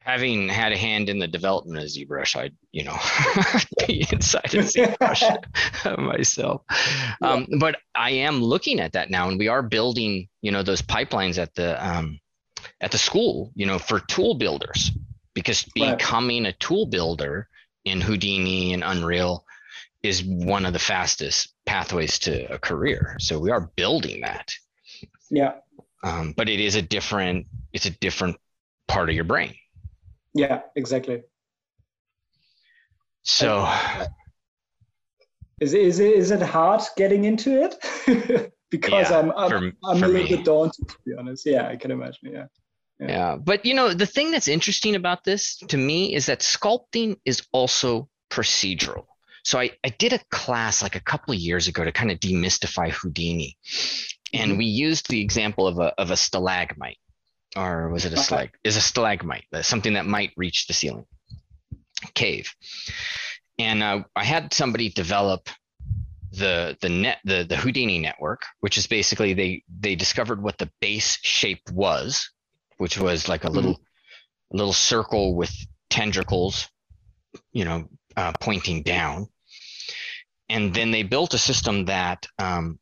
Having 0.00 0.50
had 0.50 0.72
a 0.72 0.76
hand 0.76 1.08
in 1.08 1.18
the 1.18 1.26
development 1.26 1.82
of 1.82 1.88
ZBrush, 1.88 2.36
I, 2.36 2.50
you 2.72 2.84
know, 2.84 2.98
be 3.86 4.06
inside 4.12 4.54
of 4.54 4.66
ZBrush 4.66 5.98
myself. 5.98 6.62
Um, 7.22 7.46
but 7.58 7.78
I 7.94 8.10
am 8.10 8.42
looking 8.42 8.80
at 8.80 8.92
that 8.92 9.10
now, 9.10 9.28
and 9.28 9.38
we 9.38 9.48
are 9.48 9.62
building, 9.62 10.28
you 10.42 10.52
know, 10.52 10.62
those 10.62 10.82
pipelines 10.82 11.38
at 11.38 11.54
the 11.54 11.82
um, 11.84 12.20
at 12.82 12.90
the 12.90 12.98
school, 12.98 13.50
you 13.54 13.64
know, 13.64 13.78
for 13.78 14.00
tool 14.00 14.34
builders 14.34 14.90
because 15.34 15.64
becoming 15.74 16.46
a 16.46 16.52
tool 16.52 16.86
builder 16.86 17.48
in 17.84 18.00
Houdini 18.00 18.72
and 18.72 18.82
Unreal 18.84 19.44
is 20.02 20.22
one 20.24 20.66
of 20.66 20.72
the 20.72 20.78
fastest 20.78 21.54
pathways 21.66 22.18
to 22.20 22.52
a 22.52 22.58
career. 22.58 23.16
So 23.20 23.38
we 23.38 23.50
are 23.50 23.70
building 23.76 24.20
that. 24.20 24.52
Yeah. 25.30 25.54
Um, 26.02 26.34
but 26.36 26.48
it 26.48 26.60
is 26.60 26.74
a 26.74 26.82
different, 26.82 27.46
it's 27.72 27.86
a 27.86 27.90
different 27.90 28.36
part 28.86 29.08
of 29.08 29.14
your 29.14 29.24
brain. 29.24 29.54
Yeah, 30.34 30.62
exactly. 30.76 31.22
So 33.22 33.66
is 35.60 35.72
it, 35.72 35.80
is 35.80 35.98
it, 35.98 36.12
is 36.12 36.30
it 36.30 36.42
hard 36.42 36.82
getting 36.96 37.24
into 37.24 37.62
it? 37.62 38.52
because 38.70 39.10
yeah, 39.10 39.18
I'm, 39.18 39.32
I'm, 39.32 39.50
for, 39.50 39.72
I'm 39.84 39.98
for 39.98 40.04
a 40.04 40.08
little 40.08 40.24
me. 40.24 40.36
bit 40.36 40.44
daunted, 40.44 40.88
to 40.88 40.96
be 41.06 41.14
honest. 41.18 41.46
Yeah, 41.46 41.68
I 41.68 41.76
can 41.76 41.90
imagine. 41.90 42.32
Yeah. 42.32 42.46
Yeah. 43.04 43.10
yeah. 43.10 43.36
But 43.36 43.64
you 43.64 43.74
know, 43.74 43.94
the 43.94 44.06
thing 44.06 44.30
that's 44.30 44.48
interesting 44.48 44.94
about 44.94 45.24
this 45.24 45.56
to 45.68 45.76
me 45.76 46.14
is 46.14 46.26
that 46.26 46.40
sculpting 46.40 47.16
is 47.24 47.42
also 47.52 48.08
procedural. 48.30 49.04
So 49.44 49.60
I, 49.60 49.70
I 49.84 49.90
did 49.90 50.12
a 50.12 50.20
class 50.30 50.82
like 50.82 50.96
a 50.96 51.00
couple 51.00 51.34
of 51.34 51.40
years 51.40 51.68
ago 51.68 51.84
to 51.84 51.92
kind 51.92 52.10
of 52.10 52.18
demystify 52.18 52.90
Houdini. 52.90 53.58
And 54.32 54.52
mm-hmm. 54.52 54.58
we 54.58 54.64
used 54.64 55.08
the 55.08 55.20
example 55.20 55.66
of 55.66 55.78
a 55.78 55.94
of 56.00 56.10
a 56.10 56.16
stalagmite. 56.16 56.98
Or 57.56 57.88
was 57.90 58.04
it 58.04 58.12
a 58.12 58.16
slag? 58.16 58.50
Is 58.64 58.76
a 58.76 58.80
stalagmite, 58.80 59.44
something 59.62 59.92
that 59.92 60.06
might 60.06 60.32
reach 60.36 60.66
the 60.66 60.72
ceiling. 60.72 61.06
Cave. 62.14 62.52
And 63.58 63.82
uh, 63.82 64.02
I 64.16 64.24
had 64.24 64.52
somebody 64.52 64.88
develop 64.88 65.48
the 66.32 66.76
the 66.80 66.88
net 66.88 67.18
the 67.24 67.44
the 67.48 67.56
Houdini 67.56 67.98
network, 67.98 68.42
which 68.60 68.76
is 68.76 68.86
basically 68.86 69.34
they 69.34 69.62
they 69.68 69.94
discovered 69.94 70.42
what 70.42 70.58
the 70.58 70.70
base 70.80 71.18
shape 71.22 71.62
was 71.70 72.28
which 72.78 72.98
was 72.98 73.28
like 73.28 73.44
a 73.44 73.46
mm-hmm. 73.46 73.56
little 73.56 73.74
mm-hmm. 73.74 74.56
little 74.56 74.72
circle 74.72 75.34
with 75.34 75.52
tendrils, 75.90 76.68
you 77.52 77.64
know, 77.64 77.88
uh, 78.16 78.32
pointing 78.40 78.82
down. 78.82 79.28
And 80.48 80.74
then 80.74 80.90
they 80.90 81.02
built 81.02 81.34
a 81.34 81.38
system 81.38 81.86
that 81.86 82.26
um, 82.38 82.78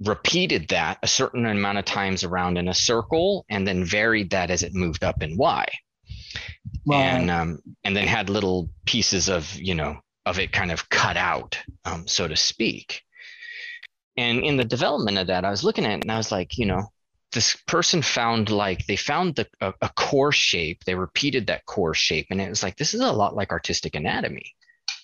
repeated 0.00 0.68
that 0.68 0.98
a 1.02 1.08
certain 1.08 1.46
amount 1.46 1.78
of 1.78 1.84
times 1.84 2.22
around 2.24 2.58
in 2.58 2.68
a 2.68 2.74
circle, 2.74 3.44
and 3.48 3.66
then 3.66 3.84
varied 3.84 4.30
that 4.30 4.50
as 4.50 4.62
it 4.62 4.74
moved 4.74 5.02
up 5.02 5.22
in 5.22 5.36
Y. 5.36 5.66
Wow. 6.84 6.98
And 6.98 7.30
um, 7.30 7.58
and 7.84 7.96
then 7.96 8.06
had 8.06 8.30
little 8.30 8.70
pieces 8.84 9.28
of 9.28 9.52
you 9.54 9.74
know 9.74 9.98
of 10.24 10.38
it 10.38 10.52
kind 10.52 10.72
of 10.72 10.88
cut 10.88 11.16
out, 11.16 11.58
um, 11.84 12.06
so 12.06 12.28
to 12.28 12.36
speak. 12.36 13.02
And 14.16 14.44
in 14.44 14.56
the 14.56 14.64
development 14.64 15.18
of 15.18 15.26
that, 15.28 15.44
I 15.44 15.50
was 15.50 15.62
looking 15.62 15.84
at 15.84 15.98
it 15.98 16.02
and 16.02 16.10
I 16.10 16.16
was 16.16 16.32
like, 16.32 16.56
you 16.56 16.66
know, 16.66 16.90
this 17.32 17.56
person 17.66 18.02
found 18.02 18.50
like 18.50 18.86
they 18.86 18.96
found 18.96 19.36
the 19.36 19.46
a, 19.60 19.72
a, 19.82 19.88
core 19.90 20.32
shape 20.32 20.84
they 20.84 20.94
repeated 20.94 21.46
that 21.46 21.66
core 21.66 21.94
shape 21.94 22.28
and 22.30 22.40
it 22.40 22.48
was 22.48 22.62
like 22.62 22.76
this 22.76 22.94
is 22.94 23.00
a 23.00 23.12
lot 23.12 23.34
like 23.34 23.50
artistic 23.50 23.94
anatomy. 23.94 24.54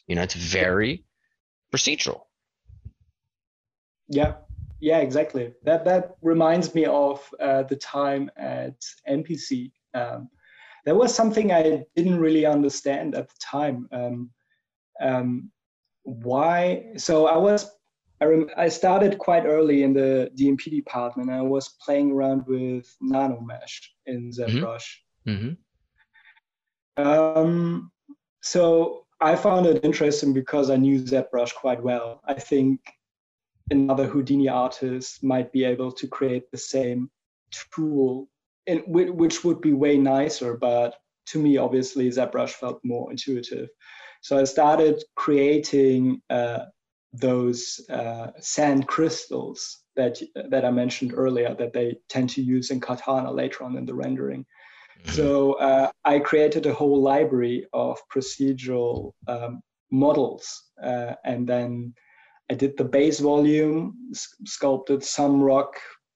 You 0.06 0.16
know 0.16 0.22
it's 0.22 0.34
very 0.34 1.04
procedural. 1.74 2.22
Yeah. 4.08 4.34
Yeah 4.80 4.98
exactly. 4.98 5.52
That 5.64 5.84
that 5.84 6.16
reminds 6.22 6.74
me 6.74 6.86
of 6.86 7.22
uh, 7.40 7.64
the 7.64 7.76
time 7.76 8.30
at 8.36 8.80
mpc 9.08 9.70
um, 9.94 10.28
there 10.84 10.94
was 10.94 11.14
something 11.14 11.52
i 11.52 11.84
didn't 11.96 12.18
really 12.18 12.46
understand 12.46 13.14
at 13.14 13.28
the 13.28 13.36
time. 13.40 13.88
Um, 13.92 14.30
um, 15.00 15.50
why 16.04 16.84
so 16.96 17.26
i 17.26 17.36
was 17.36 17.70
I, 18.22 18.24
rem- 18.24 18.50
I 18.56 18.68
started 18.68 19.18
quite 19.18 19.46
early 19.46 19.82
in 19.82 19.92
the 19.92 20.30
DMP 20.38 20.70
department. 20.70 21.28
I 21.28 21.42
was 21.42 21.70
playing 21.84 22.12
around 22.12 22.46
with 22.46 22.86
nanomesh 23.02 23.80
in 24.06 24.30
ZBrush. 24.30 24.86
Mm-hmm. 25.26 25.48
mm-hmm. 25.48 27.02
Um, 27.02 27.90
so 28.42 29.06
I 29.20 29.34
found 29.34 29.66
it 29.66 29.84
interesting 29.84 30.32
because 30.32 30.70
I 30.70 30.76
knew 30.76 31.00
ZBrush 31.00 31.52
quite 31.54 31.82
well. 31.82 32.20
I 32.24 32.34
think 32.34 32.80
another 33.70 34.06
Houdini 34.06 34.48
artist 34.48 35.24
might 35.24 35.50
be 35.52 35.64
able 35.64 35.90
to 35.90 36.06
create 36.06 36.48
the 36.52 36.58
same 36.58 37.10
tool, 37.74 38.28
in, 38.66 38.78
which 38.86 39.42
would 39.42 39.60
be 39.60 39.72
way 39.72 39.96
nicer. 39.96 40.56
But 40.56 40.94
to 41.30 41.42
me, 41.42 41.56
obviously, 41.56 42.08
ZBrush 42.08 42.50
felt 42.50 42.80
more 42.84 43.10
intuitive. 43.10 43.68
So 44.20 44.38
I 44.38 44.44
started 44.44 45.02
creating 45.16 46.22
uh, 46.30 46.66
those 47.12 47.80
uh, 47.90 48.28
sand 48.40 48.86
crystals 48.88 49.78
that 49.96 50.18
that 50.48 50.64
I 50.64 50.70
mentioned 50.70 51.12
earlier 51.14 51.54
that 51.54 51.72
they 51.72 51.96
tend 52.08 52.30
to 52.30 52.42
use 52.42 52.70
in 52.70 52.80
Katana 52.80 53.30
later 53.30 53.64
on 53.64 53.76
in 53.76 53.84
the 53.84 53.94
rendering. 53.94 54.46
Mm-hmm. 55.02 55.10
So 55.12 55.54
uh, 55.54 55.90
I 56.04 56.18
created 56.20 56.66
a 56.66 56.74
whole 56.74 57.02
library 57.02 57.66
of 57.72 57.98
procedural 58.14 59.12
um, 59.26 59.60
models, 59.90 60.70
uh, 60.82 61.14
and 61.24 61.46
then 61.46 61.94
I 62.50 62.54
did 62.54 62.76
the 62.76 62.84
base 62.84 63.20
volume, 63.20 63.94
sculpted 64.44 65.04
some 65.04 65.42
rock. 65.42 65.74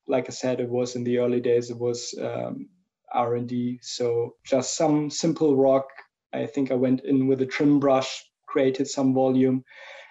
Like 0.08 0.26
I 0.28 0.32
said, 0.32 0.60
it 0.60 0.68
was 0.68 0.96
in 0.96 1.04
the 1.04 1.18
early 1.18 1.40
days. 1.40 1.70
It 1.70 1.78
was 1.78 2.14
um, 2.20 2.68
R 3.12 3.34
and 3.34 3.48
D, 3.48 3.78
so 3.82 4.36
just 4.46 4.76
some 4.76 5.10
simple 5.10 5.56
rock. 5.56 5.88
I 6.32 6.46
think 6.46 6.70
I 6.70 6.74
went 6.74 7.04
in 7.04 7.26
with 7.26 7.42
a 7.42 7.46
trim 7.46 7.80
brush, 7.80 8.24
created 8.46 8.88
some 8.88 9.14
volume, 9.14 9.64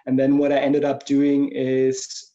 and 0.06 0.20
then 0.20 0.38
what 0.38 0.52
I 0.52 0.58
ended 0.58 0.86
up 0.86 1.06
doing 1.06 1.50
is 1.50 2.32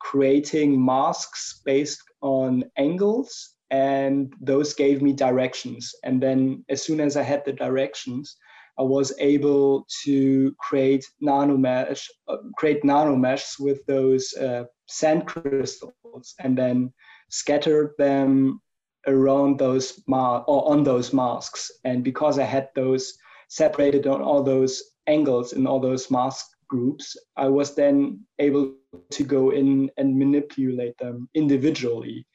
creating 0.00 0.84
masks 0.84 1.62
based 1.64 2.02
on 2.20 2.64
angles, 2.76 3.54
and 3.70 4.32
those 4.40 4.74
gave 4.74 5.00
me 5.02 5.12
directions. 5.12 5.92
And 6.04 6.22
then 6.22 6.64
as 6.68 6.82
soon 6.82 7.00
as 7.00 7.16
I 7.16 7.22
had 7.22 7.44
the 7.44 7.52
directions, 7.52 8.36
I 8.78 8.82
was 8.82 9.12
able 9.18 9.86
to 10.04 10.54
create 10.58 11.04
nanomesh, 11.22 12.08
uh, 12.28 12.36
create 12.56 12.84
nano 12.84 13.14
nanomeshs 13.14 13.60
with 13.60 13.84
those 13.86 14.32
uh, 14.34 14.64
sand 14.86 15.26
crystals, 15.26 16.34
and 16.40 16.58
then 16.58 16.92
scatter 17.30 17.94
them 17.98 18.60
around 19.06 19.58
those 19.58 20.02
ma- 20.06 20.44
or 20.46 20.70
on 20.72 20.82
those 20.82 21.12
masks. 21.12 21.70
And 21.84 22.02
because 22.02 22.38
I 22.38 22.44
had 22.44 22.68
those 22.74 23.14
separated 23.48 24.06
on 24.06 24.22
all 24.22 24.42
those 24.42 24.82
angles 25.06 25.52
in 25.52 25.66
all 25.66 25.80
those 25.80 26.10
masks, 26.10 26.53
groups, 26.68 27.16
I 27.36 27.48
was 27.48 27.74
then 27.74 28.20
able 28.38 28.74
to 29.10 29.24
go 29.24 29.50
in 29.50 29.90
and 29.96 30.18
manipulate 30.18 30.96
them 30.98 31.28
individually. 31.34 32.26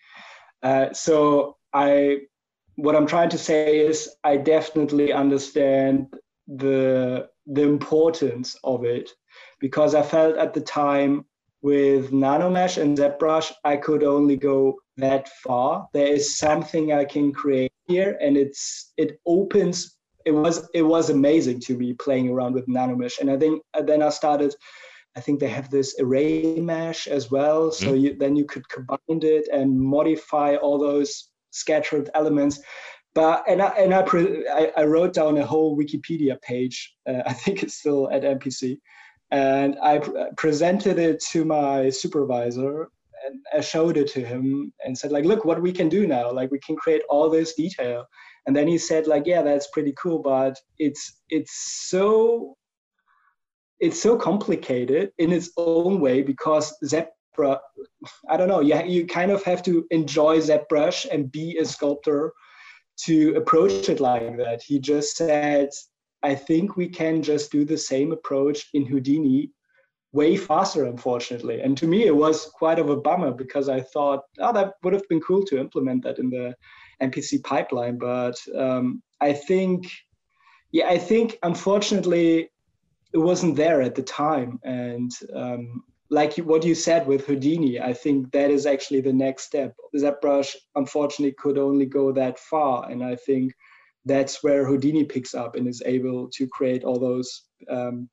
Uh, 0.63 0.91
so 0.93 1.57
I, 1.73 2.21
what 2.75 2.95
I'm 2.95 3.07
trying 3.07 3.29
to 3.29 3.37
say 3.37 3.79
is, 3.79 4.09
I 4.23 4.37
definitely 4.37 5.13
understand 5.13 6.07
the 6.47 7.29
the 7.45 7.63
importance 7.63 8.55
of 8.63 8.85
it 8.85 9.09
because 9.59 9.95
I 9.95 10.03
felt 10.03 10.37
at 10.37 10.53
the 10.53 10.61
time 10.61 11.25
with 11.61 12.11
Nanomesh 12.11 12.81
and 12.81 12.97
ZBrush, 12.97 13.51
I 13.63 13.75
could 13.75 14.03
only 14.03 14.37
go 14.37 14.77
that 14.97 15.29
far. 15.43 15.87
There 15.93 16.07
is 16.07 16.37
something 16.37 16.93
I 16.93 17.05
can 17.05 17.33
create 17.33 17.71
here, 17.87 18.17
and 18.21 18.37
it's 18.37 18.93
it 18.97 19.19
opens 19.25 19.97
it 20.29 20.35
was 20.35 20.67
it 20.73 20.83
was 20.83 21.09
amazing 21.09 21.59
to 21.59 21.73
be 21.83 21.93
playing 22.05 22.29
around 22.29 22.53
with 22.53 22.67
nanomesh 22.67 23.19
and 23.19 23.29
i 23.31 23.37
think 23.37 23.61
and 23.75 23.87
then 23.89 24.01
i 24.01 24.09
started 24.09 24.53
i 25.17 25.21
think 25.21 25.39
they 25.39 25.49
have 25.49 25.69
this 25.69 25.95
array 25.99 26.59
mesh 26.61 27.07
as 27.07 27.31
well. 27.31 27.71
So 27.71 27.87
mm-hmm. 27.87 28.03
you, 28.03 28.15
then 28.17 28.35
you 28.35 28.45
could 28.45 28.67
combine 28.69 29.21
it 29.37 29.47
and 29.51 29.79
modify 29.79 30.55
all 30.55 30.77
those 30.79 31.29
scattered 31.51 32.09
elements. 32.13 32.61
But 33.15 33.43
and 33.47 33.61
i 33.61 33.69
and 33.69 33.93
i, 33.93 34.03
pre, 34.03 34.47
I, 34.47 34.71
I, 34.77 34.83
wrote 34.85 35.13
down 35.13 35.37
a 35.37 35.45
whole 35.45 35.75
wikipedia 35.75 36.39
page 36.41 36.77
uh, 37.09 37.23
i 37.31 37.33
think 37.33 37.63
it's 37.63 37.79
still 37.79 38.09
at 38.11 38.21
mpc 38.21 38.77
and 39.31 39.77
i 39.81 39.97
presented 40.37 40.99
it 40.99 41.19
to 41.31 41.43
my 41.43 41.89
supervisor 41.89 42.87
and 43.25 43.35
i 43.57 43.61
showed 43.61 43.97
it 43.97 44.09
to 44.09 44.21
him 44.23 44.71
and 44.85 44.95
said 44.95 45.11
like 45.11 45.25
look 45.25 45.43
what 45.43 45.59
we 45.59 45.71
can 45.71 45.89
do 45.89 46.05
now 46.05 46.31
like 46.31 46.51
we 46.51 46.59
can 46.59 46.75
create 46.75 47.01
all 47.09 47.31
this 47.31 47.55
detail 47.55 48.05
and 48.49 48.55
then 48.55 48.67
he 48.67 48.79
said 48.79 49.05
like 49.05 49.27
yeah 49.27 49.43
that's 49.43 49.67
pretty 49.67 49.93
cool 50.01 50.17
but 50.17 50.59
it's 50.79 51.21
it's 51.29 51.85
so 51.87 52.57
it's 53.79 54.01
so 54.01 54.17
complicated 54.17 55.11
in 55.19 55.31
its 55.31 55.51
own 55.55 55.99
way 55.99 56.23
because 56.23 56.75
ZBrush, 56.83 57.59
I 58.27 58.37
don't 58.37 58.47
know, 58.47 58.59
you, 58.59 58.81
you 58.83 59.05
kind 59.05 59.31
of 59.31 59.43
have 59.43 59.61
to 59.63 59.85
enjoy 59.91 60.39
ZBrush 60.39 61.05
and 61.11 61.31
be 61.31 61.59
a 61.59 61.65
sculptor 61.65 62.33
to 63.05 63.35
approach 63.35 63.87
it 63.87 63.99
like 63.99 64.35
that. 64.37 64.63
He 64.65 64.79
just 64.79 65.15
said, 65.15 65.69
I 66.23 66.33
think 66.33 66.75
we 66.75 66.89
can 66.89 67.21
just 67.21 67.51
do 67.51 67.63
the 67.63 67.77
same 67.77 68.11
approach 68.11 68.67
in 68.73 68.85
Houdini 68.85 69.51
way 70.11 70.35
faster, 70.35 70.85
unfortunately. 70.85 71.61
And 71.61 71.77
to 71.77 71.87
me, 71.87 72.07
it 72.07 72.15
was 72.15 72.47
quite 72.47 72.79
of 72.79 72.89
a 72.89 72.97
bummer 72.97 73.31
because 73.31 73.69
I 73.69 73.79
thought, 73.79 74.23
oh, 74.39 74.51
that 74.53 74.73
would 74.83 74.93
have 74.93 75.07
been 75.07 75.21
cool 75.21 75.45
to 75.45 75.59
implement 75.59 76.03
that 76.03 76.17
in 76.17 76.31
the 76.31 76.55
MPC 77.01 77.43
pipeline. 77.43 77.97
But 77.97 78.35
um, 78.55 79.01
I 79.21 79.33
think, 79.33 79.91
yeah, 80.71 80.87
I 80.87 80.97
think 80.97 81.37
unfortunately 81.43 82.49
it 83.13 83.17
wasn't 83.17 83.55
there 83.55 83.81
at 83.81 83.95
the 83.95 84.03
time. 84.03 84.59
And 84.63 85.11
um, 85.33 85.83
like 86.09 86.35
what 86.37 86.63
you 86.63 86.75
said 86.75 87.05
with 87.05 87.25
Houdini, 87.25 87.79
I 87.79 87.93
think 87.93 88.31
that 88.31 88.51
is 88.51 88.65
actually 88.65 89.01
the 89.01 89.13
next 89.13 89.43
step. 89.43 89.75
ZBrush 89.95 90.55
unfortunately 90.75 91.35
could 91.37 91.57
only 91.57 91.85
go 91.85 92.11
that 92.11 92.39
far. 92.39 92.89
And 92.89 93.03
I 93.03 93.15
think 93.15 93.53
that's 94.05 94.43
where 94.43 94.65
Houdini 94.65 95.03
picks 95.03 95.33
up 95.33 95.55
and 95.55 95.67
is 95.67 95.83
able 95.85 96.29
to 96.29 96.47
create 96.47 96.83
all 96.83 96.99
those 96.99 97.43
um, 97.69 98.09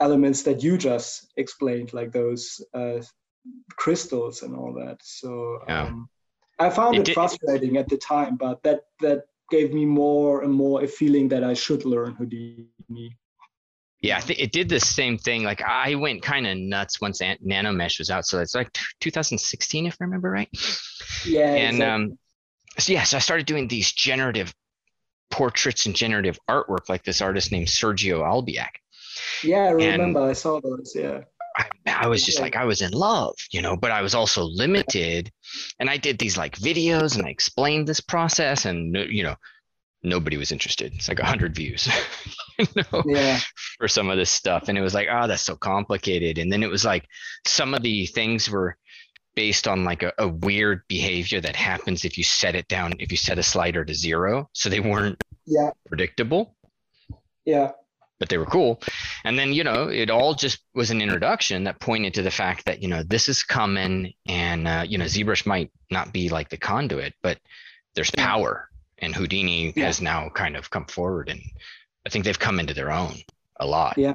elements 0.00 0.42
that 0.42 0.62
you 0.62 0.78
just 0.78 1.32
explained, 1.36 1.92
like 1.92 2.12
those 2.12 2.62
uh, 2.74 3.00
crystals 3.76 4.42
and 4.42 4.54
all 4.54 4.72
that. 4.74 4.98
So 5.02 5.58
yeah. 5.68 5.84
um, 5.84 6.08
I 6.58 6.70
found 6.70 6.96
it, 6.96 7.08
it 7.08 7.14
frustrating 7.14 7.76
at 7.76 7.88
the 7.88 7.96
time, 7.96 8.36
but 8.36 8.62
that 8.62 8.80
that 9.00 9.24
gave 9.50 9.72
me 9.72 9.84
more 9.86 10.42
and 10.42 10.52
more 10.52 10.82
a 10.82 10.86
feeling 10.86 11.28
that 11.28 11.44
I 11.44 11.54
should 11.54 11.84
learn 11.84 12.14
Houdini. 12.14 13.16
Yeah, 14.00 14.16
I 14.16 14.20
think 14.20 14.38
it 14.38 14.52
did 14.52 14.68
the 14.68 14.78
same 14.78 15.18
thing. 15.18 15.42
Like 15.42 15.62
I 15.62 15.94
went 15.96 16.22
kind 16.22 16.46
of 16.46 16.56
nuts 16.56 17.00
once 17.00 17.20
Nanomesh 17.20 17.98
was 17.98 18.10
out. 18.10 18.26
So 18.26 18.38
it's 18.40 18.54
like 18.54 18.72
2016, 19.00 19.86
if 19.86 19.96
I 20.00 20.04
remember 20.04 20.30
right. 20.30 20.48
Yeah. 21.26 21.52
And 21.52 21.76
exactly. 21.76 21.86
um, 21.86 22.18
so 22.78 22.92
yeah, 22.92 23.02
so 23.02 23.16
I 23.16 23.20
started 23.20 23.46
doing 23.46 23.66
these 23.66 23.90
generative 23.90 24.54
portraits 25.30 25.86
and 25.86 25.96
generative 25.96 26.38
artwork, 26.48 26.88
like 26.88 27.02
this 27.02 27.20
artist 27.20 27.50
named 27.50 27.66
Sergio 27.66 28.20
Albiac. 28.20 28.70
Yeah, 29.42 29.64
I 29.64 29.70
remember. 29.70 30.20
And 30.20 30.30
I 30.30 30.32
saw 30.32 30.60
those. 30.60 30.92
Yeah. 30.94 31.22
I, 31.58 31.66
I 31.86 32.06
was 32.06 32.24
just 32.24 32.40
like 32.40 32.56
I 32.56 32.64
was 32.64 32.82
in 32.82 32.92
love, 32.92 33.34
you 33.50 33.60
know, 33.60 33.76
but 33.76 33.90
I 33.90 34.02
was 34.02 34.14
also 34.14 34.44
limited. 34.44 35.30
And 35.80 35.90
I 35.90 35.96
did 35.96 36.18
these 36.18 36.38
like 36.38 36.56
videos 36.56 37.16
and 37.16 37.26
I 37.26 37.30
explained 37.30 37.86
this 37.86 38.00
process 38.00 38.64
and 38.64 38.94
you 38.94 39.24
know, 39.24 39.34
nobody 40.02 40.36
was 40.36 40.52
interested. 40.52 40.92
It's 40.94 41.08
like 41.08 41.18
a 41.18 41.26
hundred 41.26 41.54
views, 41.54 41.88
you 42.58 42.66
know, 42.76 43.02
yeah. 43.06 43.40
for 43.78 43.88
some 43.88 44.08
of 44.10 44.16
this 44.16 44.30
stuff. 44.30 44.68
And 44.68 44.78
it 44.78 44.82
was 44.82 44.94
like, 44.94 45.08
oh, 45.10 45.26
that's 45.26 45.42
so 45.42 45.56
complicated. 45.56 46.38
And 46.38 46.52
then 46.52 46.62
it 46.62 46.70
was 46.70 46.84
like 46.84 47.06
some 47.46 47.74
of 47.74 47.82
the 47.82 48.06
things 48.06 48.48
were 48.48 48.76
based 49.34 49.68
on 49.68 49.84
like 49.84 50.02
a, 50.02 50.12
a 50.18 50.28
weird 50.28 50.82
behavior 50.88 51.40
that 51.40 51.56
happens 51.56 52.04
if 52.04 52.18
you 52.18 52.24
set 52.24 52.54
it 52.54 52.68
down, 52.68 52.94
if 52.98 53.10
you 53.10 53.16
set 53.16 53.38
a 53.38 53.42
slider 53.42 53.84
to 53.84 53.94
zero. 53.94 54.48
So 54.52 54.68
they 54.68 54.80
weren't 54.80 55.22
yeah. 55.46 55.70
predictable. 55.86 56.54
Yeah 57.44 57.72
but 58.18 58.28
they 58.28 58.38
were 58.38 58.46
cool. 58.46 58.80
And 59.24 59.38
then, 59.38 59.52
you 59.52 59.64
know, 59.64 59.88
it 59.88 60.10
all 60.10 60.34
just 60.34 60.60
was 60.74 60.90
an 60.90 61.00
introduction 61.00 61.64
that 61.64 61.80
pointed 61.80 62.14
to 62.14 62.22
the 62.22 62.30
fact 62.30 62.66
that, 62.66 62.82
you 62.82 62.88
know, 62.88 63.02
this 63.02 63.28
is 63.28 63.42
coming 63.42 64.12
and, 64.26 64.66
uh, 64.66 64.84
you 64.86 64.98
know, 64.98 65.04
ZBrush 65.04 65.46
might 65.46 65.70
not 65.90 66.12
be 66.12 66.28
like 66.28 66.48
the 66.48 66.56
conduit, 66.56 67.14
but 67.22 67.38
there's 67.94 68.10
power 68.10 68.68
and 68.98 69.14
Houdini 69.14 69.72
yeah. 69.76 69.86
has 69.86 70.00
now 70.00 70.28
kind 70.28 70.56
of 70.56 70.70
come 70.70 70.86
forward 70.86 71.28
and 71.28 71.40
I 72.06 72.10
think 72.10 72.24
they've 72.24 72.38
come 72.38 72.58
into 72.60 72.74
their 72.74 72.90
own 72.90 73.14
a 73.60 73.66
lot. 73.66 73.96
Yeah. 73.96 74.14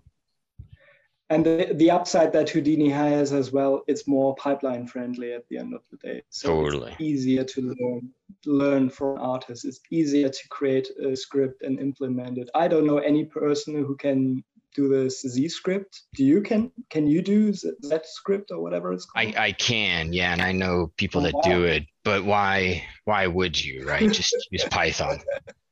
And 1.29 1.45
the, 1.45 1.71
the 1.75 1.89
upside 1.89 2.33
that 2.33 2.49
Houdini 2.49 2.89
has 2.89 3.31
as 3.31 3.51
well, 3.51 3.83
it's 3.87 4.07
more 4.07 4.35
pipeline 4.35 4.87
friendly 4.87 5.33
at 5.33 5.47
the 5.49 5.57
end 5.57 5.73
of 5.73 5.81
the 5.89 5.97
day. 5.97 6.21
So 6.29 6.49
totally. 6.49 6.91
it's 6.91 7.01
easier 7.01 7.43
to 7.43 7.61
learn 7.61 8.09
learn 8.45 8.89
from 8.89 9.19
artists. 9.19 9.63
It's 9.63 9.79
easier 9.89 10.29
to 10.29 10.47
create 10.49 10.89
a 11.03 11.15
script 11.15 11.61
and 11.61 11.79
implement 11.79 12.37
it. 12.37 12.49
I 12.53 12.67
don't 12.67 12.85
know 12.85 12.97
any 12.97 13.23
person 13.23 13.75
who 13.75 13.95
can 13.95 14.43
do 14.75 14.89
this 14.89 15.21
Z 15.21 15.47
script. 15.49 16.01
Do 16.15 16.25
you 16.25 16.41
can 16.41 16.71
can 16.89 17.07
you 17.07 17.21
do 17.21 17.53
Z 17.53 17.71
script 18.03 18.51
or 18.51 18.61
whatever 18.61 18.91
it's 18.91 19.05
called? 19.05 19.33
I, 19.35 19.45
I 19.45 19.51
can, 19.53 20.11
yeah, 20.13 20.33
and 20.33 20.41
I 20.41 20.51
know 20.51 20.91
people 20.97 21.21
oh, 21.21 21.23
that 21.25 21.33
wow. 21.35 21.41
do 21.43 21.63
it, 21.63 21.85
but 22.03 22.25
why 22.25 22.83
why 23.05 23.27
would 23.27 23.63
you, 23.63 23.87
right? 23.87 24.11
Just 24.11 24.35
use 24.51 24.65
Python. 24.65 25.19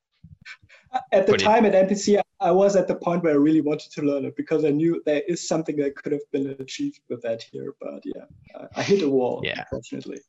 At 1.12 1.28
the 1.28 1.38
time 1.38 1.66
at 1.66 1.74
MPC, 1.74 2.20
I 2.40 2.52
was 2.52 2.76
at 2.76 2.88
the 2.88 2.96
point 2.96 3.24
where 3.24 3.34
I 3.34 3.38
really 3.38 3.62
wanted 3.62 3.92
to 3.92 4.02
learn 4.02 4.26
it 4.26 4.36
because 4.36 4.66
I 4.66 4.70
knew 4.70 5.02
there 5.06 5.22
is 5.28 5.48
something 5.48 5.78
that 5.78 5.96
could 5.96 6.12
have 6.12 6.22
been 6.32 6.56
achieved 6.60 7.00
with 7.10 7.22
that 7.22 7.42
here. 7.44 7.76
But 7.80 8.02
yeah, 8.04 8.26
I 8.76 8.84
hit 8.84 9.02
a 9.02 9.10
wall, 9.10 9.42
yeah. 9.44 9.60
unfortunately. 9.60 10.20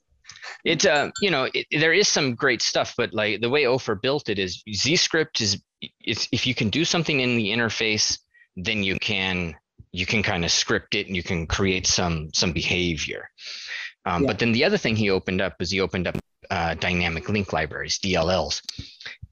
It, 0.65 0.87
uh, 0.87 1.11
you 1.21 1.31
know, 1.31 1.49
it, 1.53 1.67
there 1.73 1.93
is 1.93 2.07
some 2.07 2.35
great 2.35 2.63
stuff, 2.63 2.95
but 2.97 3.13
like 3.13 3.41
the 3.41 3.51
way 3.51 3.67
Ofer 3.67 3.97
built 3.97 4.29
it 4.29 4.39
is 4.39 4.63
ZScript 4.69 5.41
is, 5.41 5.61
is 6.05 6.29
if 6.31 6.47
you 6.47 6.55
can 6.55 6.71
do 6.71 6.85
something 6.85 7.21
in 7.21 7.37
the 7.37 7.51
interface, 7.51 8.19
then 8.57 8.83
you 8.83 8.99
can 8.99 9.57
you 9.93 10.07
can 10.07 10.23
kind 10.23 10.45
of 10.45 10.51
script 10.51 10.95
it 10.95 11.07
and 11.07 11.17
you 11.17 11.23
can 11.23 11.47
create 11.47 11.87
some 11.87 12.31
some 12.33 12.53
behavior. 12.53 13.29
Um, 14.05 14.23
yeah. 14.23 14.29
But 14.29 14.39
then 14.39 14.53
the 14.53 14.65
other 14.65 14.79
thing 14.79 14.97
he 14.97 15.11
opened 15.11 15.41
up 15.41 15.57
is 15.61 15.71
he 15.71 15.81
opened 15.81 16.07
up 16.07 16.19
uh, 16.51 16.75
dynamic 16.75 17.29
link 17.29 17.53
libraries, 17.53 17.99
DLLs. 17.99 18.63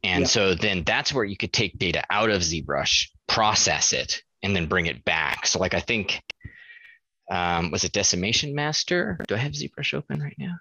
And 0.03 0.23
yeah. 0.23 0.29
so 0.29 0.55
then 0.55 0.85
that's 0.85 1.13
where 1.13 1.25
you 1.25 1.37
could 1.37 1.53
take 1.53 1.79
data 1.79 2.03
out 2.11 2.31
of 2.31 2.41
ZBrush, 2.43 3.09
process 3.29 3.93
it, 3.93 4.23
and 4.43 4.57
then 4.57 4.67
bring 4.67 4.87
it 4.87 5.05
back. 5.05 5.47
So 5.47 5.59
like 5.59 5.75
I 5.75 5.81
think 5.81 6.23
um, 7.31 7.71
was 7.71 7.85
it 7.85 7.93
Decimation 7.93 8.55
Master? 8.55 9.19
Do 9.29 9.35
I 9.35 9.39
have 9.39 9.53
ZBrush 9.53 9.95
open 9.95 10.21
right 10.21 10.37
now? 10.39 10.57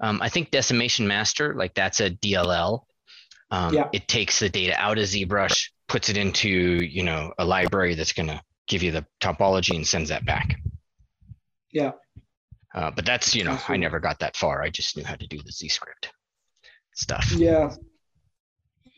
Um, 0.00 0.20
I 0.20 0.28
think 0.28 0.50
Decimation 0.50 1.06
Master, 1.06 1.54
like 1.54 1.74
that's 1.74 2.00
a 2.00 2.10
DLL. 2.10 2.82
Um, 3.50 3.74
yeah. 3.74 3.88
It 3.92 4.08
takes 4.08 4.40
the 4.40 4.48
data 4.48 4.74
out 4.76 4.98
of 4.98 5.04
ZBrush, 5.04 5.68
puts 5.86 6.08
it 6.08 6.16
into 6.16 6.48
you 6.48 7.04
know 7.04 7.32
a 7.38 7.44
library 7.44 7.94
that's 7.94 8.12
going 8.12 8.28
to 8.28 8.40
give 8.66 8.82
you 8.82 8.90
the 8.90 9.06
topology 9.20 9.76
and 9.76 9.86
sends 9.86 10.08
that 10.08 10.24
back. 10.24 10.56
Yeah. 11.70 11.92
Uh, 12.74 12.90
but 12.90 13.04
that's 13.04 13.34
you 13.34 13.44
know 13.44 13.58
I 13.68 13.76
never 13.76 14.00
got 14.00 14.20
that 14.20 14.36
far. 14.36 14.62
I 14.62 14.70
just 14.70 14.96
knew 14.96 15.04
how 15.04 15.14
to 15.14 15.26
do 15.26 15.38
the 15.44 15.52
Z 15.52 15.68
script 15.68 16.10
stuff. 16.94 17.30
Yeah, 17.32 17.74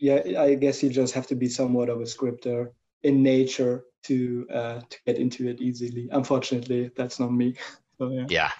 yeah, 0.05 0.43
I 0.43 0.55
guess 0.55 0.83
you 0.83 0.91
just 0.91 1.15
have 1.15 1.27
to 1.29 1.35
be 1.35 1.49
somewhat 1.49 1.89
of 1.89 2.01
a 2.03 2.07
scripter 2.07 2.73
in 3.05 3.23
nature 3.23 3.85
to 4.05 4.47
uh, 4.53 4.81
to 4.91 4.99
get 5.07 5.17
into 5.17 5.49
it 5.49 5.61
easily. 5.63 6.09
Unfortunately, 6.13 6.91
that's 6.97 7.19
not 7.19 7.33
me. 7.33 7.55
So, 7.97 8.11
yeah. 8.11 8.27
yeah. 8.29 8.51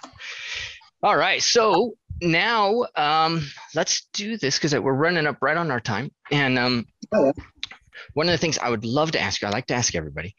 All 1.03 1.17
right. 1.17 1.43
So 1.43 1.97
now 2.21 2.85
um, 2.95 3.45
let's 3.75 4.07
do 4.13 4.37
this 4.37 4.57
because 4.57 4.73
we're 4.73 4.93
running 4.93 5.27
up 5.27 5.39
right 5.41 5.57
on 5.57 5.71
our 5.71 5.81
time. 5.81 6.09
And 6.31 6.57
um, 6.57 6.85
oh, 7.13 7.25
yeah. 7.25 7.43
one 8.13 8.29
of 8.29 8.31
the 8.31 8.37
things 8.37 8.57
I 8.57 8.69
would 8.69 8.85
love 8.85 9.11
to 9.11 9.19
ask 9.19 9.41
you, 9.41 9.49
I 9.49 9.51
like 9.51 9.67
to 9.67 9.73
ask 9.73 9.93
everybody, 9.93 10.37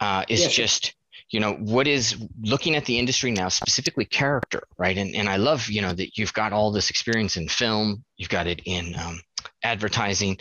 uh, 0.00 0.24
is 0.30 0.44
yeah, 0.44 0.48
just 0.48 0.94
you 1.28 1.40
know 1.40 1.52
what 1.56 1.86
is 1.86 2.16
looking 2.40 2.74
at 2.74 2.86
the 2.86 2.98
industry 2.98 3.30
now 3.30 3.48
specifically 3.48 4.06
character 4.06 4.62
right 4.78 4.96
and, 4.96 5.14
and 5.14 5.28
i 5.28 5.36
love 5.36 5.68
you 5.68 5.82
know 5.82 5.92
that 5.92 6.16
you've 6.16 6.32
got 6.32 6.54
all 6.54 6.72
this 6.72 6.88
experience 6.88 7.36
in 7.36 7.48
film 7.48 8.02
you've 8.16 8.30
got 8.30 8.46
it 8.46 8.62
in 8.64 8.94
um, 8.96 9.20
advertising. 9.68 10.38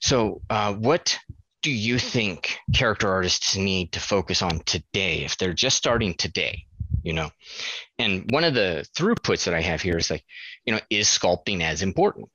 So, 0.00 0.40
uh, 0.50 0.74
what 0.74 1.18
do 1.62 1.70
you 1.70 1.98
think 1.98 2.58
character 2.74 3.08
artists 3.08 3.56
need 3.56 3.92
to 3.92 4.00
focus 4.00 4.42
on 4.42 4.60
today 4.60 5.24
if 5.24 5.36
they're 5.36 5.52
just 5.52 5.76
starting 5.76 6.14
today? 6.14 6.64
You 7.02 7.12
know, 7.12 7.30
and 7.98 8.30
one 8.30 8.44
of 8.44 8.54
the 8.54 8.86
throughputs 8.96 9.44
that 9.44 9.54
I 9.54 9.60
have 9.60 9.82
here 9.82 9.98
is 9.98 10.10
like, 10.10 10.24
you 10.64 10.72
know, 10.72 10.80
is 10.88 11.08
sculpting 11.08 11.62
as 11.62 11.82
important? 11.82 12.28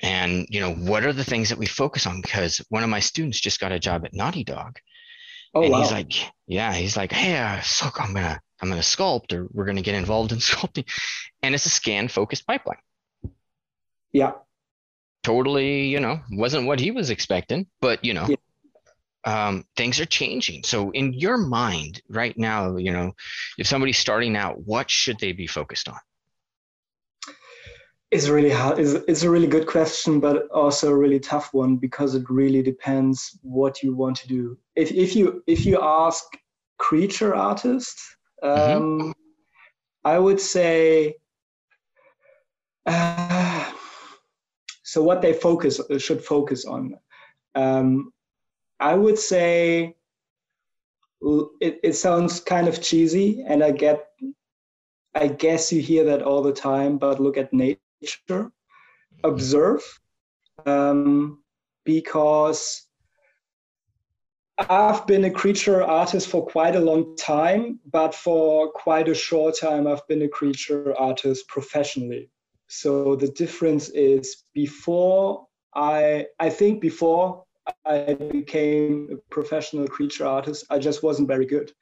And 0.00 0.46
you 0.48 0.60
know, 0.60 0.72
what 0.74 1.04
are 1.04 1.12
the 1.12 1.24
things 1.24 1.48
that 1.48 1.58
we 1.58 1.66
focus 1.66 2.06
on? 2.06 2.20
Because 2.20 2.58
one 2.68 2.84
of 2.84 2.90
my 2.90 3.00
students 3.00 3.40
just 3.40 3.60
got 3.60 3.72
a 3.72 3.78
job 3.78 4.04
at 4.04 4.14
Naughty 4.14 4.44
Dog, 4.44 4.78
oh, 5.54 5.62
and 5.62 5.72
wow. 5.72 5.80
he's 5.80 5.92
like, 5.92 6.12
yeah, 6.46 6.72
he's 6.72 6.96
like, 6.96 7.12
hey, 7.12 7.36
uh, 7.36 7.60
so 7.60 7.90
I'm 7.98 8.14
gonna 8.14 8.40
I'm 8.62 8.68
gonna 8.68 8.80
sculpt, 8.80 9.32
or 9.32 9.48
we're 9.52 9.66
gonna 9.66 9.82
get 9.82 9.94
involved 9.94 10.32
in 10.32 10.38
sculpting, 10.50 10.86
and 11.42 11.54
it's 11.54 11.66
a 11.66 11.70
scan 11.70 12.08
focused 12.08 12.46
pipeline. 12.46 12.78
Yeah, 14.12 14.32
totally, 15.22 15.86
you 15.86 16.00
know, 16.00 16.20
wasn't 16.30 16.66
what 16.66 16.80
he 16.80 16.90
was 16.90 17.10
expecting, 17.10 17.66
but 17.80 18.04
you 18.04 18.14
know, 18.14 18.26
yeah. 18.28 18.36
um, 19.48 19.64
things 19.76 20.00
are 20.00 20.06
changing. 20.06 20.62
So 20.64 20.90
in 20.90 21.12
your 21.12 21.36
mind 21.36 22.02
right 22.08 22.36
now, 22.36 22.76
you 22.76 22.92
know, 22.92 23.12
if 23.58 23.66
somebody's 23.66 23.98
starting 23.98 24.36
out, 24.36 24.60
what 24.64 24.90
should 24.90 25.18
they 25.18 25.32
be 25.32 25.46
focused 25.46 25.88
on? 25.88 25.98
It's 28.10 28.28
really 28.28 28.50
hard. 28.50 28.80
It's, 28.80 28.92
it's 29.06 29.22
a 29.22 29.30
really 29.30 29.46
good 29.46 29.68
question, 29.68 30.18
but 30.18 30.48
also 30.48 30.90
a 30.90 30.96
really 30.96 31.20
tough 31.20 31.54
one 31.54 31.76
because 31.76 32.16
it 32.16 32.28
really 32.28 32.60
depends 32.60 33.38
what 33.42 33.84
you 33.84 33.94
want 33.94 34.16
to 34.16 34.28
do. 34.28 34.58
If, 34.74 34.90
if 34.90 35.14
you 35.14 35.44
if 35.46 35.64
you 35.64 35.78
ask 35.80 36.24
creature 36.78 37.36
artists, 37.36 38.16
mm-hmm. 38.42 38.76
um, 38.76 38.98
mm-hmm. 38.98 39.10
I 40.04 40.18
would 40.18 40.40
say 40.40 41.14
uh, 42.86 43.29
so 44.90 45.00
what 45.04 45.22
they 45.22 45.32
focus 45.32 45.80
should 45.98 46.22
focus 46.24 46.64
on 46.64 46.98
um, 47.54 48.12
i 48.80 48.92
would 48.92 49.18
say 49.18 49.94
it, 51.60 51.74
it 51.88 51.92
sounds 51.92 52.40
kind 52.40 52.66
of 52.66 52.82
cheesy 52.82 53.44
and 53.46 53.62
i 53.62 53.70
get 53.70 54.08
i 55.14 55.28
guess 55.28 55.72
you 55.72 55.80
hear 55.80 56.04
that 56.04 56.22
all 56.22 56.42
the 56.42 56.52
time 56.52 56.98
but 56.98 57.20
look 57.20 57.36
at 57.36 57.52
nature 57.52 58.50
observe 59.22 59.82
um, 60.66 61.42
because 61.84 62.86
I've 64.58 65.06
been 65.06 65.24
a 65.24 65.30
creature 65.30 65.82
artist 65.82 66.28
for 66.28 66.44
quite 66.46 66.76
a 66.76 66.80
long 66.80 67.16
time, 67.16 67.80
but 67.90 68.14
for 68.14 68.70
quite 68.72 69.08
a 69.08 69.14
short 69.14 69.58
time, 69.58 69.86
I've 69.86 70.06
been 70.06 70.20
a 70.20 70.28
creature 70.28 70.94
artist 70.98 71.48
professionally. 71.48 72.28
So 72.70 73.16
the 73.16 73.26
difference 73.28 73.88
is 73.88 74.44
before 74.54 75.48
I, 75.74 76.26
I 76.38 76.50
think 76.50 76.80
before 76.80 77.42
I 77.84 78.14
became 78.14 79.08
a 79.12 79.16
professional 79.34 79.88
creature 79.88 80.24
artist, 80.24 80.64
I 80.70 80.78
just 80.78 81.02
wasn't 81.02 81.26
very 81.26 81.46
good 81.46 81.72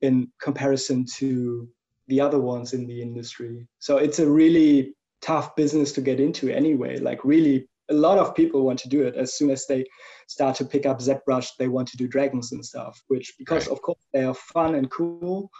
in 0.00 0.30
comparison 0.40 1.06
to 1.16 1.68
the 2.06 2.20
other 2.20 2.38
ones 2.38 2.72
in 2.72 2.86
the 2.86 3.02
industry. 3.02 3.66
So 3.80 3.96
it's 3.96 4.20
a 4.20 4.30
really 4.30 4.94
tough 5.20 5.56
business 5.56 5.90
to 5.94 6.00
get 6.00 6.20
into 6.20 6.54
anyway. 6.54 6.98
Like 6.98 7.24
really, 7.24 7.68
a 7.90 7.94
lot 7.94 8.18
of 8.18 8.36
people 8.36 8.64
want 8.64 8.78
to 8.80 8.88
do 8.88 9.02
it. 9.02 9.16
As 9.16 9.34
soon 9.34 9.50
as 9.50 9.66
they 9.66 9.86
start 10.28 10.54
to 10.56 10.64
pick 10.64 10.86
up 10.86 11.00
ZBrush, 11.00 11.48
they 11.58 11.66
want 11.66 11.88
to 11.88 11.96
do 11.96 12.06
dragons 12.06 12.52
and 12.52 12.64
stuff. 12.64 13.02
Which 13.08 13.34
because 13.38 13.66
right. 13.66 13.72
of 13.72 13.82
course 13.82 14.04
they 14.12 14.22
are 14.22 14.34
fun 14.34 14.76
and 14.76 14.88
cool, 14.88 15.50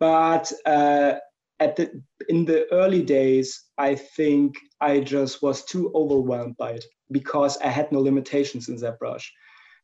but 0.00 0.50
uh, 0.64 1.16
at 1.60 1.76
the 1.76 1.90
in 2.28 2.44
the 2.44 2.66
early 2.72 3.02
days 3.02 3.64
i 3.78 3.94
think 3.94 4.54
i 4.80 5.00
just 5.00 5.42
was 5.42 5.64
too 5.64 5.90
overwhelmed 5.94 6.56
by 6.56 6.72
it 6.72 6.84
because 7.10 7.56
i 7.58 7.68
had 7.68 7.90
no 7.92 8.00
limitations 8.00 8.68
in 8.68 8.76
ZBrush 8.76 9.24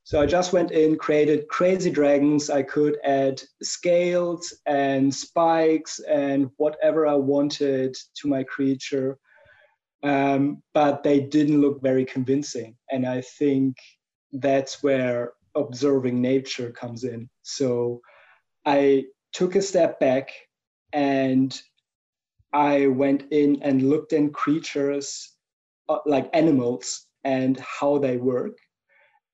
so 0.04 0.20
i 0.20 0.26
just 0.26 0.52
went 0.52 0.70
in 0.70 0.96
created 0.96 1.48
crazy 1.48 1.90
dragons 1.90 2.50
i 2.50 2.62
could 2.62 2.98
add 3.04 3.40
scales 3.62 4.52
and 4.66 5.14
spikes 5.14 6.00
and 6.00 6.50
whatever 6.56 7.06
i 7.06 7.14
wanted 7.14 7.96
to 8.16 8.28
my 8.28 8.42
creature. 8.44 9.18
Um, 10.04 10.64
but 10.74 11.04
they 11.04 11.20
didn't 11.20 11.60
look 11.60 11.80
very 11.80 12.04
convincing. 12.04 12.76
And 12.90 13.06
i 13.06 13.20
think 13.20 13.76
that's 14.32 14.82
where 14.82 15.32
observing 15.54 16.20
nature 16.20 16.70
comes 16.72 17.04
in. 17.04 17.30
So 17.42 18.00
i 18.66 19.04
took 19.32 19.54
a 19.54 19.62
step 19.62 20.00
back 20.00 20.32
and 20.92 21.60
I 22.52 22.86
went 22.86 23.24
in 23.30 23.62
and 23.62 23.88
looked 23.88 24.12
in 24.12 24.30
creatures 24.30 25.32
uh, 25.88 25.98
like 26.06 26.28
animals 26.32 27.06
and 27.24 27.58
how 27.58 27.98
they 27.98 28.16
work. 28.18 28.58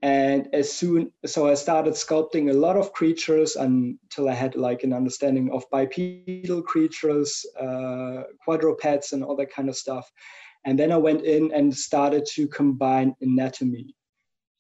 And 0.03 0.49
as 0.53 0.73
soon, 0.73 1.13
so 1.27 1.49
I 1.49 1.55
started 1.55 1.95
sculpting 1.95 2.51
a 2.51 2.55
lot 2.55 2.77
of 2.77 2.93
creatures 2.93 3.57
until 3.57 4.29
I 4.29 4.35
had 4.35 4.55
like 4.55 4.85
an 4.85 4.93
understanding 4.93 5.51
of 5.51 5.65
bipedal 5.73 6.63
creatures, 6.63 7.45
uh, 7.61 8.23
quadrupeds, 8.45 9.13
and 9.13 9.25
all 9.25 9.35
that 9.37 9.51
kind 9.51 9.69
of 9.69 9.77
stuff. 9.77 10.09
And 10.65 10.79
then 10.79 10.93
I 10.93 10.99
went 10.99 11.25
in 11.25 11.53
and 11.53 11.75
started 11.75 12.27
to 12.35 12.47
combine 12.47 13.17
anatomy. 13.21 13.97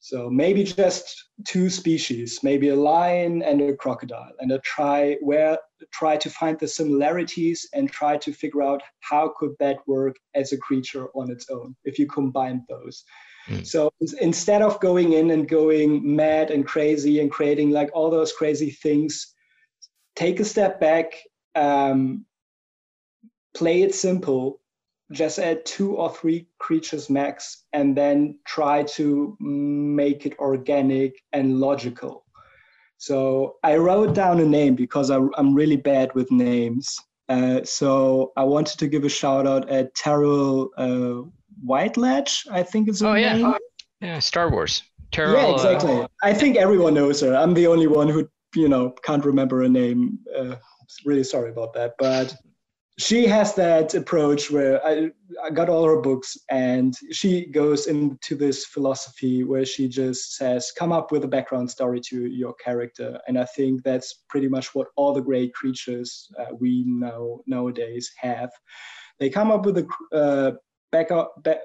So 0.00 0.30
maybe 0.30 0.62
just 0.62 1.30
two 1.46 1.68
species, 1.68 2.40
maybe 2.42 2.68
a 2.68 2.76
lion 2.76 3.42
and 3.42 3.60
a 3.60 3.76
crocodile, 3.76 4.32
and 4.38 4.52
I 4.52 4.58
try 4.64 5.16
where 5.20 5.58
try 5.92 6.16
to 6.16 6.30
find 6.30 6.58
the 6.58 6.68
similarities 6.68 7.68
and 7.74 7.90
try 7.90 8.16
to 8.18 8.32
figure 8.32 8.62
out 8.62 8.82
how 9.00 9.32
could 9.36 9.54
that 9.58 9.78
work 9.86 10.16
as 10.34 10.52
a 10.52 10.58
creature 10.58 11.08
on 11.14 11.30
its 11.30 11.50
own 11.50 11.74
if 11.84 11.98
you 11.98 12.06
combine 12.06 12.64
those. 12.68 13.04
Mm. 13.48 13.66
So 13.66 13.90
instead 14.20 14.62
of 14.62 14.80
going 14.80 15.14
in 15.14 15.30
and 15.30 15.48
going 15.48 16.16
mad 16.16 16.50
and 16.50 16.66
crazy 16.66 17.20
and 17.20 17.30
creating 17.30 17.70
like 17.70 17.90
all 17.92 18.10
those 18.10 18.32
crazy 18.32 18.70
things 18.70 19.34
take 20.16 20.40
a 20.40 20.44
step 20.44 20.80
back, 20.80 21.12
um, 21.54 22.24
play 23.54 23.82
it 23.82 23.94
simple, 23.94 24.60
just 25.12 25.38
add 25.38 25.64
two 25.64 25.96
or 25.96 26.12
three 26.12 26.46
creatures 26.58 27.08
max, 27.08 27.64
and 27.72 27.96
then 27.96 28.38
try 28.46 28.82
to 28.82 29.36
make 29.40 30.26
it 30.26 30.38
organic 30.38 31.14
and 31.32 31.60
logical. 31.60 32.24
So 32.98 33.56
I 33.62 33.76
wrote 33.76 34.14
down 34.14 34.40
a 34.40 34.44
name 34.44 34.74
because 34.74 35.10
I, 35.10 35.18
am 35.38 35.54
really 35.54 35.76
bad 35.76 36.12
with 36.14 36.30
names. 36.30 36.98
Uh, 37.28 37.62
so 37.62 38.32
I 38.36 38.44
wanted 38.44 38.78
to 38.78 38.88
give 38.88 39.04
a 39.04 39.08
shout 39.08 39.46
out 39.46 39.68
at 39.70 39.94
Terryl 39.94 40.68
uh, 40.76 41.28
Whitlatch, 41.64 42.46
I 42.50 42.62
think 42.62 42.88
is 42.88 43.00
her 43.00 43.08
oh, 43.08 43.14
yeah. 43.14 43.36
name. 43.36 43.54
Yeah, 44.00 44.18
Star 44.18 44.50
Wars. 44.50 44.82
Terryl, 45.12 45.34
yeah, 45.34 45.54
exactly. 45.54 46.00
Uh, 46.00 46.08
I 46.22 46.34
think 46.34 46.56
everyone 46.56 46.94
knows 46.94 47.20
her. 47.20 47.34
I'm 47.34 47.54
the 47.54 47.66
only 47.66 47.86
one 47.86 48.08
who, 48.08 48.28
you 48.54 48.68
know, 48.68 48.90
can't 49.02 49.24
remember 49.24 49.62
her 49.62 49.68
name. 49.68 50.18
Uh, 50.36 50.56
really 51.04 51.24
sorry 51.24 51.50
about 51.50 51.72
that. 51.74 51.94
But 51.98 52.34
she 52.98 53.26
has 53.26 53.54
that 53.54 53.94
approach 53.94 54.50
where 54.50 54.84
I, 54.84 55.10
I 55.44 55.50
got 55.50 55.68
all 55.68 55.84
her 55.84 56.00
books 56.00 56.36
and 56.50 56.92
she 57.12 57.46
goes 57.46 57.86
into 57.86 58.34
this 58.34 58.64
philosophy 58.66 59.44
where 59.44 59.64
she 59.64 59.88
just 59.88 60.34
says 60.34 60.72
come 60.76 60.90
up 60.90 61.12
with 61.12 61.22
a 61.22 61.28
background 61.28 61.70
story 61.70 62.00
to 62.08 62.26
your 62.26 62.54
character. 62.54 63.20
And 63.28 63.38
i 63.38 63.44
think 63.44 63.84
that's 63.84 64.24
pretty 64.28 64.48
much 64.48 64.74
what 64.74 64.88
all 64.96 65.14
the 65.14 65.20
great 65.20 65.54
creatures 65.54 66.28
uh, 66.40 66.46
we 66.58 66.84
know 66.86 67.42
nowadays 67.46 68.10
have. 68.18 68.50
They 69.20 69.30
come 69.30 69.52
up 69.52 69.64
with 69.64 69.78
a 69.78 69.86
uh, 70.12 70.52
back, 70.90 71.08
back 71.44 71.58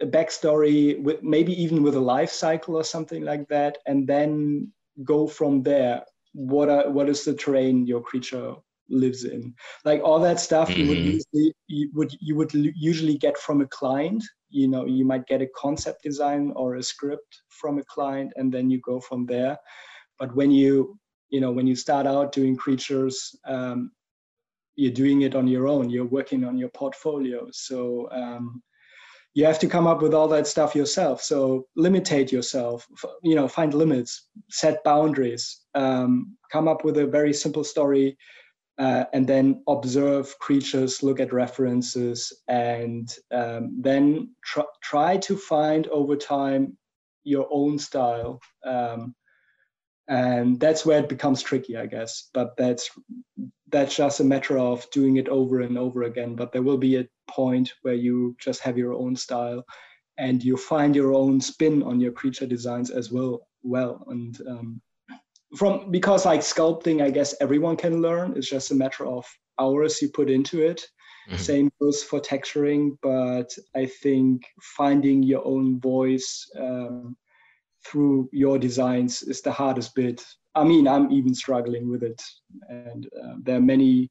a 0.00 0.06
backstory 0.06 1.02
with 1.02 1.22
maybe 1.24 1.60
even 1.60 1.82
with 1.82 1.96
a 1.96 2.00
life 2.00 2.30
cycle 2.30 2.76
or 2.76 2.84
something 2.84 3.24
like 3.24 3.48
that 3.48 3.78
and 3.86 4.06
then 4.06 4.72
go 5.02 5.26
from 5.26 5.62
there. 5.62 6.04
What 6.34 6.68
are 6.68 6.88
what 6.88 7.08
is 7.08 7.24
the 7.24 7.34
terrain 7.34 7.86
your 7.86 8.00
creature 8.00 8.54
lives 8.92 9.24
in. 9.24 9.54
Like 9.84 10.02
all 10.02 10.20
that 10.20 10.40
stuff 10.40 10.68
mm-hmm. 10.68 10.80
you 10.80 10.88
would 10.88 10.98
mm-hmm. 10.98 11.10
usually 11.10 11.54
you 11.68 11.90
would 11.94 12.12
you 12.20 12.36
would 12.36 12.52
usually 12.52 13.16
get 13.16 13.36
from 13.38 13.60
a 13.60 13.66
client. 13.66 14.22
You 14.50 14.68
know 14.68 14.84
you 14.84 15.04
might 15.04 15.26
get 15.26 15.42
a 15.42 15.48
concept 15.56 16.02
design 16.02 16.52
or 16.56 16.76
a 16.76 16.82
script 16.82 17.42
from 17.48 17.78
a 17.78 17.84
client 17.84 18.32
and 18.36 18.52
then 18.52 18.70
you 18.70 18.80
go 18.80 19.00
from 19.00 19.26
there. 19.26 19.56
But 20.18 20.34
when 20.36 20.50
you 20.50 20.98
you 21.30 21.40
know 21.40 21.50
when 21.50 21.66
you 21.66 21.74
start 21.74 22.06
out 22.06 22.32
doing 22.32 22.56
creatures 22.56 23.34
um, 23.46 23.90
you're 24.76 24.92
doing 24.92 25.22
it 25.22 25.34
on 25.34 25.46
your 25.46 25.68
own. 25.68 25.90
You're 25.90 26.06
working 26.06 26.44
on 26.44 26.56
your 26.56 26.70
portfolio. 26.70 27.48
So 27.52 28.08
um, 28.10 28.62
you 29.34 29.44
have 29.44 29.58
to 29.60 29.66
come 29.66 29.86
up 29.86 30.02
with 30.02 30.14
all 30.14 30.28
that 30.28 30.46
stuff 30.46 30.74
yourself. 30.74 31.22
So 31.22 31.66
limitate 31.78 32.32
yourself. 32.32 32.86
You 33.22 33.34
know 33.34 33.48
find 33.48 33.74
limits. 33.74 34.28
Set 34.50 34.82
boundaries. 34.84 35.60
Um, 35.74 36.36
come 36.50 36.68
up 36.68 36.84
with 36.84 36.98
a 36.98 37.06
very 37.06 37.32
simple 37.32 37.64
story 37.64 38.16
uh, 38.78 39.04
and 39.12 39.26
then 39.26 39.62
observe 39.68 40.38
creatures, 40.38 41.02
look 41.02 41.20
at 41.20 41.32
references, 41.32 42.32
and 42.48 43.14
um, 43.30 43.76
then 43.80 44.34
tr- 44.44 44.60
try 44.82 45.16
to 45.18 45.36
find 45.36 45.86
over 45.88 46.16
time 46.16 46.76
your 47.24 47.46
own 47.50 47.78
style. 47.78 48.40
Um, 48.64 49.14
and 50.08 50.58
that's 50.58 50.84
where 50.84 50.98
it 50.98 51.08
becomes 51.08 51.42
tricky, 51.42 51.76
I 51.76 51.86
guess. 51.86 52.28
But 52.34 52.56
that's 52.56 52.90
that's 53.68 53.96
just 53.96 54.20
a 54.20 54.24
matter 54.24 54.58
of 54.58 54.90
doing 54.90 55.16
it 55.16 55.28
over 55.28 55.60
and 55.60 55.78
over 55.78 56.02
again. 56.02 56.34
But 56.34 56.52
there 56.52 56.62
will 56.62 56.78
be 56.78 56.96
a 56.96 57.08
point 57.28 57.72
where 57.82 57.94
you 57.94 58.36
just 58.38 58.60
have 58.62 58.76
your 58.76 58.94
own 58.94 59.16
style, 59.16 59.64
and 60.18 60.42
you 60.42 60.56
find 60.56 60.96
your 60.96 61.14
own 61.14 61.40
spin 61.40 61.82
on 61.82 62.00
your 62.00 62.12
creature 62.12 62.46
designs 62.46 62.90
as 62.90 63.12
well. 63.12 63.46
Well, 63.62 64.04
and 64.08 64.38
um, 64.48 64.80
from 65.56 65.90
because 65.90 66.24
like 66.24 66.40
sculpting 66.40 67.02
i 67.02 67.10
guess 67.10 67.34
everyone 67.40 67.76
can 67.76 68.00
learn. 68.00 68.34
It's 68.36 68.48
just 68.48 68.70
a 68.70 68.74
matter 68.74 69.06
of 69.06 69.26
hours 69.60 70.00
you 70.00 70.08
put 70.08 70.30
into 70.30 70.62
it. 70.62 70.86
Mm-hmm. 71.28 71.36
same 71.36 71.70
goes 71.80 72.02
for 72.02 72.18
texturing 72.18 72.98
but 73.00 73.48
i 73.76 73.86
think 73.86 74.42
finding 74.60 75.22
your 75.22 75.46
own 75.46 75.78
voice 75.78 76.50
um, 76.58 77.16
through 77.86 78.28
your 78.32 78.58
designs 78.58 79.22
is 79.22 79.40
the 79.40 79.52
hardest 79.52 79.94
bit. 79.94 80.24
I 80.56 80.64
mean 80.64 80.88
i'm 80.88 81.12
even 81.12 81.32
struggling 81.32 81.88
with 81.88 82.02
it. 82.02 82.20
And 82.68 83.06
uh, 83.06 83.34
there 83.44 83.58
are 83.58 83.68
many 83.74 84.10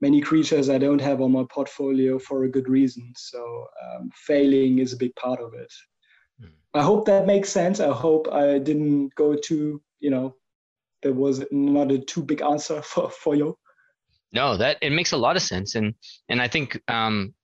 many 0.00 0.20
creatures 0.20 0.70
i 0.70 0.78
don't 0.78 1.00
have 1.00 1.20
on 1.20 1.32
my 1.32 1.44
portfolio 1.50 2.16
for 2.20 2.44
a 2.44 2.50
good 2.50 2.68
reason. 2.68 3.12
So 3.16 3.66
um, 3.84 4.10
failing 4.14 4.78
is 4.78 4.92
a 4.92 5.02
big 5.04 5.16
part 5.16 5.40
of 5.40 5.54
it. 5.54 5.72
Mm. 6.40 6.52
i 6.74 6.82
hope 6.82 7.06
that 7.06 7.26
makes 7.26 7.48
sense. 7.48 7.80
I 7.80 7.92
hope 7.92 8.28
i 8.32 8.58
didn't 8.58 9.16
go 9.16 9.34
too 9.34 9.82
you 9.98 10.10
know 10.10 10.36
there 11.02 11.12
was 11.12 11.44
not 11.50 11.90
a 11.90 11.98
too 11.98 12.22
big 12.22 12.42
answer 12.42 12.82
for, 12.82 13.10
for 13.10 13.34
you. 13.34 13.56
No, 14.32 14.56
that 14.56 14.78
it 14.80 14.90
makes 14.90 15.12
a 15.12 15.18
lot 15.18 15.36
of 15.36 15.42
sense, 15.42 15.74
and 15.74 15.94
and 16.28 16.40
I 16.40 16.48
think 16.48 16.80
um, 16.88 17.34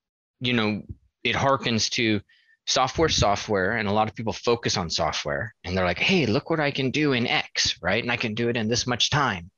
you 0.40 0.52
know 0.52 0.82
it 1.24 1.36
harkens 1.36 1.90
to 1.90 2.20
software 2.66 3.08
software 3.08 3.72
and 3.72 3.88
a 3.88 3.92
lot 3.92 4.08
of 4.08 4.14
people 4.14 4.32
focus 4.32 4.76
on 4.76 4.90
software 4.90 5.54
and 5.64 5.74
they're 5.74 5.86
like 5.86 5.98
hey 5.98 6.26
look 6.26 6.50
what 6.50 6.60
i 6.60 6.70
can 6.70 6.90
do 6.90 7.14
in 7.14 7.26
x 7.26 7.78
right? 7.80 8.02
And 8.02 8.12
i 8.12 8.16
can 8.16 8.34
do 8.34 8.50
it 8.50 8.56
in 8.56 8.68
this 8.68 8.86
much 8.86 9.10
time. 9.10 9.50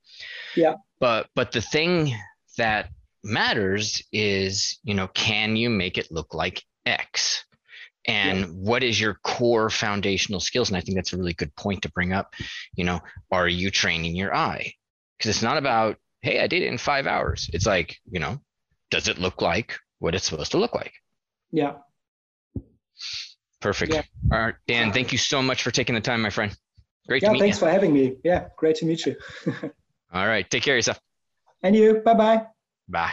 Yeah. 0.56 0.74
But 1.00 1.28
but 1.34 1.52
the 1.52 1.60
thing 1.60 2.14
that 2.56 2.90
matters 3.24 4.02
is 4.12 4.78
you 4.82 4.94
know 4.94 5.08
can 5.08 5.56
you 5.56 5.70
make 5.70 5.98
it 5.98 6.10
look 6.10 6.34
like 6.34 6.62
x 6.86 7.44
and 8.06 8.40
yeah. 8.40 8.46
what 8.46 8.82
is 8.82 9.00
your 9.00 9.14
core 9.22 9.70
foundational 9.70 10.40
skills? 10.40 10.68
And 10.70 10.76
i 10.76 10.80
think 10.80 10.96
that's 10.96 11.12
a 11.12 11.16
really 11.16 11.34
good 11.34 11.54
point 11.56 11.82
to 11.82 11.90
bring 11.90 12.12
up 12.12 12.34
you 12.74 12.84
know 12.84 13.00
are 13.30 13.48
you 13.48 13.70
training 13.70 14.16
your 14.16 14.34
eye? 14.34 14.72
Because 15.18 15.30
it's 15.30 15.42
not 15.42 15.56
about 15.56 15.96
hey 16.22 16.40
i 16.40 16.46
did 16.46 16.62
it 16.62 16.66
in 16.66 16.78
five 16.78 17.06
hours. 17.06 17.50
It's 17.52 17.66
like 17.66 17.96
you 18.10 18.20
know 18.20 18.40
does 18.90 19.08
it 19.08 19.18
look 19.18 19.42
like 19.42 19.78
what 19.98 20.14
it's 20.14 20.28
supposed 20.28 20.52
to 20.52 20.58
look 20.58 20.74
like? 20.74 20.92
Yeah. 21.52 21.74
Perfect. 23.60 23.92
Yeah. 23.92 24.02
all 24.32 24.40
right 24.40 24.54
dan 24.66 24.92
thank 24.92 25.12
you 25.12 25.18
so 25.18 25.42
much 25.42 25.62
for 25.62 25.70
taking 25.70 25.94
the 25.94 26.00
time 26.00 26.22
my 26.22 26.30
friend. 26.30 26.56
Great 27.08 27.22
yeah, 27.22 27.28
to 27.28 27.32
meet 27.32 27.38
you. 27.38 27.44
thanks 27.44 27.56
you 27.58 27.66
for 27.66 27.70
having 27.70 27.92
me. 27.92 28.16
Yeah 28.24 28.48
great 28.56 28.76
to 28.76 28.86
meet 28.86 29.04
you. 29.06 29.16
All 30.12 30.26
right 30.26 30.48
take 30.50 30.62
care 30.62 30.74
of 30.74 30.78
yourself. 30.78 30.98
And 31.62 31.76
you 31.76 32.00
bye-bye. 32.04 32.46
Bye 32.88 33.12